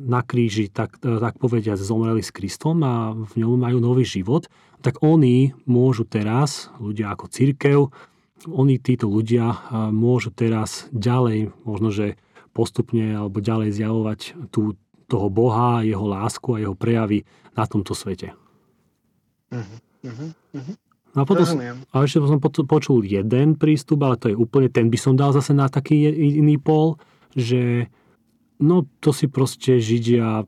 na 0.05 0.21
kríži, 0.27 0.67
tak, 0.67 0.99
tak 1.01 1.39
povediať, 1.39 1.79
zomreli 1.79 2.21
s 2.21 2.35
Kristom 2.35 2.83
a 2.83 3.15
v 3.15 3.33
ňom 3.39 3.55
majú 3.55 3.79
nový 3.79 4.03
život, 4.03 4.51
tak 4.83 5.01
oni 5.01 5.55
môžu 5.65 6.05
teraz, 6.05 6.75
ľudia 6.83 7.15
ako 7.15 7.31
církev, 7.31 7.79
oni, 8.51 8.83
títo 8.83 9.07
ľudia, 9.09 9.71
môžu 9.95 10.35
teraz 10.35 10.91
ďalej, 10.91 11.55
možno 11.65 11.95
že 11.95 12.19
postupne 12.51 13.15
alebo 13.15 13.39
ďalej 13.39 13.79
zjavovať 13.79 14.21
tú, 14.51 14.75
toho 15.07 15.29
Boha, 15.31 15.87
jeho 15.87 16.05
lásku 16.05 16.51
a 16.53 16.61
jeho 16.61 16.75
prejavy 16.75 17.23
na 17.55 17.65
tomto 17.65 17.95
svete. 17.95 18.35
Mm-hmm. 19.55 19.79
Uh-huh, 20.05 20.77
No 21.15 21.23
a 21.23 21.27
potom, 21.31 21.47
a 21.95 21.97
ešte 22.03 22.19
som 22.27 22.43
počul 22.43 23.07
jeden 23.07 23.55
prístup, 23.55 24.03
ale 24.03 24.19
to 24.19 24.35
je 24.35 24.37
úplne, 24.37 24.67
ten 24.67 24.91
by 24.91 24.99
som 24.99 25.15
dal 25.15 25.31
zase 25.31 25.55
na 25.55 25.71
taký 25.71 26.11
iný 26.11 26.59
pol, 26.59 26.99
že 27.39 27.87
no 28.59 28.83
to 28.99 29.15
si 29.15 29.31
proste 29.31 29.79
Židia, 29.79 30.43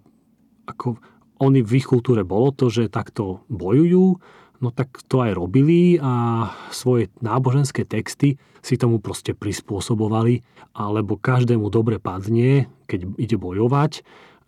ako 0.66 0.98
oni 1.38 1.62
v 1.62 1.70
ich 1.78 1.86
kultúre 1.86 2.26
bolo 2.26 2.50
to, 2.50 2.66
že 2.66 2.90
takto 2.90 3.46
bojujú, 3.46 4.18
no 4.58 4.68
tak 4.74 4.90
to 5.06 5.22
aj 5.22 5.38
robili 5.38 6.02
a 6.02 6.50
svoje 6.74 7.14
náboženské 7.22 7.86
texty 7.86 8.34
si 8.58 8.74
tomu 8.74 8.98
proste 8.98 9.38
prispôsobovali, 9.38 10.42
alebo 10.74 11.14
každému 11.14 11.70
dobre 11.70 12.02
padne, 12.02 12.66
keď 12.90 13.14
ide 13.22 13.38
bojovať 13.38 14.02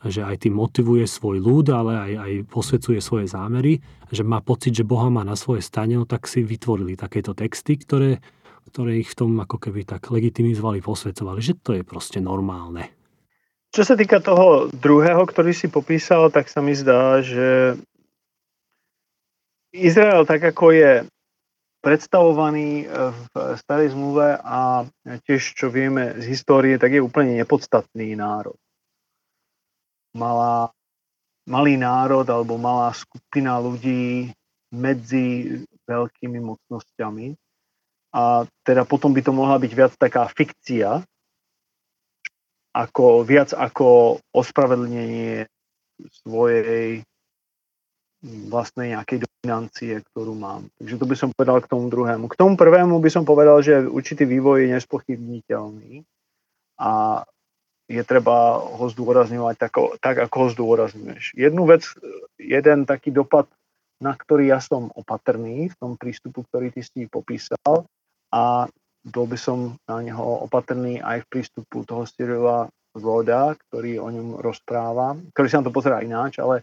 že 0.07 0.23
aj 0.23 0.47
tým 0.47 0.55
motivuje 0.55 1.03
svoj 1.11 1.43
ľud, 1.43 1.67
ale 1.75 1.93
aj, 1.99 2.13
aj 2.23 2.33
posvedcuje 2.47 3.03
svoje 3.03 3.27
zámery, 3.27 3.83
že 4.15 4.23
má 4.23 4.39
pocit, 4.39 4.71
že 4.71 4.87
Boha 4.87 5.11
má 5.11 5.27
na 5.27 5.35
svoje 5.35 5.59
stane, 5.67 5.99
no 5.99 6.07
tak 6.07 6.31
si 6.31 6.47
vytvorili 6.47 6.95
takéto 6.95 7.35
texty, 7.35 7.75
ktoré, 7.75 8.23
ktoré 8.71 9.03
ich 9.03 9.11
v 9.11 9.19
tom 9.27 9.35
ako 9.43 9.59
keby 9.59 9.83
tak 9.83 10.07
legitimizovali, 10.15 10.79
posvedcovali, 10.79 11.43
že 11.43 11.59
to 11.59 11.75
je 11.75 11.83
proste 11.83 12.23
normálne. 12.23 12.95
Čo 13.75 13.83
sa 13.85 13.95
týka 13.99 14.23
toho 14.23 14.71
druhého, 14.71 15.27
ktorý 15.27 15.51
si 15.51 15.67
popísal, 15.67 16.31
tak 16.31 16.47
sa 16.47 16.63
mi 16.63 16.79
zdá, 16.79 17.19
že 17.21 17.75
Izrael 19.75 20.25
tak 20.25 20.41
ako 20.41 20.73
je 20.73 20.93
predstavovaný 21.83 22.87
v 22.89 23.23
starej 23.61 23.93
zmluve 23.95 24.41
a 24.41 24.87
tiež 25.27 25.59
čo 25.59 25.69
vieme 25.71 26.17
z 26.23 26.25
histórie, 26.33 26.79
tak 26.79 26.95
je 26.95 27.03
úplne 27.03 27.39
nepodstatný 27.39 28.15
národ 28.15 28.57
malá, 30.15 30.71
malý 31.49 31.77
národ 31.81 32.25
alebo 32.29 32.61
malá 32.61 32.93
skupina 32.93 33.57
ľudí 33.61 34.33
medzi 34.73 35.59
veľkými 35.89 36.39
mocnosťami. 36.45 37.37
A 38.13 38.49
teda 38.65 38.89
potom 38.89 39.13
by 39.13 39.21
to 39.21 39.33
mohla 39.37 39.61
byť 39.61 39.73
viac 39.73 39.93
taká 39.97 40.25
fikcia, 40.29 41.05
ako, 42.73 43.25
viac 43.25 43.53
ako 43.53 44.21
ospravedlnenie 44.33 45.45
svojej 46.25 47.03
vlastnej 48.23 48.99
nejakej 48.99 49.27
dominancie, 49.27 50.03
ktorú 50.11 50.35
mám. 50.35 50.67
Takže 50.79 50.95
to 50.99 51.07
by 51.07 51.17
som 51.17 51.31
povedal 51.31 51.63
k 51.63 51.71
tomu 51.71 51.87
druhému. 51.87 52.27
K 52.27 52.39
tomu 52.39 52.59
prvému 52.59 52.99
by 52.99 53.11
som 53.11 53.23
povedal, 53.23 53.63
že 53.63 53.87
určitý 53.87 54.27
vývoj 54.27 54.67
je 54.67 54.75
nespochybniteľný 54.75 56.03
a 56.79 57.23
je 57.89 58.03
treba 58.05 58.61
ho 58.61 58.85
zdôrazňovať 58.93 59.57
tak, 59.57 59.73
tak 60.05 60.17
ako 60.29 60.37
ho 60.45 60.49
zdôrazňuješ. 60.53 61.33
Jednu 61.35 61.65
vec, 61.65 61.89
jeden 62.37 62.85
taký 62.85 63.09
dopad, 63.09 63.49
na 63.99 64.13
ktorý 64.13 64.53
ja 64.53 64.61
som 64.61 64.93
opatrný 64.93 65.73
v 65.73 65.79
tom 65.81 65.93
prístupu, 65.97 66.45
ktorý 66.47 66.71
ty 66.71 66.85
si 66.85 67.09
popísal 67.09 67.89
a 68.31 68.69
bol 69.09 69.25
by 69.25 69.39
som 69.41 69.81
na 69.89 70.05
neho 70.05 70.45
opatrný 70.45 71.01
aj 71.01 71.25
v 71.25 71.31
prístupu 71.33 71.89
toho 71.89 72.05
Cyrila 72.05 72.69
Roda, 72.93 73.57
ktorý 73.57 73.99
o 74.05 74.09
ňom 74.13 74.29
rozpráva, 74.45 75.17
ktorý 75.33 75.47
sa 75.49 75.59
na 75.65 75.67
to 75.67 75.75
pozerá 75.75 76.05
ináč, 76.05 76.39
ale 76.39 76.63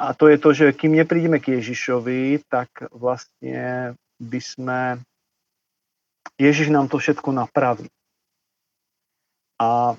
a 0.00 0.16
to 0.16 0.32
je 0.32 0.36
to, 0.40 0.50
že 0.56 0.66
kým 0.72 0.96
neprídeme 0.96 1.38
k 1.38 1.60
Ježišovi, 1.60 2.48
tak 2.48 2.88
vlastne 2.88 3.92
by 4.16 4.40
sme 4.40 4.80
Ježiš 6.40 6.72
nám 6.72 6.88
to 6.88 6.96
všetko 6.96 7.36
napraví. 7.36 7.84
A 9.60 9.94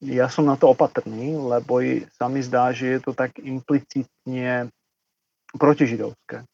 ja 0.00 0.26
som 0.32 0.48
na 0.48 0.56
to 0.56 0.72
opatrný, 0.72 1.36
lebo 1.36 1.80
sa 2.16 2.28
mi 2.28 2.40
zdá, 2.40 2.72
že 2.72 2.96
je 2.96 3.00
to 3.04 3.12
tak 3.12 3.36
implicitne 3.40 4.72
protižidovské. 5.54 6.44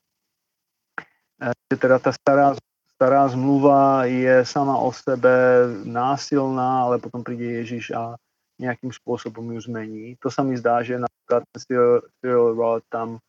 E, 1.41 1.51
teda 1.79 2.03
tá 2.03 2.11
stará, 2.11 2.59
stará 2.99 3.27
zmluva 3.31 4.05
je 4.11 4.43
sama 4.45 4.77
o 4.77 4.91
sebe 4.91 5.67
násilná, 5.87 6.91
ale 6.91 6.99
potom 6.99 7.23
príde 7.23 7.63
Ježiš 7.63 7.95
a 7.95 8.19
nejakým 8.61 8.93
spôsobom 8.93 9.47
ju 9.57 9.61
zmení. 9.65 10.21
To 10.21 10.29
sa 10.29 10.45
mi 10.45 10.53
zdá, 10.59 10.85
že 10.85 11.01
napríklad 11.01 11.43
Cyril 11.57 12.53
Roth 12.53 12.85
tam 12.93 13.23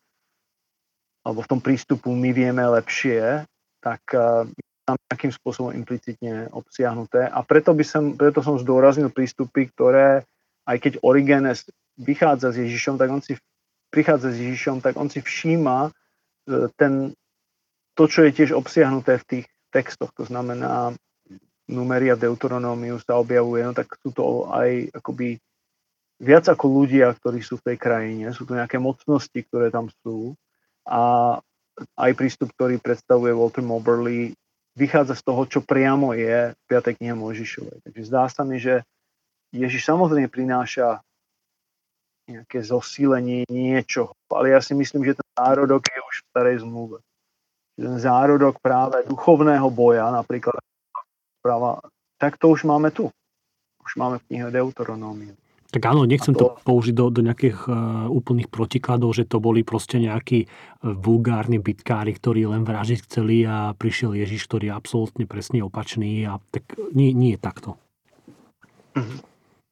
alebo 1.22 1.40
v 1.46 1.50
tom 1.54 1.60
prístupu 1.62 2.10
my 2.12 2.34
vieme 2.34 2.66
lepšie, 2.66 3.46
tak 3.78 4.02
uh, 4.10 4.42
tam 4.82 4.98
nejakým 4.98 5.32
spôsobom 5.32 5.70
implicitne 5.74 6.50
obsiahnuté. 6.50 7.30
A 7.30 7.40
preto, 7.46 7.70
by 7.72 7.84
som, 7.86 8.04
preto 8.18 8.42
som 8.42 8.58
zdôraznil 8.58 9.14
prístupy, 9.14 9.70
ktoré, 9.70 10.26
aj 10.66 10.76
keď 10.82 10.92
Origenes 11.06 11.66
vychádza 11.98 12.50
s 12.50 12.60
Ježišom, 12.62 12.98
tak 12.98 13.08
on 13.10 13.22
si 13.22 13.38
prichádza 13.92 14.34
s 14.34 14.38
Ježišom, 14.42 14.82
tak 14.82 14.98
on 14.98 15.06
si 15.06 15.22
všíma 15.22 15.86
e, 15.86 15.90
ten, 16.74 17.14
to, 17.94 18.04
čo 18.08 18.26
je 18.26 18.34
tiež 18.34 18.50
obsiahnuté 18.56 19.20
v 19.22 19.28
tých 19.28 19.46
textoch. 19.70 20.10
To 20.18 20.24
znamená, 20.26 20.96
numeria 21.70 22.18
Deuteronómiu 22.18 22.98
sa 22.98 23.20
objavuje, 23.20 23.62
no 23.62 23.72
tak 23.76 23.94
sú 24.02 24.10
to 24.10 24.50
aj 24.50 24.90
akoby 24.96 25.38
viac 26.22 26.46
ako 26.46 26.66
ľudia, 26.82 27.10
ktorí 27.18 27.42
sú 27.42 27.58
v 27.58 27.72
tej 27.72 27.76
krajine. 27.78 28.30
Sú 28.30 28.46
to 28.46 28.54
nejaké 28.54 28.78
mocnosti, 28.78 29.34
ktoré 29.34 29.70
tam 29.74 29.90
sú. 30.02 30.38
A 30.86 31.36
aj 31.98 32.10
prístup, 32.14 32.54
ktorý 32.54 32.78
predstavuje 32.78 33.34
Walter 33.34 33.64
Moberly, 33.64 34.36
vychádza 34.76 35.14
z 35.18 35.22
toho, 35.22 35.42
čo 35.46 35.60
priamo 35.60 36.16
je 36.16 36.56
v 36.56 36.62
5. 36.68 36.98
knihe 36.98 37.14
Mojžišovej. 37.16 37.78
Takže 37.84 38.02
zdá 38.08 38.24
sa 38.28 38.42
mi, 38.42 38.56
že 38.56 38.84
Ježiš 39.52 39.84
samozrejme 39.84 40.32
prináša 40.32 41.04
nejaké 42.24 42.62
zosílenie 42.64 43.44
niečoho, 43.50 44.14
ale 44.32 44.54
ja 44.56 44.60
si 44.62 44.72
myslím, 44.72 45.04
že 45.04 45.18
ten 45.18 45.28
zárodok 45.36 45.82
je 45.84 46.00
už 46.00 46.16
v 46.22 46.28
starej 46.32 46.56
zmluve. 46.64 46.98
Ten 47.76 47.98
zárodok 47.98 48.62
práve 48.62 49.04
duchovného 49.04 49.68
boja, 49.68 50.08
napríklad 50.08 50.56
práva, 51.42 51.82
tak 52.16 52.38
to 52.38 52.54
už 52.54 52.64
máme 52.64 52.94
tu. 52.94 53.10
Už 53.82 53.98
máme 53.98 54.22
v 54.22 54.26
knihe 54.30 54.46
Deuteronómiu. 54.54 55.34
Tak 55.72 55.88
áno, 55.88 56.04
nechcem 56.04 56.36
to... 56.36 56.52
to 56.52 56.60
použiť 56.68 56.92
do, 56.92 57.08
do 57.08 57.24
nejakých 57.24 57.64
uh, 57.64 58.04
úplných 58.12 58.52
protikladov, 58.52 59.16
že 59.16 59.24
to 59.24 59.40
boli 59.40 59.64
proste 59.64 59.96
nejakí 59.96 60.44
uh, 60.44 60.92
vulgárni 60.92 61.56
bitkári, 61.56 62.12
ktorí 62.12 62.44
len 62.44 62.68
vražiť 62.68 63.08
chceli 63.08 63.48
a 63.48 63.72
prišiel 63.72 64.12
Ježiš, 64.12 64.44
ktorý 64.52 64.68
je 64.68 64.76
absolútne 64.76 65.24
presne 65.24 65.64
opačný 65.64 66.28
a 66.28 66.36
tak 66.52 66.76
nie, 66.92 67.16
nie 67.16 67.34
je 67.34 67.40
takto. 67.40 67.80
Mm-hmm. 68.92 69.18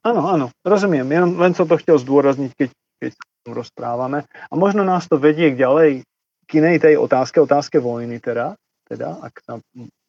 Áno, 0.00 0.22
áno, 0.24 0.46
rozumiem. 0.64 1.04
Ja 1.12 1.28
len 1.28 1.52
som 1.52 1.68
to 1.68 1.76
chcel 1.76 2.00
zdôrazniť, 2.00 2.50
keď, 2.56 2.70
keď 2.96 3.12
rozprávame. 3.52 4.24
A 4.48 4.52
možno 4.56 4.80
nás 4.80 5.04
to 5.04 5.20
vedie 5.20 5.52
k 5.52 5.60
ďalej 5.60 6.08
k 6.48 6.50
inej 6.64 6.80
tej 6.82 6.94
otázke, 6.96 7.38
otázke 7.44 7.76
vojny 7.76 8.18
teda, 8.18 8.56
teda 8.88 9.20
ak 9.20 9.34
sa 9.44 9.60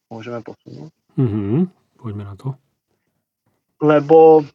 môžeme 0.08 0.40
posunúť. 0.40 0.90
Mm-hmm. 1.20 1.60
Poďme 2.00 2.24
na 2.24 2.34
to. 2.40 2.56
Lebo 3.84 4.48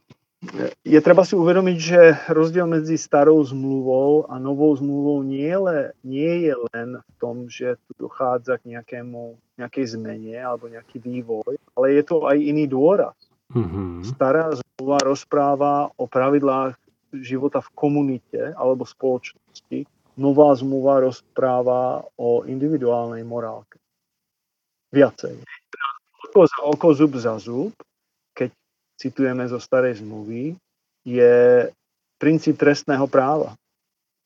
je 0.85 0.99
treba 1.03 1.23
si 1.27 1.35
uvedomiť, 1.35 1.79
že 1.79 2.01
rozdiel 2.31 2.67
medzi 2.67 2.97
starou 2.97 3.43
zmluvou 3.45 4.31
a 4.31 4.39
novou 4.39 4.73
zmluvou 4.77 5.23
nie 5.23 5.47
je, 5.47 5.59
le, 5.59 5.79
nie 6.07 6.51
je 6.51 6.55
len 6.73 6.89
v 6.99 7.11
tom, 7.21 7.51
že 7.51 7.77
tu 7.87 8.07
dochádza 8.07 8.59
k 8.63 8.77
nejakému, 8.77 9.37
nejakej 9.61 9.99
zmene 9.99 10.37
alebo 10.39 10.71
nejaký 10.71 11.03
vývoj, 11.03 11.59
ale 11.77 11.87
je 11.97 12.03
to 12.07 12.27
aj 12.27 12.37
iný 12.39 12.65
dôraz. 12.71 13.17
Mm-hmm. 13.55 14.03
Stará 14.17 14.51
zmluva 14.55 14.99
rozpráva 15.07 15.75
o 15.95 16.05
pravidlách 16.11 16.75
života 17.23 17.63
v 17.63 17.71
komunite 17.79 18.41
alebo 18.59 18.83
spoločnosti. 18.83 19.87
Nová 20.17 20.57
zmluva 20.57 21.05
rozpráva 21.05 22.03
o 22.17 22.43
individuálnej 22.49 23.23
morálke. 23.23 23.79
Viacej. 24.91 25.45
Oko 26.31 26.41
za 26.49 26.61
oko, 26.65 26.89
zub 26.97 27.13
za 27.21 27.37
zub 27.37 27.77
citujeme 28.97 29.45
zo 29.49 29.61
starej 29.61 30.01
zmluvy, 30.01 30.57
je 31.07 31.69
princíp 32.19 32.57
trestného 32.59 33.07
práva. 33.07 33.55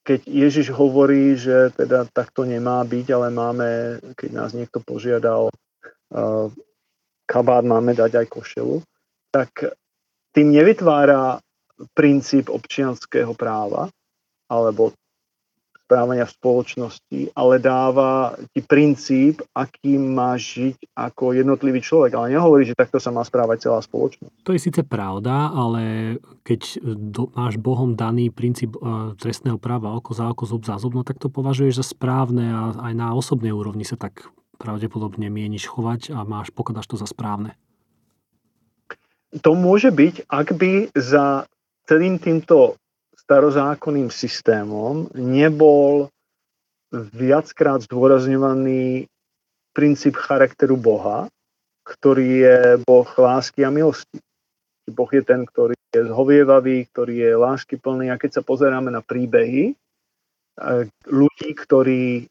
Keď 0.01 0.25
Ježiš 0.25 0.73
hovorí, 0.73 1.37
že 1.37 1.69
teda 1.77 2.09
takto 2.09 2.41
nemá 2.41 2.81
byť, 2.81 3.07
ale 3.13 3.27
máme, 3.29 3.69
keď 4.17 4.29
nás 4.33 4.49
niekto 4.57 4.81
požiadal 4.81 5.53
uh, 5.53 6.49
kabát, 7.29 7.61
máme 7.61 7.93
dať 7.93 8.25
aj 8.25 8.27
košelu, 8.33 8.81
tak 9.29 9.77
tým 10.33 10.57
nevytvára 10.57 11.37
princíp 11.93 12.49
občianského 12.49 13.37
práva 13.37 13.93
alebo 14.49 14.95
správania 15.91 16.23
v 16.23 16.35
spoločnosti, 16.39 17.19
ale 17.35 17.59
dáva 17.59 18.39
ti 18.55 18.63
princíp, 18.63 19.43
akým 19.51 20.15
máš 20.15 20.55
žiť 20.55 20.77
ako 20.95 21.35
jednotlivý 21.35 21.83
človek. 21.83 22.15
Ale 22.15 22.31
nehovorí, 22.31 22.63
že 22.63 22.79
takto 22.79 22.95
sa 22.95 23.11
má 23.11 23.27
správať 23.27 23.67
celá 23.67 23.83
spoločnosť. 23.83 24.31
To 24.47 24.55
je 24.55 24.63
síce 24.63 24.87
pravda, 24.87 25.51
ale 25.51 26.15
keď 26.47 26.79
do, 26.95 27.27
máš 27.35 27.59
Bohom 27.59 27.91
daný 27.99 28.31
princíp 28.31 28.79
e, 28.79 29.11
trestného 29.19 29.59
práva 29.59 29.91
oko 29.91 30.15
za 30.15 30.31
oko, 30.31 30.47
zub 30.47 30.63
za 30.63 30.79
zub, 30.79 30.95
no 30.95 31.03
tak 31.03 31.19
to 31.19 31.27
považuješ 31.27 31.83
za 31.83 31.85
správne 31.91 32.47
a 32.47 32.61
aj 32.87 32.93
na 32.95 33.11
osobnej 33.11 33.51
úrovni 33.51 33.83
sa 33.83 33.99
tak 33.99 34.31
pravdepodobne 34.55 35.27
mieniš 35.27 35.67
chovať 35.67 36.15
a 36.15 36.23
máš, 36.23 36.55
pokladáš 36.55 36.87
to 36.87 36.95
za 36.95 37.09
správne. 37.09 37.59
To 39.43 39.59
môže 39.59 39.91
byť, 39.91 40.31
ak 40.31 40.47
by 40.55 40.71
za 40.95 41.51
celým 41.91 42.15
týmto 42.15 42.79
starozákonným 43.31 44.11
systémom 44.11 45.07
nebol 45.15 46.11
viackrát 46.91 47.79
zdôrazňovaný 47.87 49.07
princíp 49.71 50.19
charakteru 50.19 50.75
Boha, 50.75 51.31
ktorý 51.87 52.27
je 52.43 52.59
Boh 52.83 53.07
lásky 53.07 53.63
a 53.63 53.71
milosti. 53.71 54.19
Boh 54.91 55.07
je 55.07 55.23
ten, 55.23 55.47
ktorý 55.47 55.79
je 55.95 56.11
zhovievavý, 56.11 56.91
ktorý 56.91 57.15
je 57.23 57.31
lásky 57.39 57.79
plný. 57.79 58.11
A 58.11 58.19
keď 58.19 58.43
sa 58.43 58.43
pozeráme 58.43 58.91
na 58.91 58.99
príbehy 58.99 59.79
ľudí, 61.07 61.49
ktorí 61.55 62.27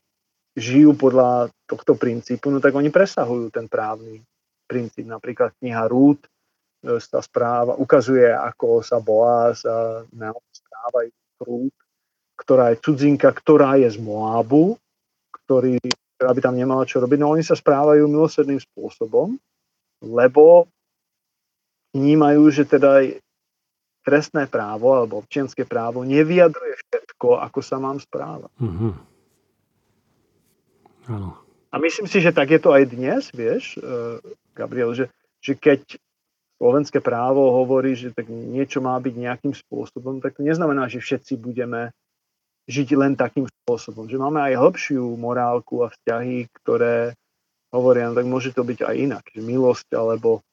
žijú 0.52 0.92
podľa 1.00 1.48
tohto 1.64 1.96
princípu, 1.96 2.52
no 2.52 2.60
tak 2.60 2.76
oni 2.76 2.92
presahujú 2.92 3.48
ten 3.48 3.64
právny 3.72 4.20
princíp. 4.68 5.08
Napríklad 5.08 5.56
kniha 5.56 5.88
Rút, 5.88 6.28
tá 6.84 7.24
správa 7.24 7.72
ukazuje, 7.80 8.28
ako 8.28 8.84
sa 8.84 9.00
Boaz 9.00 9.64
a 9.64 10.04
správajú 10.80 11.12
prúd, 11.36 11.74
ktorá 12.40 12.72
je 12.72 12.80
cudzinka, 12.80 13.28
ktorá 13.36 13.76
je 13.76 13.92
z 13.92 14.00
Moábu, 14.00 14.80
ktorý, 15.44 15.76
ktorá 16.16 16.32
by 16.32 16.40
tam 16.40 16.56
nemala 16.56 16.88
čo 16.88 17.04
robiť. 17.04 17.20
No 17.20 17.36
oni 17.36 17.44
sa 17.44 17.52
správajú 17.52 18.08
milosrdným 18.08 18.56
spôsobom, 18.56 19.36
lebo 20.00 20.64
vnímajú, 21.92 22.48
že 22.48 22.64
teda 22.64 23.12
trestné 24.00 24.48
právo 24.48 24.96
alebo 24.96 25.20
občianské 25.20 25.68
právo 25.68 26.00
nevyjadruje 26.00 26.80
všetko, 26.88 27.44
ako 27.44 27.60
sa 27.60 27.76
mám 27.76 28.00
správať. 28.00 28.48
Mm-hmm. 28.56 28.92
Áno. 31.12 31.36
A 31.70 31.76
myslím 31.76 32.08
si, 32.08 32.24
že 32.24 32.32
tak 32.32 32.48
je 32.48 32.60
to 32.64 32.72
aj 32.72 32.88
dnes, 32.88 33.28
vieš, 33.36 33.76
eh, 33.76 34.16
Gabriel, 34.56 34.96
že, 34.96 35.12
že 35.44 35.52
keď 35.52 36.00
slovenské 36.60 37.00
právo 37.00 37.56
hovorí, 37.56 37.96
že 37.96 38.12
tak 38.12 38.28
niečo 38.28 38.84
má 38.84 39.00
byť 39.00 39.14
nejakým 39.16 39.56
spôsobom, 39.56 40.20
tak 40.20 40.36
to 40.36 40.44
neznamená, 40.44 40.92
že 40.92 41.00
všetci 41.00 41.40
budeme 41.40 41.96
žiť 42.68 42.88
len 43.00 43.16
takým 43.16 43.48
spôsobom. 43.48 44.04
Že 44.06 44.20
máme 44.20 44.44
aj 44.44 44.60
hĺbšiu 44.60 45.02
morálku 45.16 45.80
a 45.80 45.88
vzťahy, 45.88 46.52
ktoré 46.60 47.16
hovoria, 47.72 48.12
no 48.12 48.14
tak 48.14 48.28
môže 48.28 48.52
to 48.52 48.60
byť 48.60 48.84
aj 48.84 48.94
inak. 48.94 49.24
Že 49.32 49.40
milosť 49.40 49.88
alebo 49.96 50.44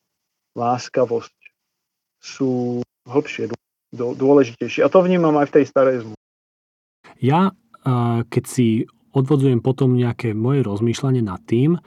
láskavosť 0.56 1.36
sú 2.24 2.82
hĺbšie, 3.04 3.52
dôležitejšie. 3.94 4.88
A 4.88 4.90
to 4.90 5.04
vnímam 5.04 5.36
aj 5.36 5.52
v 5.52 5.56
tej 5.60 5.66
starej 5.68 5.96
zmluve. 6.08 6.26
Ja, 7.20 7.52
keď 8.32 8.44
si 8.48 8.88
odvodzujem 9.12 9.60
potom 9.60 9.98
nejaké 9.98 10.32
moje 10.32 10.64
rozmýšľanie 10.64 11.24
nad 11.26 11.42
tým, 11.44 11.78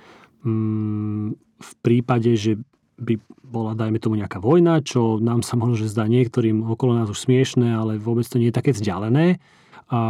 mm, 0.44 1.26
v 1.60 1.72
prípade, 1.84 2.34
že 2.40 2.56
by 3.00 3.14
bola, 3.40 3.74
dajme 3.74 3.98
tomu, 3.98 4.20
nejaká 4.20 4.38
vojna, 4.38 4.84
čo 4.84 5.18
nám 5.18 5.42
sa 5.42 5.58
možno, 5.58 5.82
že 5.82 5.90
zdá 5.90 6.06
niektorým 6.06 6.62
okolo 6.70 6.94
nás 6.94 7.10
už 7.10 7.18
smiešné, 7.26 7.74
ale 7.74 7.98
vôbec 7.98 8.22
to 8.28 8.38
nie 8.38 8.52
je 8.52 8.58
také 8.60 8.70
vzdialené. 8.70 9.42
A, 9.90 10.00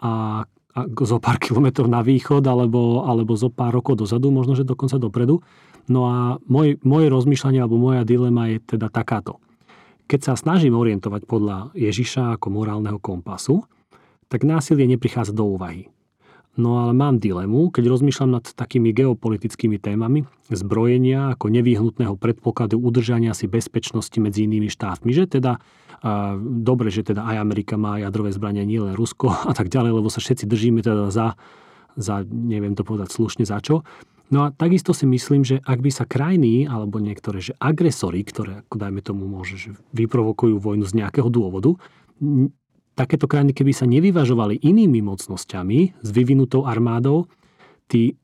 a, 0.00 0.12
a 0.48 0.78
zo 1.06 1.18
pár 1.22 1.38
kilometrov 1.44 1.86
na 1.86 2.02
východ, 2.02 2.42
alebo, 2.42 3.06
alebo 3.06 3.38
zo 3.38 3.52
pár 3.52 3.76
rokov 3.76 4.02
dozadu, 4.02 4.34
možno, 4.34 4.58
že 4.58 4.66
dokonca 4.66 4.98
dopredu. 4.98 5.44
No 5.86 6.08
a 6.08 6.16
môj, 6.48 6.80
moje 6.82 7.06
rozmýšľanie, 7.12 7.60
alebo 7.60 7.78
moja 7.78 8.02
dilema 8.02 8.50
je 8.50 8.58
teda 8.64 8.88
takáto. 8.90 9.38
Keď 10.04 10.20
sa 10.20 10.34
snažím 10.36 10.76
orientovať 10.76 11.24
podľa 11.24 11.72
Ježiša 11.72 12.36
ako 12.36 12.52
morálneho 12.52 13.00
kompasu, 13.00 13.64
tak 14.28 14.44
násilie 14.44 14.84
neprichádza 14.88 15.32
do 15.32 15.46
úvahy. 15.46 15.93
No 16.54 16.86
ale 16.86 16.94
mám 16.94 17.18
dilemu, 17.18 17.74
keď 17.74 17.90
rozmýšľam 17.90 18.38
nad 18.38 18.46
takými 18.46 18.94
geopolitickými 18.94 19.82
témami, 19.82 20.22
zbrojenia 20.54 21.34
ako 21.34 21.50
nevyhnutného 21.50 22.14
predpokladu 22.14 22.78
udržania 22.78 23.34
si 23.34 23.50
bezpečnosti 23.50 24.14
medzi 24.22 24.46
inými 24.46 24.70
štátmi, 24.70 25.10
že 25.10 25.26
teda 25.26 25.58
a, 25.58 26.38
dobre, 26.38 26.94
že 26.94 27.02
teda 27.02 27.26
aj 27.26 27.36
Amerika 27.42 27.74
má 27.74 27.98
jadrové 27.98 28.30
zbrania, 28.30 28.62
nielen 28.62 28.94
Rusko 28.94 29.50
a 29.50 29.52
tak 29.56 29.66
ďalej, 29.66 29.98
lebo 29.98 30.06
sa 30.06 30.22
všetci 30.22 30.46
držíme 30.46 30.78
teda 30.86 31.10
za, 31.10 31.34
za 31.98 32.22
neviem 32.30 32.78
to 32.78 32.86
povedať 32.86 33.10
slušne 33.10 33.42
za 33.42 33.58
čo. 33.58 33.82
No 34.32 34.46
a 34.46 34.54
takisto 34.54 34.96
si 34.96 35.04
myslím, 35.10 35.44
že 35.44 35.60
ak 35.60 35.84
by 35.84 35.90
sa 35.92 36.08
krajiny 36.08 36.70
alebo 36.70 37.02
niektoré 37.02 37.44
že 37.44 37.58
agresory, 37.60 38.24
ktoré 38.24 38.64
ako 38.64 38.76
dajme 38.78 39.02
tomu 39.04 39.26
môže, 39.26 39.58
že 39.58 39.70
vyprovokujú 39.92 40.56
vojnu 40.62 40.86
z 40.86 41.02
nejakého 41.02 41.28
dôvodu, 41.28 41.76
takéto 42.94 43.26
krajiny, 43.26 43.52
keby 43.54 43.72
sa 43.74 43.86
nevyvažovali 43.90 44.62
inými 44.62 45.02
mocnosťami 45.02 46.00
s 46.00 46.08
vyvinutou 46.14 46.64
armádou, 46.64 47.26
tí 47.90 48.14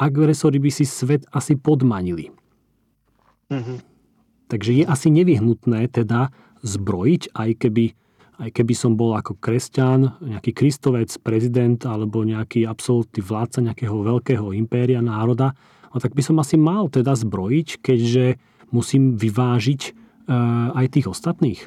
agresori 0.00 0.58
by 0.58 0.70
si 0.72 0.88
svet 0.88 1.28
asi 1.30 1.54
podmanili. 1.54 2.32
Mm-hmm. 3.52 3.78
Takže 4.48 4.70
je 4.80 4.84
asi 4.88 5.08
nevyhnutné 5.12 5.92
teda 5.92 6.32
zbrojiť, 6.64 7.36
aj 7.36 7.50
keby, 7.60 7.84
aj 8.40 8.50
keby 8.56 8.74
som 8.74 8.96
bol 8.96 9.12
ako 9.12 9.36
kresťan, 9.36 10.16
nejaký 10.24 10.56
kristovec, 10.56 11.12
prezident 11.20 11.78
alebo 11.84 12.24
nejaký 12.24 12.64
absolútny 12.64 13.20
vládca 13.20 13.60
nejakého 13.60 13.92
veľkého 13.92 14.56
impéria, 14.56 15.04
národa, 15.04 15.52
no 15.92 16.00
tak 16.00 16.16
by 16.16 16.22
som 16.24 16.40
asi 16.40 16.56
mal 16.56 16.88
teda 16.88 17.12
zbrojiť, 17.12 17.68
keďže 17.84 18.40
musím 18.72 19.16
vyvážiť 19.16 19.80
e, 19.84 19.90
aj 20.76 20.86
tých 20.96 21.06
ostatných. 21.08 21.60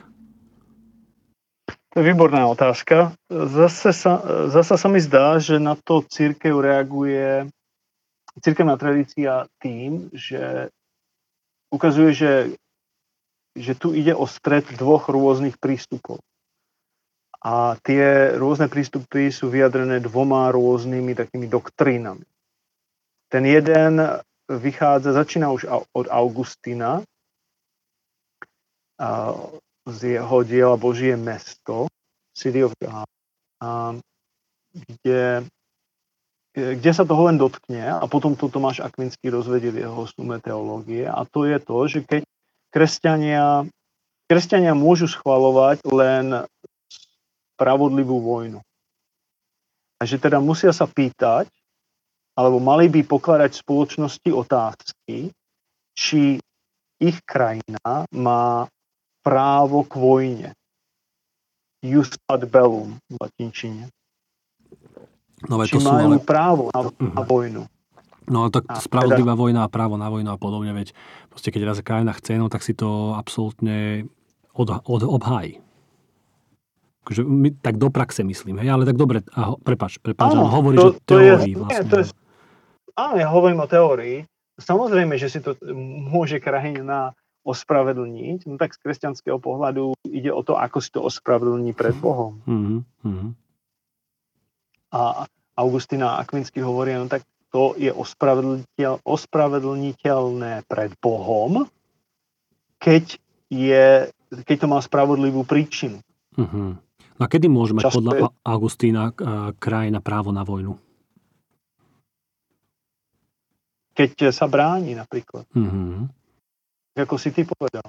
To 1.92 2.00
je 2.00 2.08
výborná 2.08 2.48
otázka. 2.48 3.12
Zase 3.28 3.92
sa, 3.92 4.24
zase 4.48 4.80
sa 4.80 4.88
mi 4.88 5.04
zdá, 5.04 5.44
že 5.44 5.60
na 5.60 5.76
to 5.76 6.08
církev 6.08 6.56
reaguje, 6.56 7.52
církevná 8.39 8.80
tradícia 8.80 9.44
tým, 9.60 10.08
že 10.16 10.72
ukazuje, 11.68 12.16
že, 12.16 12.34
že 13.60 13.76
tu 13.76 13.92
ide 13.92 14.16
o 14.16 14.24
stred 14.24 14.64
dvoch 14.80 15.12
rôznych 15.12 15.60
prístupov. 15.60 16.24
A 17.44 17.76
tie 17.84 18.38
rôzne 18.39 18.72
prístupy 18.72 19.28
sú 19.28 19.52
vyjadrené 19.52 20.00
dvoma 20.00 20.48
rôznymi 20.48 21.12
takými 21.12 21.52
doktrínami. 21.52 22.24
Ten 23.28 23.44
jeden 23.44 24.00
vychádza, 24.48 25.12
začína 25.12 25.52
už 25.52 25.68
od 25.92 26.08
Augustina, 26.08 27.04
z 29.88 30.19
jeho 30.19 30.38
diela 30.45 30.77
Božie 30.77 31.17
mesto, 31.17 31.89
City 32.38 32.63
of 32.63 32.73
God, 32.77 33.09
a 33.61 33.93
kde, 34.73 35.45
kde 36.55 36.91
sa 36.93 37.03
toho 37.05 37.29
len 37.29 37.38
dotkne 37.38 37.86
a 37.86 38.03
potom 38.09 38.34
to 38.34 38.47
Tomáš 38.49 38.82
Akvinský 38.82 39.29
rozvedie 39.29 39.69
v 39.69 39.86
jeho 39.86 40.03
sume 40.09 40.41
teológie 40.41 41.05
a 41.05 41.21
to 41.27 41.45
je 41.45 41.57
to, 41.59 41.77
že 41.88 41.99
keď 42.07 42.21
kresťania, 42.71 43.67
kresťania 44.25 44.73
môžu 44.73 45.11
schvalovať 45.11 45.84
len 45.91 46.47
spravodlivú 47.55 48.17
vojnu. 48.23 48.59
A 50.01 50.09
že 50.09 50.17
teda 50.17 50.41
musia 50.41 50.73
sa 50.73 50.89
pýtať, 50.89 51.45
alebo 52.34 52.57
mali 52.57 52.89
by 52.89 53.05
pokladať 53.05 53.61
spoločnosti 53.61 54.29
otázky, 54.34 55.29
či 55.93 56.41
ich 56.97 57.17
krajina 57.21 58.09
má 58.09 58.65
právo 59.22 59.86
k 59.86 59.93
vojne. 59.97 60.49
Jus 61.82 62.13
ad 62.30 62.45
bellum 62.45 63.01
v 63.09 63.15
latinčine. 63.17 63.89
No, 65.49 65.57
Či 65.65 65.82
to 65.82 65.82
majú 65.82 66.13
ale... 66.13 66.22
právo 66.22 66.69
na, 66.69 66.82
uh-huh. 66.86 67.13
na 67.17 67.24
vojnu. 67.26 67.63
No 68.30 68.53
tak 68.53 68.69
a 68.69 68.78
spravodlivá 68.78 69.34
teda... 69.34 69.41
vojna 69.41 69.61
a 69.65 69.72
právo 69.74 69.97
na 69.97 70.05
vojnu 70.13 70.30
a 70.30 70.38
podobne, 70.38 70.69
veď 70.78 70.93
proste 71.34 71.49
keď 71.49 71.74
raz 71.74 71.78
krajina 71.82 72.13
chce, 72.13 72.38
no 72.38 72.53
tak 72.53 72.61
si 72.61 72.78
to 72.78 73.17
absolútne 73.17 74.05
od, 74.53 74.69
od, 74.86 75.01
obhájí. 75.01 75.57
Takže 77.01 77.26
my, 77.26 77.49
tak 77.57 77.82
do 77.82 77.89
praxe 77.89 78.22
myslím, 78.22 78.61
hej, 78.61 78.69
ale 78.69 78.86
tak 78.86 78.93
dobre, 78.93 79.26
a 79.34 79.51
ho, 79.51 79.53
prepač, 79.57 79.97
prepač, 79.97 80.38
áno, 80.38 80.45
hovorí, 80.53 80.78
to, 80.78 80.93
že 80.93 81.01
teórii 81.09 81.57
vlastne. 81.57 81.82
Nie, 81.82 81.89
to 81.89 81.95
je, 81.97 82.05
áno, 82.93 83.15
ja 83.17 83.28
hovorím 83.34 83.65
o 83.65 83.67
teórii. 83.67 84.17
Samozrejme, 84.61 85.17
že 85.17 85.34
si 85.34 85.41
to 85.41 85.57
môže 86.13 86.38
krajina 86.38 87.17
ospravedlniť, 87.42 88.46
no 88.46 88.56
tak 88.62 88.78
z 88.78 88.82
kresťanského 88.86 89.42
pohľadu 89.42 89.98
ide 90.06 90.30
o 90.30 90.46
to, 90.46 90.54
ako 90.58 90.78
si 90.78 90.89
to 90.94 91.02
ospravedlní 91.02 91.74
pred 91.74 91.98
Bohom. 91.98 92.38
Mm-hmm. 92.46 93.30
A 94.94 95.26
Augustina 95.58 96.22
Akvinsky 96.22 96.62
hovorí, 96.62 96.94
no 96.94 97.10
tak 97.10 97.26
to 97.50 97.74
je 97.82 97.89
ospravedlniteľ, 97.89 99.02
ospravedlniteľné 99.02 100.70
pred 100.70 100.92
Bohom, 101.02 101.66
keď, 102.78 103.18
je, 103.50 104.14
keď 104.46 104.58
to 104.62 104.68
má 104.70 104.80
spravodlivú 104.80 105.42
príčinu. 105.42 105.98
Mm-hmm. 106.38 106.70
A 107.22 107.24
kedy 107.26 107.50
môže 107.50 107.74
mať 107.74 107.89
podľa 107.89 108.14
je... 108.18 108.22
Augustína 108.46 109.14
krajina 109.58 110.02
právo 110.02 110.30
na 110.34 110.46
vojnu? 110.46 110.78
Keď 113.98 114.34
sa 114.34 114.46
bráni 114.46 114.94
napríklad. 114.94 115.46
Mm-hmm 115.58 116.20
ako 116.96 117.16
si 117.16 117.32
ty 117.32 117.48
povedal. 117.48 117.86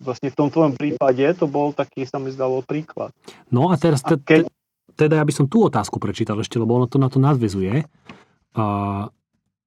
Vlastne 0.00 0.32
v 0.32 0.36
tom 0.36 0.48
tvojom 0.48 0.74
prípade 0.80 1.22
to 1.36 1.44
bol 1.44 1.76
taký, 1.76 2.08
sa 2.08 2.16
mi 2.16 2.32
zdalo, 2.32 2.64
príklad. 2.64 3.12
No 3.52 3.68
a 3.68 3.76
teraz, 3.76 4.00
a 4.08 4.16
keď... 4.16 4.48
teda 4.96 5.20
ja 5.20 5.24
by 5.28 5.32
som 5.34 5.46
tú 5.46 5.68
otázku 5.68 6.00
prečítal 6.00 6.40
ešte, 6.40 6.56
lebo 6.56 6.72
ono 6.72 6.88
to 6.88 6.96
na 6.96 7.12
to 7.12 7.20
nadvezuje. 7.20 7.84
A, 8.56 8.64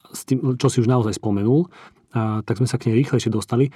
s 0.10 0.22
tým, 0.26 0.58
čo 0.58 0.68
si 0.74 0.82
už 0.82 0.90
naozaj 0.90 1.22
spomenul, 1.22 1.70
a, 2.18 2.42
tak 2.42 2.58
sme 2.58 2.66
sa 2.66 2.82
k 2.82 2.90
nej 2.90 3.06
rýchlejšie 3.06 3.30
dostali. 3.30 3.70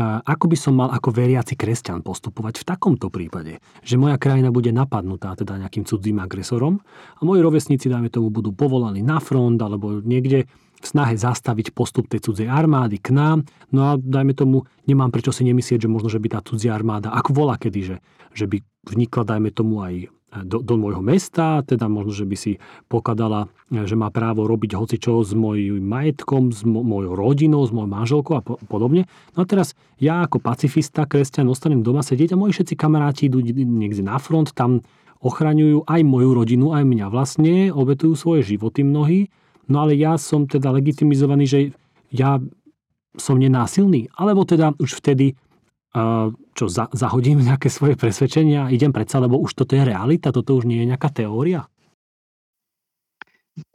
Ako 0.00 0.48
by 0.48 0.56
som 0.56 0.80
mal 0.80 0.88
ako 0.88 1.12
veriaci 1.12 1.52
kresťan 1.52 2.00
postupovať 2.00 2.64
v 2.64 2.68
takomto 2.68 3.12
prípade? 3.12 3.60
Že 3.84 4.00
moja 4.00 4.16
krajina 4.16 4.48
bude 4.48 4.72
napadnutá 4.72 5.36
teda 5.36 5.60
nejakým 5.60 5.84
cudzím 5.84 6.16
agresorom 6.24 6.80
a 7.16 7.20
moji 7.20 7.44
rovesníci, 7.44 7.92
dajme 7.92 8.08
tomu, 8.08 8.32
budú 8.32 8.56
povolaní 8.56 9.04
na 9.04 9.20
front 9.20 9.60
alebo 9.60 10.00
niekde 10.00 10.48
v 10.82 10.86
snahe 10.86 11.14
zastaviť 11.14 11.76
postup 11.76 12.08
tej 12.08 12.24
cudzej 12.24 12.48
armády 12.48 12.98
k 12.98 13.14
nám. 13.14 13.46
No 13.70 13.92
a 13.92 14.00
dajme 14.00 14.32
tomu, 14.34 14.66
nemám 14.88 15.14
prečo 15.14 15.30
si 15.30 15.44
nemyslieť, 15.46 15.86
že 15.86 15.92
možno, 15.92 16.10
že 16.10 16.18
by 16.18 16.28
tá 16.34 16.40
cudzia 16.42 16.74
armáda, 16.74 17.14
ak 17.14 17.30
volá 17.30 17.60
kedy, 17.60 17.80
že, 17.84 17.96
že 18.34 18.50
by 18.50 18.64
vnikla, 18.90 19.22
dajme 19.28 19.50
tomu 19.54 19.84
aj 19.84 20.10
do, 20.32 20.64
do 20.64 20.74
môjho 20.80 21.04
mesta, 21.04 21.60
teda 21.60 21.92
možno, 21.92 22.16
že 22.16 22.24
by 22.24 22.36
si 22.40 22.52
pokladala, 22.88 23.52
že 23.68 23.92
má 23.92 24.08
právo 24.08 24.48
robiť 24.48 24.72
hocičo 24.72 25.20
s 25.20 25.36
mojim 25.36 25.84
majetkom, 25.84 26.48
s 26.48 26.64
mo- 26.64 26.80
mojou 26.80 27.12
rodinou, 27.12 27.60
s 27.68 27.70
mojou 27.70 27.90
manželkou 27.92 28.32
a 28.38 28.42
po- 28.42 28.56
podobne. 28.64 29.04
No 29.36 29.44
a 29.44 29.46
teraz 29.46 29.76
ja 30.00 30.24
ako 30.24 30.40
pacifista, 30.40 31.04
kresťan, 31.04 31.52
ostanem 31.52 31.84
doma 31.84 32.00
sedieť 32.00 32.32
a 32.32 32.40
moji 32.40 32.56
všetci 32.56 32.74
kamaráti 32.80 33.28
idú 33.28 33.44
niekde 33.44 34.00
na 34.00 34.16
front, 34.16 34.56
tam 34.56 34.80
ochraňujú 35.20 35.84
aj 35.84 36.00
moju 36.02 36.30
rodinu, 36.32 36.72
aj 36.72 36.82
mňa 36.88 37.06
vlastne, 37.12 37.68
obetujú 37.70 38.16
svoje 38.16 38.56
životy 38.56 38.82
mnohí 38.82 39.30
No 39.70 39.86
ale 39.86 39.94
ja 39.94 40.18
som 40.18 40.48
teda 40.48 40.74
legitimizovaný, 40.74 41.44
že 41.46 41.60
ja 42.10 42.42
som 43.14 43.36
nenásilný. 43.38 44.10
Alebo 44.16 44.42
teda 44.42 44.74
už 44.80 44.98
vtedy 44.98 45.38
čo, 46.56 46.64
za, 46.72 46.88
zahodím 46.92 47.44
nejaké 47.48 47.68
svoje 47.68 47.94
presvedčenia 47.94 48.68
a 48.68 48.72
idem 48.72 48.92
predsa, 48.92 49.20
lebo 49.20 49.40
už 49.40 49.52
toto 49.52 49.76
je 49.76 49.84
realita, 49.84 50.32
toto 50.32 50.56
už 50.56 50.64
nie 50.64 50.80
je 50.82 50.90
nejaká 50.92 51.12
teória? 51.12 51.68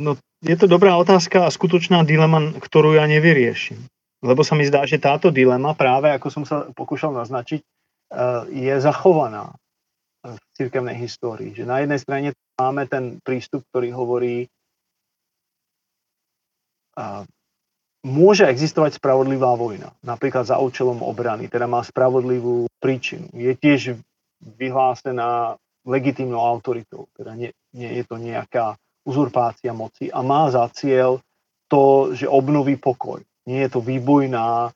No, 0.01 0.18
je 0.41 0.57
to 0.57 0.65
dobrá 0.65 0.97
otázka 0.97 1.45
a 1.45 1.53
skutočná 1.53 2.01
dilema, 2.01 2.57
ktorú 2.57 2.97
ja 2.97 3.05
nevyrieším. 3.05 3.78
Lebo 4.26 4.41
sa 4.41 4.57
mi 4.57 4.65
zdá, 4.65 4.82
že 4.89 4.97
táto 4.97 5.30
dilema, 5.30 5.78
práve 5.78 6.09
ako 6.09 6.28
som 6.34 6.43
sa 6.49 6.65
pokúšal 6.74 7.13
naznačiť, 7.13 7.61
je 8.49 8.74
zachovaná 8.82 9.53
v 10.26 10.41
cirkevnej 10.57 10.97
histórii. 10.97 11.53
Že 11.53 11.70
na 11.70 11.86
jednej 11.86 11.99
strane 12.01 12.28
máme 12.57 12.89
ten 12.89 13.22
prístup, 13.22 13.61
ktorý 13.70 13.93
hovorí, 13.93 14.49
môže 18.08 18.47
existovať 18.47 19.03
spravodlivá 19.03 19.51
vojna, 19.60 19.91
napríklad 19.99 20.47
za 20.47 20.55
účelom 20.58 21.03
obrany, 21.03 21.51
teda 21.51 21.68
má 21.68 21.84
spravodlivú 21.84 22.72
príčinu. 22.80 23.28
Je 23.36 23.51
tiež 23.51 23.99
vyhlásená 24.39 25.60
legitímnou 25.84 26.39
autoritou, 26.39 27.12
teda 27.20 27.36
nie, 27.36 27.51
nie 27.76 27.99
je 27.99 28.03
to 28.08 28.16
nejaká 28.16 28.80
uzurpácia 29.08 29.72
moci 29.76 30.08
a 30.12 30.24
má 30.24 30.51
za 30.51 30.68
cieľ 30.72 31.20
to, 31.68 32.16
že 32.16 32.28
obnoví 32.28 32.80
pokoj. 32.80 33.24
Nie 33.47 33.68
je 33.68 33.80
to 33.80 33.80
výbojná 33.84 34.72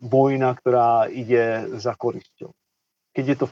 vojna, 0.00 0.52
ktorá 0.56 1.08
ide 1.08 1.76
za 1.80 1.96
korisťou. 1.96 2.52
Keď 3.12 3.24
je 3.24 3.36
to, 3.36 3.46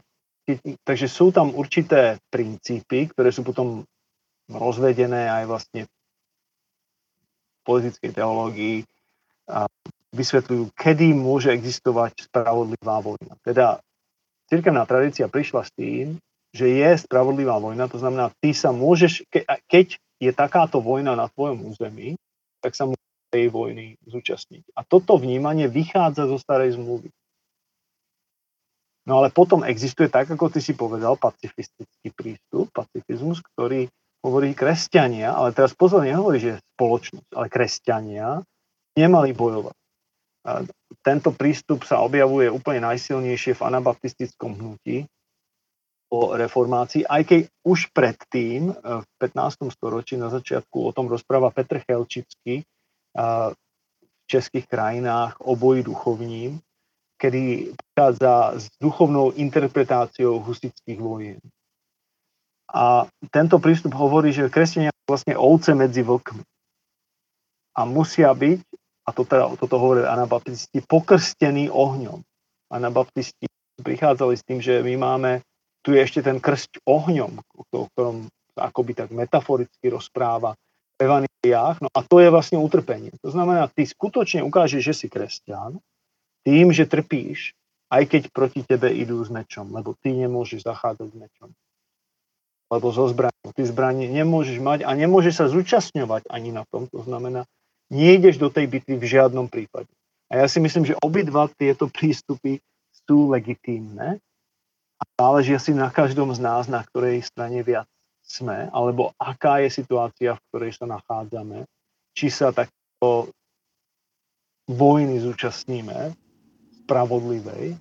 keď, 0.45 0.57
takže 0.85 1.07
sú 1.09 1.33
tam 1.33 1.53
určité 1.53 2.21
princípy, 2.29 3.09
ktoré 3.09 3.33
sú 3.33 3.41
potom 3.41 3.85
rozvedené 4.49 5.25
aj 5.29 5.43
vlastne 5.49 5.81
politickej 7.65 8.11
teológii 8.13 8.85
vysvetľujú, 10.15 10.71
kedy 10.77 11.11
môže 11.11 11.51
existovať 11.51 12.31
spravodlivá 12.31 13.03
vojna. 13.03 13.35
Teda 13.43 13.83
cirkevná 14.47 14.87
tradícia 14.87 15.27
prišla 15.27 15.61
s 15.67 15.71
tým, 15.75 16.15
že 16.55 16.71
je 16.71 16.89
spravodlivá 17.03 17.59
vojna, 17.59 17.91
to 17.91 17.99
znamená, 17.99 18.31
ty 18.39 18.55
sa 18.55 18.71
môžeš, 18.71 19.27
ke, 19.27 19.43
keď 19.67 19.99
je 20.23 20.31
takáto 20.31 20.79
vojna 20.79 21.19
na 21.19 21.27
tvojom 21.27 21.67
území, 21.67 22.15
tak 22.63 22.71
sa 22.79 22.87
môžeš 22.87 23.03
tej 23.27 23.51
vojny 23.51 23.99
zúčastniť. 24.07 24.71
A 24.79 24.87
toto 24.87 25.19
vnímanie 25.19 25.67
vychádza 25.67 26.31
zo 26.31 26.39
starej 26.39 26.79
zmluvy. 26.79 27.11
No 29.05 29.21
ale 29.21 29.29
potom 29.29 29.67
existuje 29.67 30.07
tak, 30.09 30.31
ako 30.31 30.49
ty 30.49 30.63
si 30.63 30.73
povedal, 30.73 31.19
pacifistický 31.19 32.09
prístup, 32.15 32.71
pacifizmus, 32.73 33.43
ktorý 33.53 33.91
hovorí 34.25 34.57
kresťania, 34.57 35.37
ale 35.37 35.53
teraz 35.53 35.77
pozor, 35.77 36.01
nehovorí, 36.01 36.41
že 36.41 36.61
spoločnosť, 36.73 37.29
ale 37.37 37.47
kresťania 37.47 38.41
nemali 38.97 39.37
bojovať. 39.37 39.77
Tento 41.05 41.29
prístup 41.33 41.85
sa 41.85 42.01
objavuje 42.01 42.49
úplne 42.49 42.81
najsilnejšie 42.89 43.57
v 43.57 43.65
anabaptistickom 43.65 44.57
hnutí, 44.57 45.05
po 46.05 46.37
reformácii, 46.37 47.03
aj 47.03 47.21
keď 47.25 47.41
už 47.65 47.89
predtým, 47.91 48.71
e, 48.71 48.73
v 49.03 49.07
15. 49.19 49.73
storočí 49.73 50.15
na 50.15 50.29
začiatku 50.29 50.77
o 50.85 50.93
tom 50.93 51.09
rozpráva 51.09 51.49
Petr 51.49 51.81
Chelčický 51.81 52.61
e, 52.61 52.63
v 53.99 54.23
českých 54.29 54.69
krajinách 54.69 55.41
o 55.41 55.57
boji 55.57 55.83
duchovním, 55.83 56.61
kedy 57.17 57.73
prichádza 57.73 58.53
s 58.55 58.65
duchovnou 58.77 59.33
interpretáciou 59.33 60.39
husických 60.39 60.99
vojen. 61.01 61.41
A 62.71 63.05
tento 63.29 63.61
prístup 63.61 63.93
hovorí, 63.93 64.33
že 64.33 64.49
kresťania 64.49 64.89
sú 64.89 65.03
vlastne 65.05 65.35
ovce 65.37 65.71
medzi 65.77 66.01
vlkmi. 66.01 66.43
A 67.75 67.81
musia 67.85 68.31
byť, 68.31 68.61
a 69.05 69.09
to 69.13 69.21
teda, 69.27 69.53
toto 69.59 69.75
hovorili 69.77 70.07
anabaptisti, 70.09 70.81
pokrstení 70.81 71.69
ohňom. 71.69 72.23
Anabaptisti 72.73 73.45
prichádzali 73.77 74.33
s 74.33 74.43
tým, 74.47 74.59
že 74.63 74.81
my 74.81 74.95
máme, 74.97 75.31
tu 75.85 75.93
je 75.93 76.01
ešte 76.01 76.25
ten 76.25 76.41
krst 76.41 76.81
ohňom, 76.87 77.37
o 77.75 77.85
ktorom 77.93 78.25
akoby 78.55 78.91
tak 78.95 79.09
metaforicky 79.11 79.91
rozpráva 79.91 80.55
v 80.97 80.99
evaniliách. 81.05 81.83
No 81.83 81.91
a 81.91 81.99
to 82.01 82.23
je 82.23 82.31
vlastne 82.31 82.57
utrpenie. 82.57 83.11
To 83.21 83.29
znamená, 83.29 83.67
ty 83.69 83.85
skutočne 83.85 84.41
ukážeš, 84.47 84.81
že 84.81 84.93
si 84.95 85.07
kresťan, 85.11 85.77
tým, 86.47 86.71
že 86.71 86.87
trpíš, 86.87 87.53
aj 87.91 88.09
keď 88.09 88.21
proti 88.31 88.61
tebe 88.65 88.89
idú 88.89 89.21
s 89.21 89.29
mečom, 89.29 89.69
lebo 89.69 89.93
ty 89.99 90.15
nemôžeš 90.15 90.65
zachádzať 90.65 91.07
s 91.11 91.15
mečom. 91.19 91.49
Lebo 92.69 92.89
zo 92.89 93.05
zbraní. 93.09 93.53
Ty 93.53 93.63
zbraní 93.65 94.09
nemôžeš 94.09 94.57
mať 94.57 94.79
a 94.83 94.91
nemôžeš 94.97 95.33
sa 95.37 95.45
zúčastňovať 95.47 96.25
ani 96.33 96.49
na 96.49 96.65
tom. 96.73 96.89
To 96.89 97.05
znamená, 97.05 97.45
nejdeš 97.93 98.41
do 98.41 98.49
tej 98.49 98.65
bitvy 98.65 98.97
v 98.97 99.05
žiadnom 99.05 99.45
prípade. 99.45 99.89
A 100.33 100.41
ja 100.41 100.45
si 100.49 100.57
myslím, 100.57 100.89
že 100.89 100.97
obidva 101.05 101.45
tieto 101.53 101.85
prístupy 101.85 102.57
sú 103.05 103.29
legitímne 103.29 104.17
a 104.97 105.03
záleží 105.21 105.53
asi 105.53 105.71
na 105.77 105.93
každom 105.93 106.33
z 106.33 106.41
nás, 106.41 106.65
na 106.65 106.81
ktorej 106.81 107.21
strane 107.21 107.61
viac 107.61 107.85
sme, 108.25 108.73
alebo 108.73 109.13
aká 109.21 109.61
je 109.61 109.69
situácia, 109.69 110.33
v 110.33 110.43
ktorej 110.49 110.71
sa 110.73 110.89
nachádzame, 110.89 111.69
či 112.17 112.33
sa 112.33 112.49
takto 112.49 113.29
vojny 114.65 115.21
zúčastníme, 115.21 116.17
spravodlivej, 116.85 117.77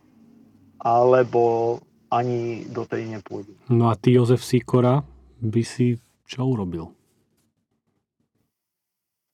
alebo 0.85 1.81
ani 2.15 2.63
do 2.71 2.87
tej 2.87 3.11
nepôjde. 3.11 3.59
No 3.67 3.91
a 3.91 3.99
ty, 3.99 4.15
Jozef 4.15 4.47
Sikora, 4.47 5.03
by 5.43 5.63
si 5.67 5.99
čo 6.31 6.47
urobil? 6.47 6.95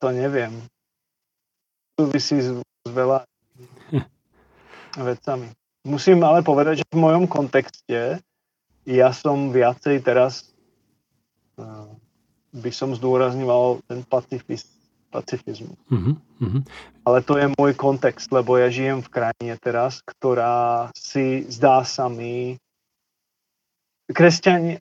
To 0.01 0.09
neviem. 0.09 0.64
Súvisí 2.01 2.41
s, 2.41 2.57
s 2.57 2.89
veľa 2.89 3.28
vecami. 5.12 5.53
Musím 5.85 6.24
ale 6.24 6.41
povedať, 6.41 6.81
že 6.81 6.87
v 6.89 7.05
mojom 7.05 7.28
kontexte 7.28 8.20
ja 8.89 9.09
som 9.12 9.53
viacej 9.53 10.01
teraz 10.01 10.53
uh, 11.61 11.85
by 12.57 12.70
som 12.72 12.97
zdôrazňoval 12.97 13.85
ten 13.87 14.01
pacifist, 14.09 14.72
pacifizmus. 15.12 15.76
Uh-huh, 15.93 16.16
uh-huh. 16.41 16.62
Ale 17.05 17.18
to 17.22 17.37
je 17.37 17.53
môj 17.55 17.76
kontext, 17.76 18.33
lebo 18.33 18.57
ja 18.57 18.72
žijem 18.72 19.05
v 19.05 19.12
krajine 19.12 19.55
teraz, 19.61 20.01
ktorá 20.03 20.89
si 20.97 21.45
zdá 21.47 21.85
sa 21.85 22.09
mi 22.09 22.57
kresťania, 24.11 24.79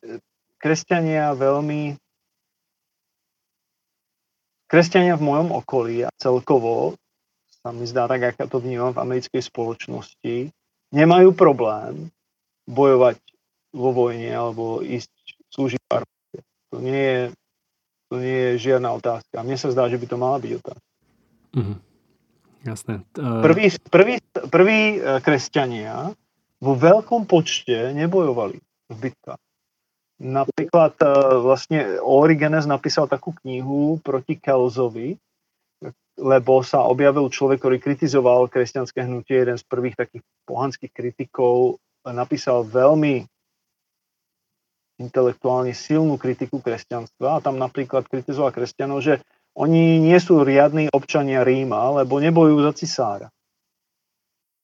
kresťania 0.59 1.33
veľmi 1.37 1.95
kresťania 4.69 5.17
v 5.17 5.25
mojom 5.25 5.49
okolí 5.55 6.05
a 6.05 6.13
celkovo 6.21 6.93
sa 7.59 7.73
mi 7.73 7.83
zdá 7.89 8.07
tak, 8.07 8.37
ako 8.37 8.47
to 8.47 8.57
vnímam 8.63 8.95
v 8.95 9.01
americkej 9.01 9.41
spoločnosti, 9.43 10.53
nemajú 10.95 11.35
problém 11.35 12.07
bojovať 12.69 13.17
vo 13.73 13.89
vojne 13.91 14.29
alebo 14.29 14.79
ísť 14.85 15.11
slúžiť 15.51 15.81
armáde. 15.89 16.39
To 16.69 16.77
nie 16.79 17.01
je, 17.01 17.21
to 18.13 18.15
nie 18.21 18.37
je 18.37 18.51
žiadna 18.69 18.93
otázka. 18.93 19.41
Mne 19.41 19.57
sa 19.57 19.73
zdá, 19.73 19.89
že 19.89 19.97
by 19.97 20.05
to 20.05 20.17
mala 20.21 20.37
byť 20.37 20.51
otázka. 20.61 20.89
Mm-hmm. 21.57 21.77
Jasné. 22.69 22.93
Uh... 23.17 23.41
Prví, 23.41 23.65
prví, 23.89 24.15
prví 24.53 24.81
e, 24.95 24.99
kresťania 25.23 26.13
vo 26.61 26.73
veľkom 26.77 27.25
počte 27.25 27.95
nebojovali 27.95 28.61
bitkách. 28.97 29.41
Napríklad 30.19 30.99
e, 30.99 31.07
vlastne 31.39 31.79
Origenes 32.03 32.67
napísal 32.67 33.07
takú 33.07 33.31
knihu 33.43 34.03
proti 34.03 34.35
Kelzovi, 34.35 35.15
lebo 36.19 36.59
sa 36.59 36.83
objavil 36.83 37.31
človek, 37.31 37.63
ktorý 37.63 37.77
kritizoval 37.79 38.51
kresťanské 38.51 39.07
hnutie, 39.07 39.39
jeden 39.39 39.55
z 39.55 39.63
prvých 39.63 39.95
takých 39.95 40.23
pohanských 40.43 40.91
kritikov, 40.91 41.79
napísal 42.03 42.67
veľmi 42.67 43.23
intelektuálne 44.99 45.71
silnú 45.71 46.19
kritiku 46.19 46.59
kresťanstva 46.59 47.39
a 47.39 47.43
tam 47.43 47.55
napríklad 47.55 48.03
kritizoval 48.11 48.51
kresťanov, 48.51 48.99
že 48.99 49.23
oni 49.55 50.03
nie 50.03 50.19
sú 50.19 50.43
riadni 50.43 50.91
občania 50.91 51.47
Ríma, 51.47 52.03
lebo 52.03 52.19
nebojujú 52.19 52.59
za 52.67 52.73
cisára. 52.75 53.27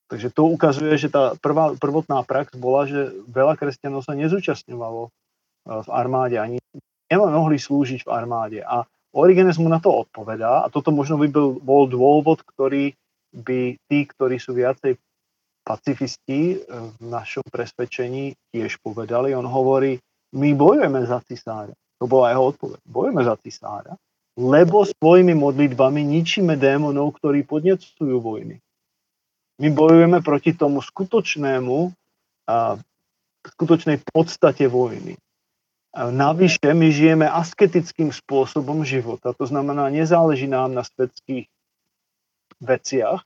Takže 0.05 0.29
to 0.29 0.45
ukazuje, 0.45 0.93
že 1.01 1.09
tá 1.09 1.33
prvá, 1.41 1.73
prvotná 1.77 2.21
prax 2.21 2.53
bola, 2.53 2.85
že 2.85 3.09
veľa 3.25 3.57
kresťanov 3.57 4.05
sa 4.05 4.13
nezúčastňovalo 4.13 5.09
v 5.65 5.89
armáde, 5.89 6.37
ani 6.37 6.61
nemohli 7.09 7.57
slúžiť 7.57 8.05
v 8.05 8.13
armáde. 8.13 8.59
A 8.61 8.85
Origenes 9.15 9.55
mu 9.55 9.71
na 9.71 9.79
to 9.79 10.03
odpovedá 10.03 10.67
a 10.67 10.69
toto 10.69 10.91
možno 10.91 11.15
by 11.15 11.31
bol, 11.31 11.55
bol 11.63 11.83
dôvod, 11.87 12.43
ktorý 12.43 12.91
by 13.31 13.79
tí, 13.87 13.99
ktorí 14.11 14.35
sú 14.35 14.51
viacej 14.51 14.99
pacifisti 15.63 16.59
eh, 16.59 16.61
v 16.99 17.05
našom 17.07 17.47
presvedčení 17.47 18.35
tiež 18.51 18.83
povedali. 18.83 19.31
On 19.31 19.47
hovorí, 19.47 19.97
my 20.35 20.51
bojujeme 20.51 21.07
za 21.07 21.23
cisára. 21.23 21.71
To 22.03 22.11
bola 22.11 22.35
jeho 22.35 22.51
odpoveď. 22.51 22.79
Bojujeme 22.83 23.23
za 23.23 23.39
cisára, 23.39 23.95
lebo 24.35 24.83
svojimi 24.83 25.31
modlitbami 25.31 26.03
ničíme 26.03 26.59
démonov, 26.59 27.15
ktorí 27.23 27.47
podnecujú 27.47 28.19
vojny. 28.19 28.59
My 29.59 29.71
bojujeme 29.71 30.19
proti 30.19 30.51
tomu 30.51 30.83
skutočnému, 30.83 31.77
a, 32.47 32.75
skutočnej 33.45 34.01
podstate 34.09 34.65
vojny. 34.67 35.15
Navyše 35.95 36.75
my 36.75 36.87
žijeme 36.91 37.23
asketickým 37.23 38.11
spôsobom 38.11 38.83
života, 38.83 39.31
to 39.31 39.47
znamená, 39.47 39.87
nezáleží 39.87 40.43
nám 40.43 40.75
na 40.75 40.83
svetských 40.83 41.47
veciach 42.59 43.23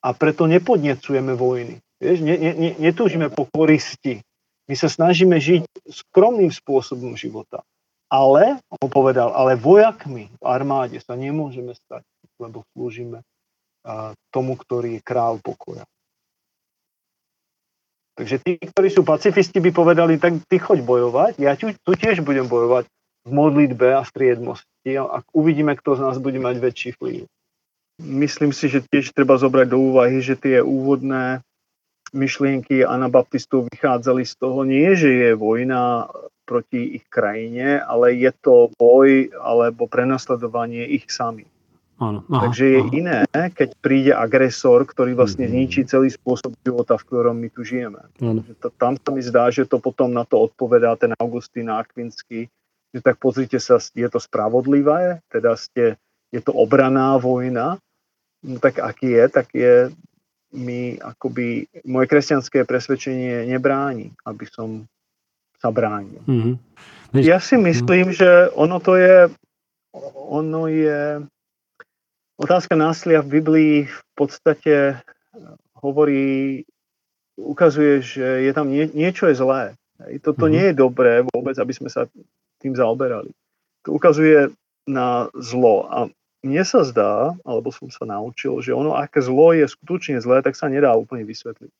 a 0.00 0.08
preto 0.16 0.48
nepodnecujeme 0.48 1.36
vojny. 1.36 1.76
Vieš, 2.00 2.24
ne, 2.24 2.36
ne, 2.40 2.72
netúžime 2.80 3.28
po 3.28 3.44
koristi. 3.44 4.24
My 4.64 4.74
sa 4.80 4.88
snažíme 4.88 5.36
žiť 5.36 5.92
skromným 5.92 6.48
spôsobom 6.48 7.20
života. 7.20 7.60
Ale, 8.06 8.62
on 8.70 8.88
povedal, 8.88 9.34
ale 9.34 9.58
vojakmi 9.58 10.30
v 10.30 10.42
armáde 10.46 11.02
sa 11.02 11.18
nemôžeme 11.18 11.74
stať, 11.74 12.06
lebo 12.38 12.62
slúžime 12.72 13.26
tomu, 14.34 14.58
ktorý 14.58 14.98
je 14.98 15.06
král 15.06 15.38
pokoja. 15.40 15.86
Takže 18.16 18.36
tí, 18.40 18.56
ktorí 18.56 18.88
sú 18.88 19.04
pacifisti, 19.04 19.60
by 19.60 19.70
povedali, 19.76 20.16
tak 20.16 20.40
ty 20.48 20.56
choď 20.56 20.80
bojovať, 20.80 21.32
ja 21.36 21.52
tu, 21.52 21.68
tiež 21.92 22.24
budem 22.24 22.48
bojovať 22.48 22.88
v 23.28 23.30
modlitbe 23.30 23.92
a 23.92 24.02
striedmosti 24.08 24.96
a 24.96 25.20
uvidíme, 25.36 25.76
kto 25.76 26.00
z 26.00 26.00
nás 26.00 26.16
bude 26.16 26.40
mať 26.40 26.56
väčší 26.56 26.90
vplyv. 26.96 27.28
Myslím 28.00 28.56
si, 28.56 28.72
že 28.72 28.84
tiež 28.84 29.12
treba 29.12 29.36
zobrať 29.36 29.66
do 29.68 29.78
úvahy, 29.92 30.24
že 30.24 30.36
tie 30.36 30.64
úvodné 30.64 31.44
myšlienky 32.16 32.84
anabaptistov 32.84 33.68
vychádzali 33.68 34.24
z 34.24 34.34
toho 34.36 34.64
nie, 34.64 34.96
že 34.96 35.10
je 35.12 35.30
vojna 35.36 36.08
proti 36.46 36.96
ich 36.96 37.04
krajine, 37.10 37.82
ale 37.82 38.14
je 38.16 38.30
to 38.40 38.70
boj 38.78 39.28
alebo 39.36 39.90
prenasledovanie 39.90 40.86
ich 40.86 41.10
samých. 41.10 41.55
Áno, 41.96 42.20
aha, 42.28 42.48
Takže 42.48 42.64
je 42.68 42.80
aha. 42.84 42.92
iné, 42.92 43.18
keď 43.32 43.68
príde 43.80 44.12
agresor, 44.12 44.84
ktorý 44.84 45.16
vlastne 45.16 45.48
mm-hmm. 45.48 45.64
zničí 45.64 45.80
celý 45.88 46.12
spôsob 46.12 46.52
života, 46.60 47.00
v 47.00 47.06
ktorom 47.08 47.36
my 47.40 47.48
tu 47.48 47.64
žijeme. 47.64 48.00
To, 48.60 48.68
tam 48.76 49.00
sa 49.00 49.08
mi 49.16 49.24
zdá, 49.24 49.48
že 49.48 49.64
to 49.64 49.80
potom 49.80 50.12
na 50.12 50.28
to 50.28 50.44
odpovedá 50.44 50.92
ten 51.00 51.16
Augustín 51.16 51.72
Akvinský, 51.72 52.52
že 52.92 53.00
tak 53.00 53.16
pozrite 53.16 53.56
sa, 53.56 53.80
je 53.80 54.08
to 54.12 54.20
spravodlivé, 54.20 55.24
teda 55.32 55.56
ste, 55.56 55.96
je 56.28 56.40
to 56.44 56.52
obraná 56.52 57.16
vojna, 57.16 57.80
no 58.44 58.56
tak 58.60 58.76
aký 58.76 59.16
je, 59.16 59.24
tak 59.32 59.46
je 59.56 59.88
mi 60.52 61.00
akoby, 61.00 61.64
moje 61.88 62.06
kresťanské 62.12 62.68
presvedčenie 62.68 63.48
nebráni, 63.48 64.12
aby 64.28 64.44
som 64.52 64.84
sa 65.56 65.72
bránil. 65.72 66.20
Mm-hmm. 66.28 66.54
Ja 67.24 67.40
si 67.40 67.56
myslím, 67.56 68.12
mm-hmm. 68.12 68.20
že 68.20 68.52
ono 68.52 68.76
to 68.84 69.00
je, 69.00 69.32
ono 70.28 70.68
je 70.68 71.24
Otázka 72.36 72.76
násilia 72.76 73.24
v 73.24 73.40
Biblii 73.40 73.74
v 73.88 74.00
podstate 74.12 74.74
eh, 74.96 75.00
hovorí, 75.80 76.64
ukazuje, 77.36 78.00
že 78.04 78.26
je 78.44 78.52
tam 78.52 78.68
nie, 78.72 78.88
niečo 78.92 79.28
je 79.28 79.36
zlé. 79.36 79.76
Toto 80.20 80.44
mm-hmm. 80.44 80.52
nie 80.52 80.64
je 80.72 80.74
dobré 80.76 81.24
vôbec, 81.24 81.56
aby 81.56 81.72
sme 81.72 81.88
sa 81.88 82.04
tým 82.60 82.76
zaoberali. 82.76 83.32
To 83.88 83.96
ukazuje 83.96 84.52
na 84.84 85.32
zlo. 85.36 85.88
A 85.88 86.12
mne 86.44 86.62
sa 86.68 86.84
zdá, 86.84 87.32
alebo 87.42 87.72
som 87.72 87.88
sa 87.88 88.04
naučil, 88.04 88.60
že 88.60 88.76
ono, 88.76 88.92
aké 88.92 89.24
zlo 89.24 89.56
je 89.56 89.64
skutočne 89.64 90.20
zlé, 90.20 90.44
tak 90.44 90.54
sa 90.54 90.68
nedá 90.68 90.92
úplne 90.92 91.24
vysvetliť. 91.24 91.72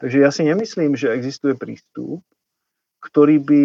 Takže 0.00 0.16
ja 0.20 0.30
si 0.32 0.48
nemyslím, 0.48 0.96
že 0.96 1.12
existuje 1.12 1.56
prístup, 1.56 2.24
ktorý 3.00 3.36
by 3.40 3.62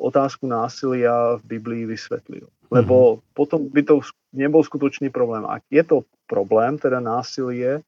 otázku 0.00 0.48
násilia 0.48 1.36
v 1.40 1.58
Biblii 1.58 1.84
vysvetlil. 1.84 2.48
Lebo 2.68 2.96
mm-hmm. 3.20 3.32
potom 3.32 3.60
by 3.68 3.82
to 3.84 4.04
nebol 4.32 4.60
skutočný 4.60 5.08
problém. 5.08 5.44
Ak 5.44 5.64
je 5.68 5.84
to 5.84 6.04
problém, 6.28 6.76
teda 6.76 7.00
násilie 7.00 7.84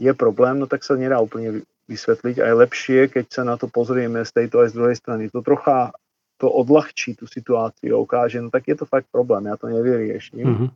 je 0.00 0.12
problém, 0.16 0.56
no 0.60 0.64
tak 0.64 0.84
sa 0.84 0.96
nedá 0.96 1.20
úplne 1.20 1.64
vysvetliť. 1.88 2.40
A 2.40 2.44
je 2.48 2.60
lepšie, 2.60 3.00
keď 3.12 3.24
sa 3.28 3.42
na 3.44 3.60
to 3.60 3.68
pozrieme 3.68 4.24
z 4.24 4.32
tejto 4.32 4.64
aj 4.64 4.72
z 4.72 4.76
druhej 4.76 4.96
strany. 4.96 5.22
To 5.32 5.44
trocha 5.44 5.92
to 6.40 6.48
odľahčí 6.48 7.20
tú 7.20 7.28
situáciu 7.28 8.00
ukáže, 8.00 8.40
no 8.40 8.48
tak 8.48 8.64
je 8.64 8.80
to 8.80 8.88
fakt 8.88 9.12
problém, 9.12 9.44
ja 9.44 9.60
to 9.60 9.68
nevyrieším. 9.68 10.40
Mm-hmm. 10.40 10.70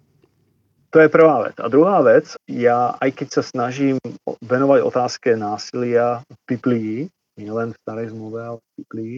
To 0.93 1.03
je 1.03 1.09
prvá 1.11 1.49
vec. 1.49 1.57
A 1.59 1.67
druhá 1.73 2.05
vec, 2.05 2.37
ja 2.47 2.95
aj 3.01 3.11
keď 3.17 3.29
sa 3.41 3.43
snažím 3.43 3.97
venovať 4.45 4.81
otázke 4.85 5.35
násilia 5.35 6.23
v 6.29 6.39
Biblii, 6.55 6.95
nielen 7.41 7.75
v 7.75 7.81
starej 7.83 8.15
zmluve, 8.15 8.39
ale 8.45 8.59
v 8.61 8.73
Biblii, 8.85 9.15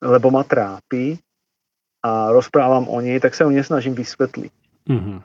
lebo 0.00 0.28
ma 0.32 0.44
trápi 0.44 1.16
a 2.04 2.30
rozprávam 2.30 2.86
o 2.86 2.98
nej, 3.02 3.18
tak 3.18 3.34
sa 3.34 3.48
ju 3.48 3.50
nesnažím 3.50 3.96
vysvetliť. 3.96 4.54
Mm-hmm. 4.86 5.18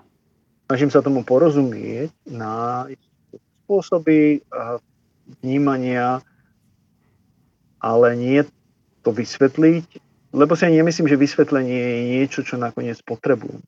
Snažím 0.72 0.92
sa 0.92 1.04
tomu 1.04 1.22
porozumieť 1.28 2.10
na 2.26 2.88
spôsoby 3.68 4.42
vnímania, 5.44 6.24
ale 7.80 8.08
nie 8.16 8.42
to 9.04 9.12
vysvetliť, 9.12 9.86
lebo 10.32 10.56
si 10.56 10.72
nemyslím, 10.72 11.12
že 11.12 11.20
vysvetlenie 11.20 11.76
je 11.76 12.00
niečo, 12.16 12.40
čo 12.42 12.56
nakoniec 12.56 12.98
potrebujem. 13.04 13.60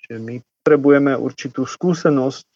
Čiže 0.00 0.16
my 0.24 0.34
potrebujeme 0.40 1.12
určitú 1.16 1.68
skúsenosť 1.68 2.46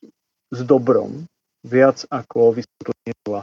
s 0.52 0.60
dobrom, 0.64 1.28
viac 1.62 2.04
ako 2.08 2.56
vysvetlenie 2.56 3.12
zla. 3.28 3.42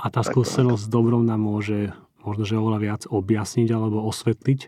A 0.00 0.08
tá 0.08 0.24
tak, 0.24 0.32
skúsenosť 0.32 0.80
tak. 0.80 0.88
s 0.88 0.92
dobrom 0.92 1.28
nám 1.28 1.44
môže 1.44 1.92
možno, 2.24 2.48
že 2.48 2.56
oveľa 2.56 2.78
viac 2.80 3.02
objasniť 3.04 3.68
alebo 3.68 4.08
osvetliť 4.08 4.60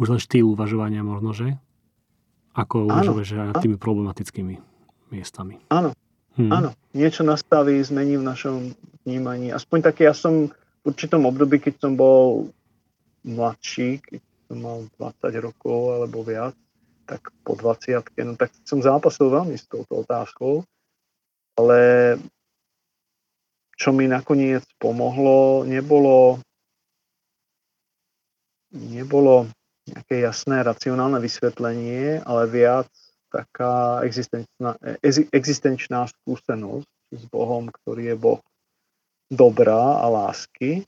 už 0.00 0.06
len 0.16 0.20
štýl 0.20 0.56
uvažovania 0.56 1.04
možno, 1.04 1.36
že? 1.36 1.60
Ako 2.56 2.88
uvažuješ 2.88 3.52
nad 3.52 3.56
tými 3.60 3.76
problematickými 3.76 4.58
miestami. 5.12 5.60
Áno, 5.68 5.92
hmm. 6.40 6.50
áno. 6.50 6.70
Niečo 6.96 7.22
nastaví, 7.22 7.78
zmení 7.84 8.16
v 8.16 8.26
našom 8.26 8.56
vnímaní. 9.04 9.52
Aspoň 9.52 9.92
také, 9.92 10.08
ja 10.08 10.16
som 10.16 10.50
v 10.50 10.84
určitom 10.88 11.28
období, 11.28 11.60
keď 11.60 11.84
som 11.84 11.92
bol 11.94 12.48
mladší, 13.22 14.00
keď 14.00 14.20
som 14.48 14.56
mal 14.64 14.78
20 14.98 15.46
rokov 15.46 15.78
alebo 16.00 16.24
viac, 16.24 16.56
tak 17.04 17.28
po 17.44 17.52
20 17.54 18.00
no 18.24 18.34
tak 18.40 18.50
som 18.64 18.80
zápasil 18.80 19.28
veľmi 19.28 19.54
s 19.54 19.68
touto 19.68 20.00
otázkou, 20.06 20.64
ale 21.60 21.78
čo 23.80 23.96
mi 23.96 24.04
nakoniec 24.04 24.60
pomohlo, 24.76 25.64
nebolo, 25.64 26.36
nebolo 28.76 29.48
nejaké 29.88 30.20
jasné 30.20 30.60
racionálne 30.60 31.16
vysvetlenie, 31.16 32.20
ale 32.20 32.44
viac 32.52 32.92
taká 33.32 34.04
existenčná, 34.04 34.76
existenčná 35.32 36.12
skúsenosť 36.12 36.90
s 37.16 37.24
Bohom, 37.32 37.72
ktorý 37.72 38.12
je 38.12 38.16
Boh 38.20 38.42
dobrá 39.32 40.04
a 40.04 40.06
lásky. 40.12 40.84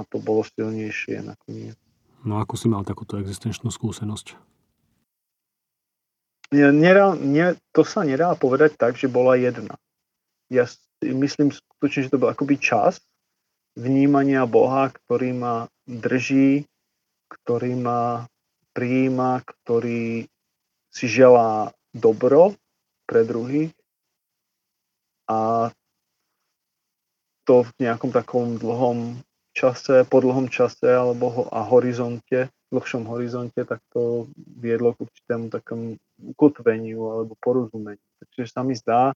A 0.00 0.08
to 0.08 0.16
bolo 0.16 0.40
silnejšie 0.40 1.20
nakoniec. 1.20 1.76
No 2.24 2.40
ako 2.40 2.56
si 2.56 2.66
mal 2.72 2.80
takúto 2.88 3.20
existenčnú 3.20 3.68
skúsenosť? 3.68 4.40
Nedá, 6.54 7.12
ne, 7.12 7.58
to 7.76 7.82
sa 7.84 8.06
nedá 8.06 8.32
povedať 8.38 8.78
tak, 8.78 8.96
že 8.96 9.10
bola 9.10 9.34
jedna. 9.36 9.76
Ja 10.46 10.64
myslím 11.04 11.52
skutočne, 11.52 12.08
že 12.08 12.12
to 12.12 12.20
bol 12.20 12.32
akoby 12.32 12.56
čas 12.56 13.02
vnímania 13.76 14.48
Boha, 14.48 14.88
ktorý 14.88 15.36
ma 15.36 15.68
drží, 15.84 16.64
ktorý 17.28 17.76
ma 17.76 18.24
prijíma, 18.72 19.44
ktorý 19.44 20.24
si 20.88 21.06
želá 21.08 21.72
dobro 21.92 22.56
pre 23.04 23.24
druhých 23.24 23.72
a 25.28 25.70
to 27.46 27.62
v 27.62 27.70
nejakom 27.78 28.10
takom 28.10 28.58
dlhom 28.58 29.22
čase, 29.54 30.02
po 30.08 30.18
dlhom 30.20 30.50
čase 30.50 30.88
alebo 30.88 31.30
ho, 31.30 31.42
a 31.48 31.62
horizonte, 31.62 32.50
dlhšom 32.74 33.06
horizonte, 33.06 33.62
tak 33.62 33.80
to 33.94 34.26
viedlo 34.36 34.92
k 34.92 35.06
určitému 35.06 35.48
takom 35.48 35.94
ukotveniu 36.18 37.00
alebo 37.06 37.38
porozumeniu. 37.38 38.02
Takže 38.20 38.50
sa 38.50 38.60
mi 38.66 38.74
zdá, 38.74 39.14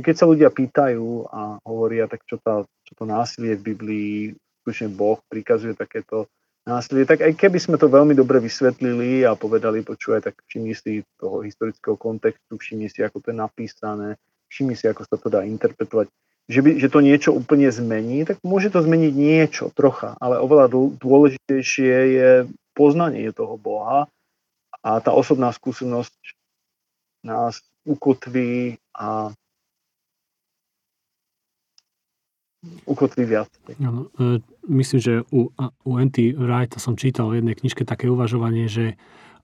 keď 0.00 0.14
sa 0.16 0.28
ľudia 0.28 0.50
pýtajú 0.52 1.30
a 1.30 1.58
hovoria, 1.64 2.10
tak 2.10 2.24
čo, 2.26 2.36
tá, 2.40 2.64
čo 2.84 2.92
to 2.94 3.04
násilie 3.06 3.56
v 3.56 3.74
Biblii, 3.74 4.14
skutočne 4.62 4.92
Boh 4.92 5.18
prikazuje 5.26 5.72
takéto 5.72 6.28
násilie, 6.68 7.08
tak 7.08 7.24
aj 7.24 7.32
keby 7.34 7.58
sme 7.58 7.76
to 7.80 7.88
veľmi 7.88 8.12
dobre 8.12 8.38
vysvetlili 8.38 9.24
a 9.24 9.34
povedali, 9.34 9.80
počúvaj, 9.80 10.30
tak 10.30 10.34
všimni 10.46 10.76
si 10.76 11.02
toho 11.16 11.40
historického 11.42 11.96
kontextu, 11.96 12.54
všimni 12.54 12.92
si, 12.92 13.00
ako 13.00 13.24
to 13.24 13.32
je 13.32 13.36
napísané, 13.40 14.08
všimni 14.52 14.76
si, 14.76 14.84
ako 14.86 15.02
sa 15.08 15.16
to 15.16 15.28
dá 15.32 15.40
interpretovať. 15.42 16.12
Že, 16.50 16.60
by, 16.66 16.70
že 16.82 16.88
to 16.90 16.98
niečo 16.98 17.30
úplne 17.30 17.70
zmení, 17.70 18.26
tak 18.26 18.42
môže 18.42 18.74
to 18.74 18.82
zmeniť 18.82 19.12
niečo 19.14 19.70
trocha, 19.70 20.18
ale 20.18 20.42
oveľa 20.42 20.98
dôležitejšie 20.98 21.94
je 22.18 22.30
poznanie 22.74 23.30
toho 23.30 23.54
Boha 23.54 24.10
a 24.82 24.90
tá 24.98 25.14
osobná 25.14 25.54
skúsenosť 25.54 26.14
nás 27.22 27.62
ukotví 27.86 28.82
a 28.96 29.30
ukotví 32.84 33.24
viac. 33.24 33.48
Ano, 33.80 34.12
e, 34.20 34.44
myslím, 34.68 35.00
že 35.00 35.14
u, 35.32 35.48
u 35.84 35.92
N.T. 35.96 36.36
Wrighta 36.36 36.76
som 36.76 36.96
čítal 36.96 37.32
v 37.32 37.40
jednej 37.40 37.56
knižke 37.56 37.88
také 37.88 38.08
uvažovanie, 38.08 38.68
že 38.68 39.00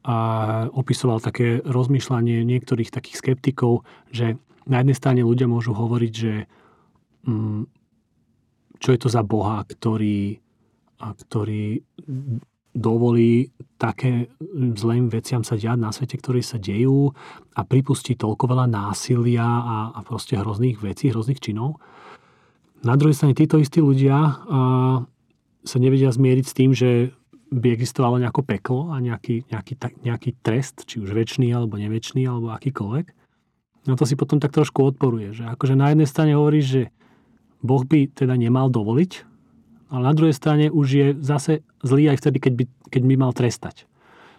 a 0.06 0.70
opisoval 0.70 1.18
také 1.18 1.58
rozmýšľanie 1.66 2.46
niektorých 2.46 2.94
takých 2.94 3.18
skeptikov, 3.18 3.82
že 4.14 4.38
na 4.62 4.78
jednej 4.78 4.94
strane 4.94 5.26
ľudia 5.26 5.50
môžu 5.50 5.74
hovoriť, 5.74 6.12
že 6.14 6.46
Mm, 7.26 7.66
čo 8.78 8.88
je 8.94 8.98
to 9.02 9.08
za 9.10 9.26
Boha, 9.26 9.66
ktorý, 9.66 10.38
ktorý 11.00 11.82
dovolí 12.76 13.50
také 13.80 14.30
zlým 14.76 15.10
veciam 15.10 15.42
sa 15.42 15.58
diať 15.58 15.78
na 15.80 15.90
svete, 15.90 16.20
ktoré 16.20 16.44
sa 16.44 16.60
dejú 16.60 17.10
a 17.56 17.60
pripustí 17.66 18.14
toľko 18.14 18.52
veľa 18.52 18.66
násilia 18.68 19.42
a, 19.42 19.76
a 19.96 20.00
proste 20.06 20.38
hrozných 20.38 20.78
vecí, 20.78 21.10
hrozných 21.10 21.40
činov. 21.40 21.82
Na 22.86 22.94
druhej 22.94 23.18
strane 23.18 23.34
títo 23.34 23.58
istí 23.58 23.82
ľudia 23.82 24.14
a, 24.14 24.30
sa 25.66 25.76
nevedia 25.82 26.14
zmieriť 26.14 26.44
s 26.46 26.54
tým, 26.54 26.70
že 26.70 27.10
by 27.50 27.74
existovalo 27.74 28.22
nejaké 28.22 28.42
peklo 28.46 28.94
a 28.94 29.02
nejaký, 29.02 29.50
nejaký, 29.50 29.74
nejaký 30.06 30.30
trest, 30.42 30.86
či 30.86 31.02
už 31.02 31.10
väčší 31.10 31.50
alebo 31.50 31.78
neväčší, 31.78 32.22
alebo 32.26 32.54
akýkoľvek. 32.54 33.06
No 33.86 33.94
to 33.94 34.06
si 34.06 34.18
potom 34.18 34.38
tak 34.42 34.54
trošku 34.54 34.82
odporuje, 34.82 35.34
že 35.34 35.46
akože 35.46 35.78
na 35.78 35.90
jednej 35.94 36.10
strane 36.10 36.34
hovoríš, 36.34 36.66
že 36.66 36.82
Boh 37.62 37.82
by 37.82 38.10
teda 38.10 38.34
nemal 38.34 38.70
dovoliť, 38.70 39.12
ale 39.94 40.02
na 40.02 40.14
druhej 40.14 40.34
strane 40.34 40.70
už 40.70 40.86
je 40.90 41.06
zase 41.22 41.62
zlý 41.86 42.10
aj 42.10 42.18
vtedy, 42.18 42.38
keď 42.42 42.52
by, 42.58 42.64
keď 42.90 43.02
by 43.06 43.14
mal 43.14 43.30
trestať. 43.30 43.86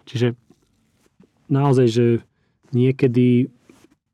Čiže 0.04 0.36
naozaj, 1.48 1.86
že 1.88 2.06
niekedy 2.76 3.48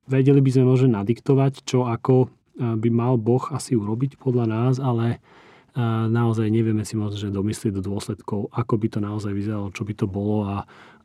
vedeli 0.06 0.40
by 0.42 0.50
sme 0.54 0.64
možno 0.70 0.94
nadiktovať, 0.94 1.66
čo 1.66 1.90
ako 1.90 2.30
by 2.58 2.88
mal 2.90 3.18
Boh 3.18 3.42
asi 3.50 3.74
urobiť 3.74 4.18
podľa 4.18 4.46
nás, 4.46 4.74
ale 4.78 5.18
naozaj 6.08 6.54
nevieme 6.54 6.86
si 6.86 6.94
možno, 6.94 7.18
že 7.18 7.34
domyslieť 7.34 7.74
do 7.74 7.82
dôsledkov, 7.82 8.46
ako 8.54 8.74
by 8.78 8.86
to 8.94 8.98
naozaj 9.02 9.34
vyzeralo, 9.34 9.74
čo 9.74 9.82
by 9.82 9.94
to 9.98 10.06
bolo 10.06 10.46
a, 10.46 10.56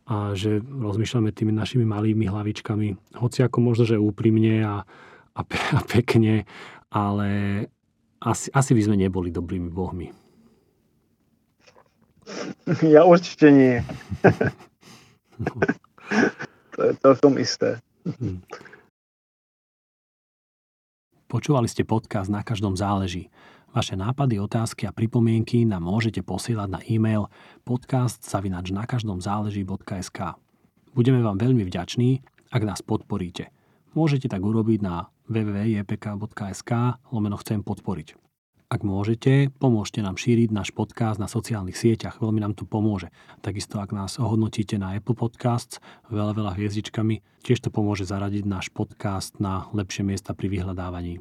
a 0.06 0.38
že 0.38 0.62
rozmýšľame 0.62 1.34
tými 1.34 1.50
našimi 1.50 1.90
malými 1.90 2.30
hlavičkami, 2.30 3.18
hoci 3.18 3.42
ako 3.42 3.58
možno, 3.66 3.90
že 3.90 3.98
úprimne 3.98 4.62
a, 4.62 4.86
a, 5.34 5.42
pe, 5.42 5.58
a 5.74 5.82
pekne, 5.82 6.46
ale, 6.94 7.30
asi, 8.22 8.54
asi 8.54 8.78
by 8.78 8.82
sme 8.86 9.02
neboli 9.02 9.34
dobrými 9.34 9.74
bohmi. 9.74 10.14
Ja 12.86 13.02
určite 13.02 13.50
nie. 13.50 13.82
to 16.78 16.80
je 16.86 16.94
celkom 17.02 17.42
isté. 17.42 17.82
Hm. 18.06 18.46
Počúvali 21.30 21.70
ste 21.70 21.86
podcast 21.86 22.26
Na 22.26 22.42
každom 22.42 22.74
záleží. 22.74 23.30
Vaše 23.70 23.94
nápady, 23.94 24.42
otázky 24.42 24.90
a 24.90 24.92
pripomienky 24.92 25.62
nám 25.62 25.86
môžete 25.86 26.26
posielať 26.26 26.70
na 26.74 26.82
e-mail 26.90 27.30
podcast.nakaždomzáleží.sk 27.70 30.20
Budeme 30.98 31.22
vám 31.22 31.38
veľmi 31.38 31.62
vďační, 31.70 32.26
ak 32.50 32.66
nás 32.66 32.82
podporíte. 32.82 33.54
Môžete 33.94 34.26
tak 34.26 34.42
urobiť 34.42 34.82
na 34.82 35.14
www.jpk.sk 35.30 36.72
lomeno 37.14 37.38
chcem 37.38 37.62
podporiť. 37.62 38.29
Ak 38.70 38.86
môžete, 38.86 39.50
pomôžte 39.58 39.98
nám 40.06 40.14
šíriť 40.14 40.54
náš 40.54 40.70
podcast 40.70 41.18
na 41.18 41.26
sociálnych 41.26 41.74
sieťach, 41.74 42.22
veľmi 42.22 42.38
nám 42.38 42.54
to 42.54 42.70
pomôže. 42.70 43.10
Takisto 43.42 43.82
ak 43.82 43.90
nás 43.90 44.22
ohodnotíte 44.22 44.78
na 44.78 44.94
Apple 44.94 45.18
Podcasts 45.18 45.82
veľa, 46.14 46.38
veľa 46.38 46.52
hviezdičkami, 46.54 47.42
tiež 47.42 47.66
to 47.66 47.74
pomôže 47.74 48.06
zaradiť 48.06 48.46
náš 48.46 48.70
podcast 48.70 49.42
na 49.42 49.66
lepšie 49.74 50.06
miesta 50.06 50.38
pri 50.38 50.54
vyhľadávaní. 50.54 51.18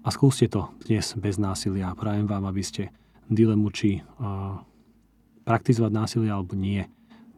a 0.00 0.08
skúste 0.08 0.48
to 0.48 0.72
dnes 0.88 1.12
bez 1.20 1.36
násilia. 1.36 1.92
Prajem 1.92 2.24
vám, 2.24 2.48
aby 2.48 2.64
ste 2.64 2.88
dilemu, 3.28 3.68
či 3.76 4.00
uh, 4.00 4.64
praktizovať 5.44 5.92
násilie 5.92 6.32
alebo 6.32 6.56
nie, 6.56 6.88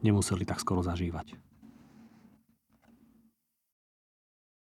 nemuseli 0.07 0.47
tak 0.47 0.63
skoro 0.63 0.79
zažívať. 0.79 1.42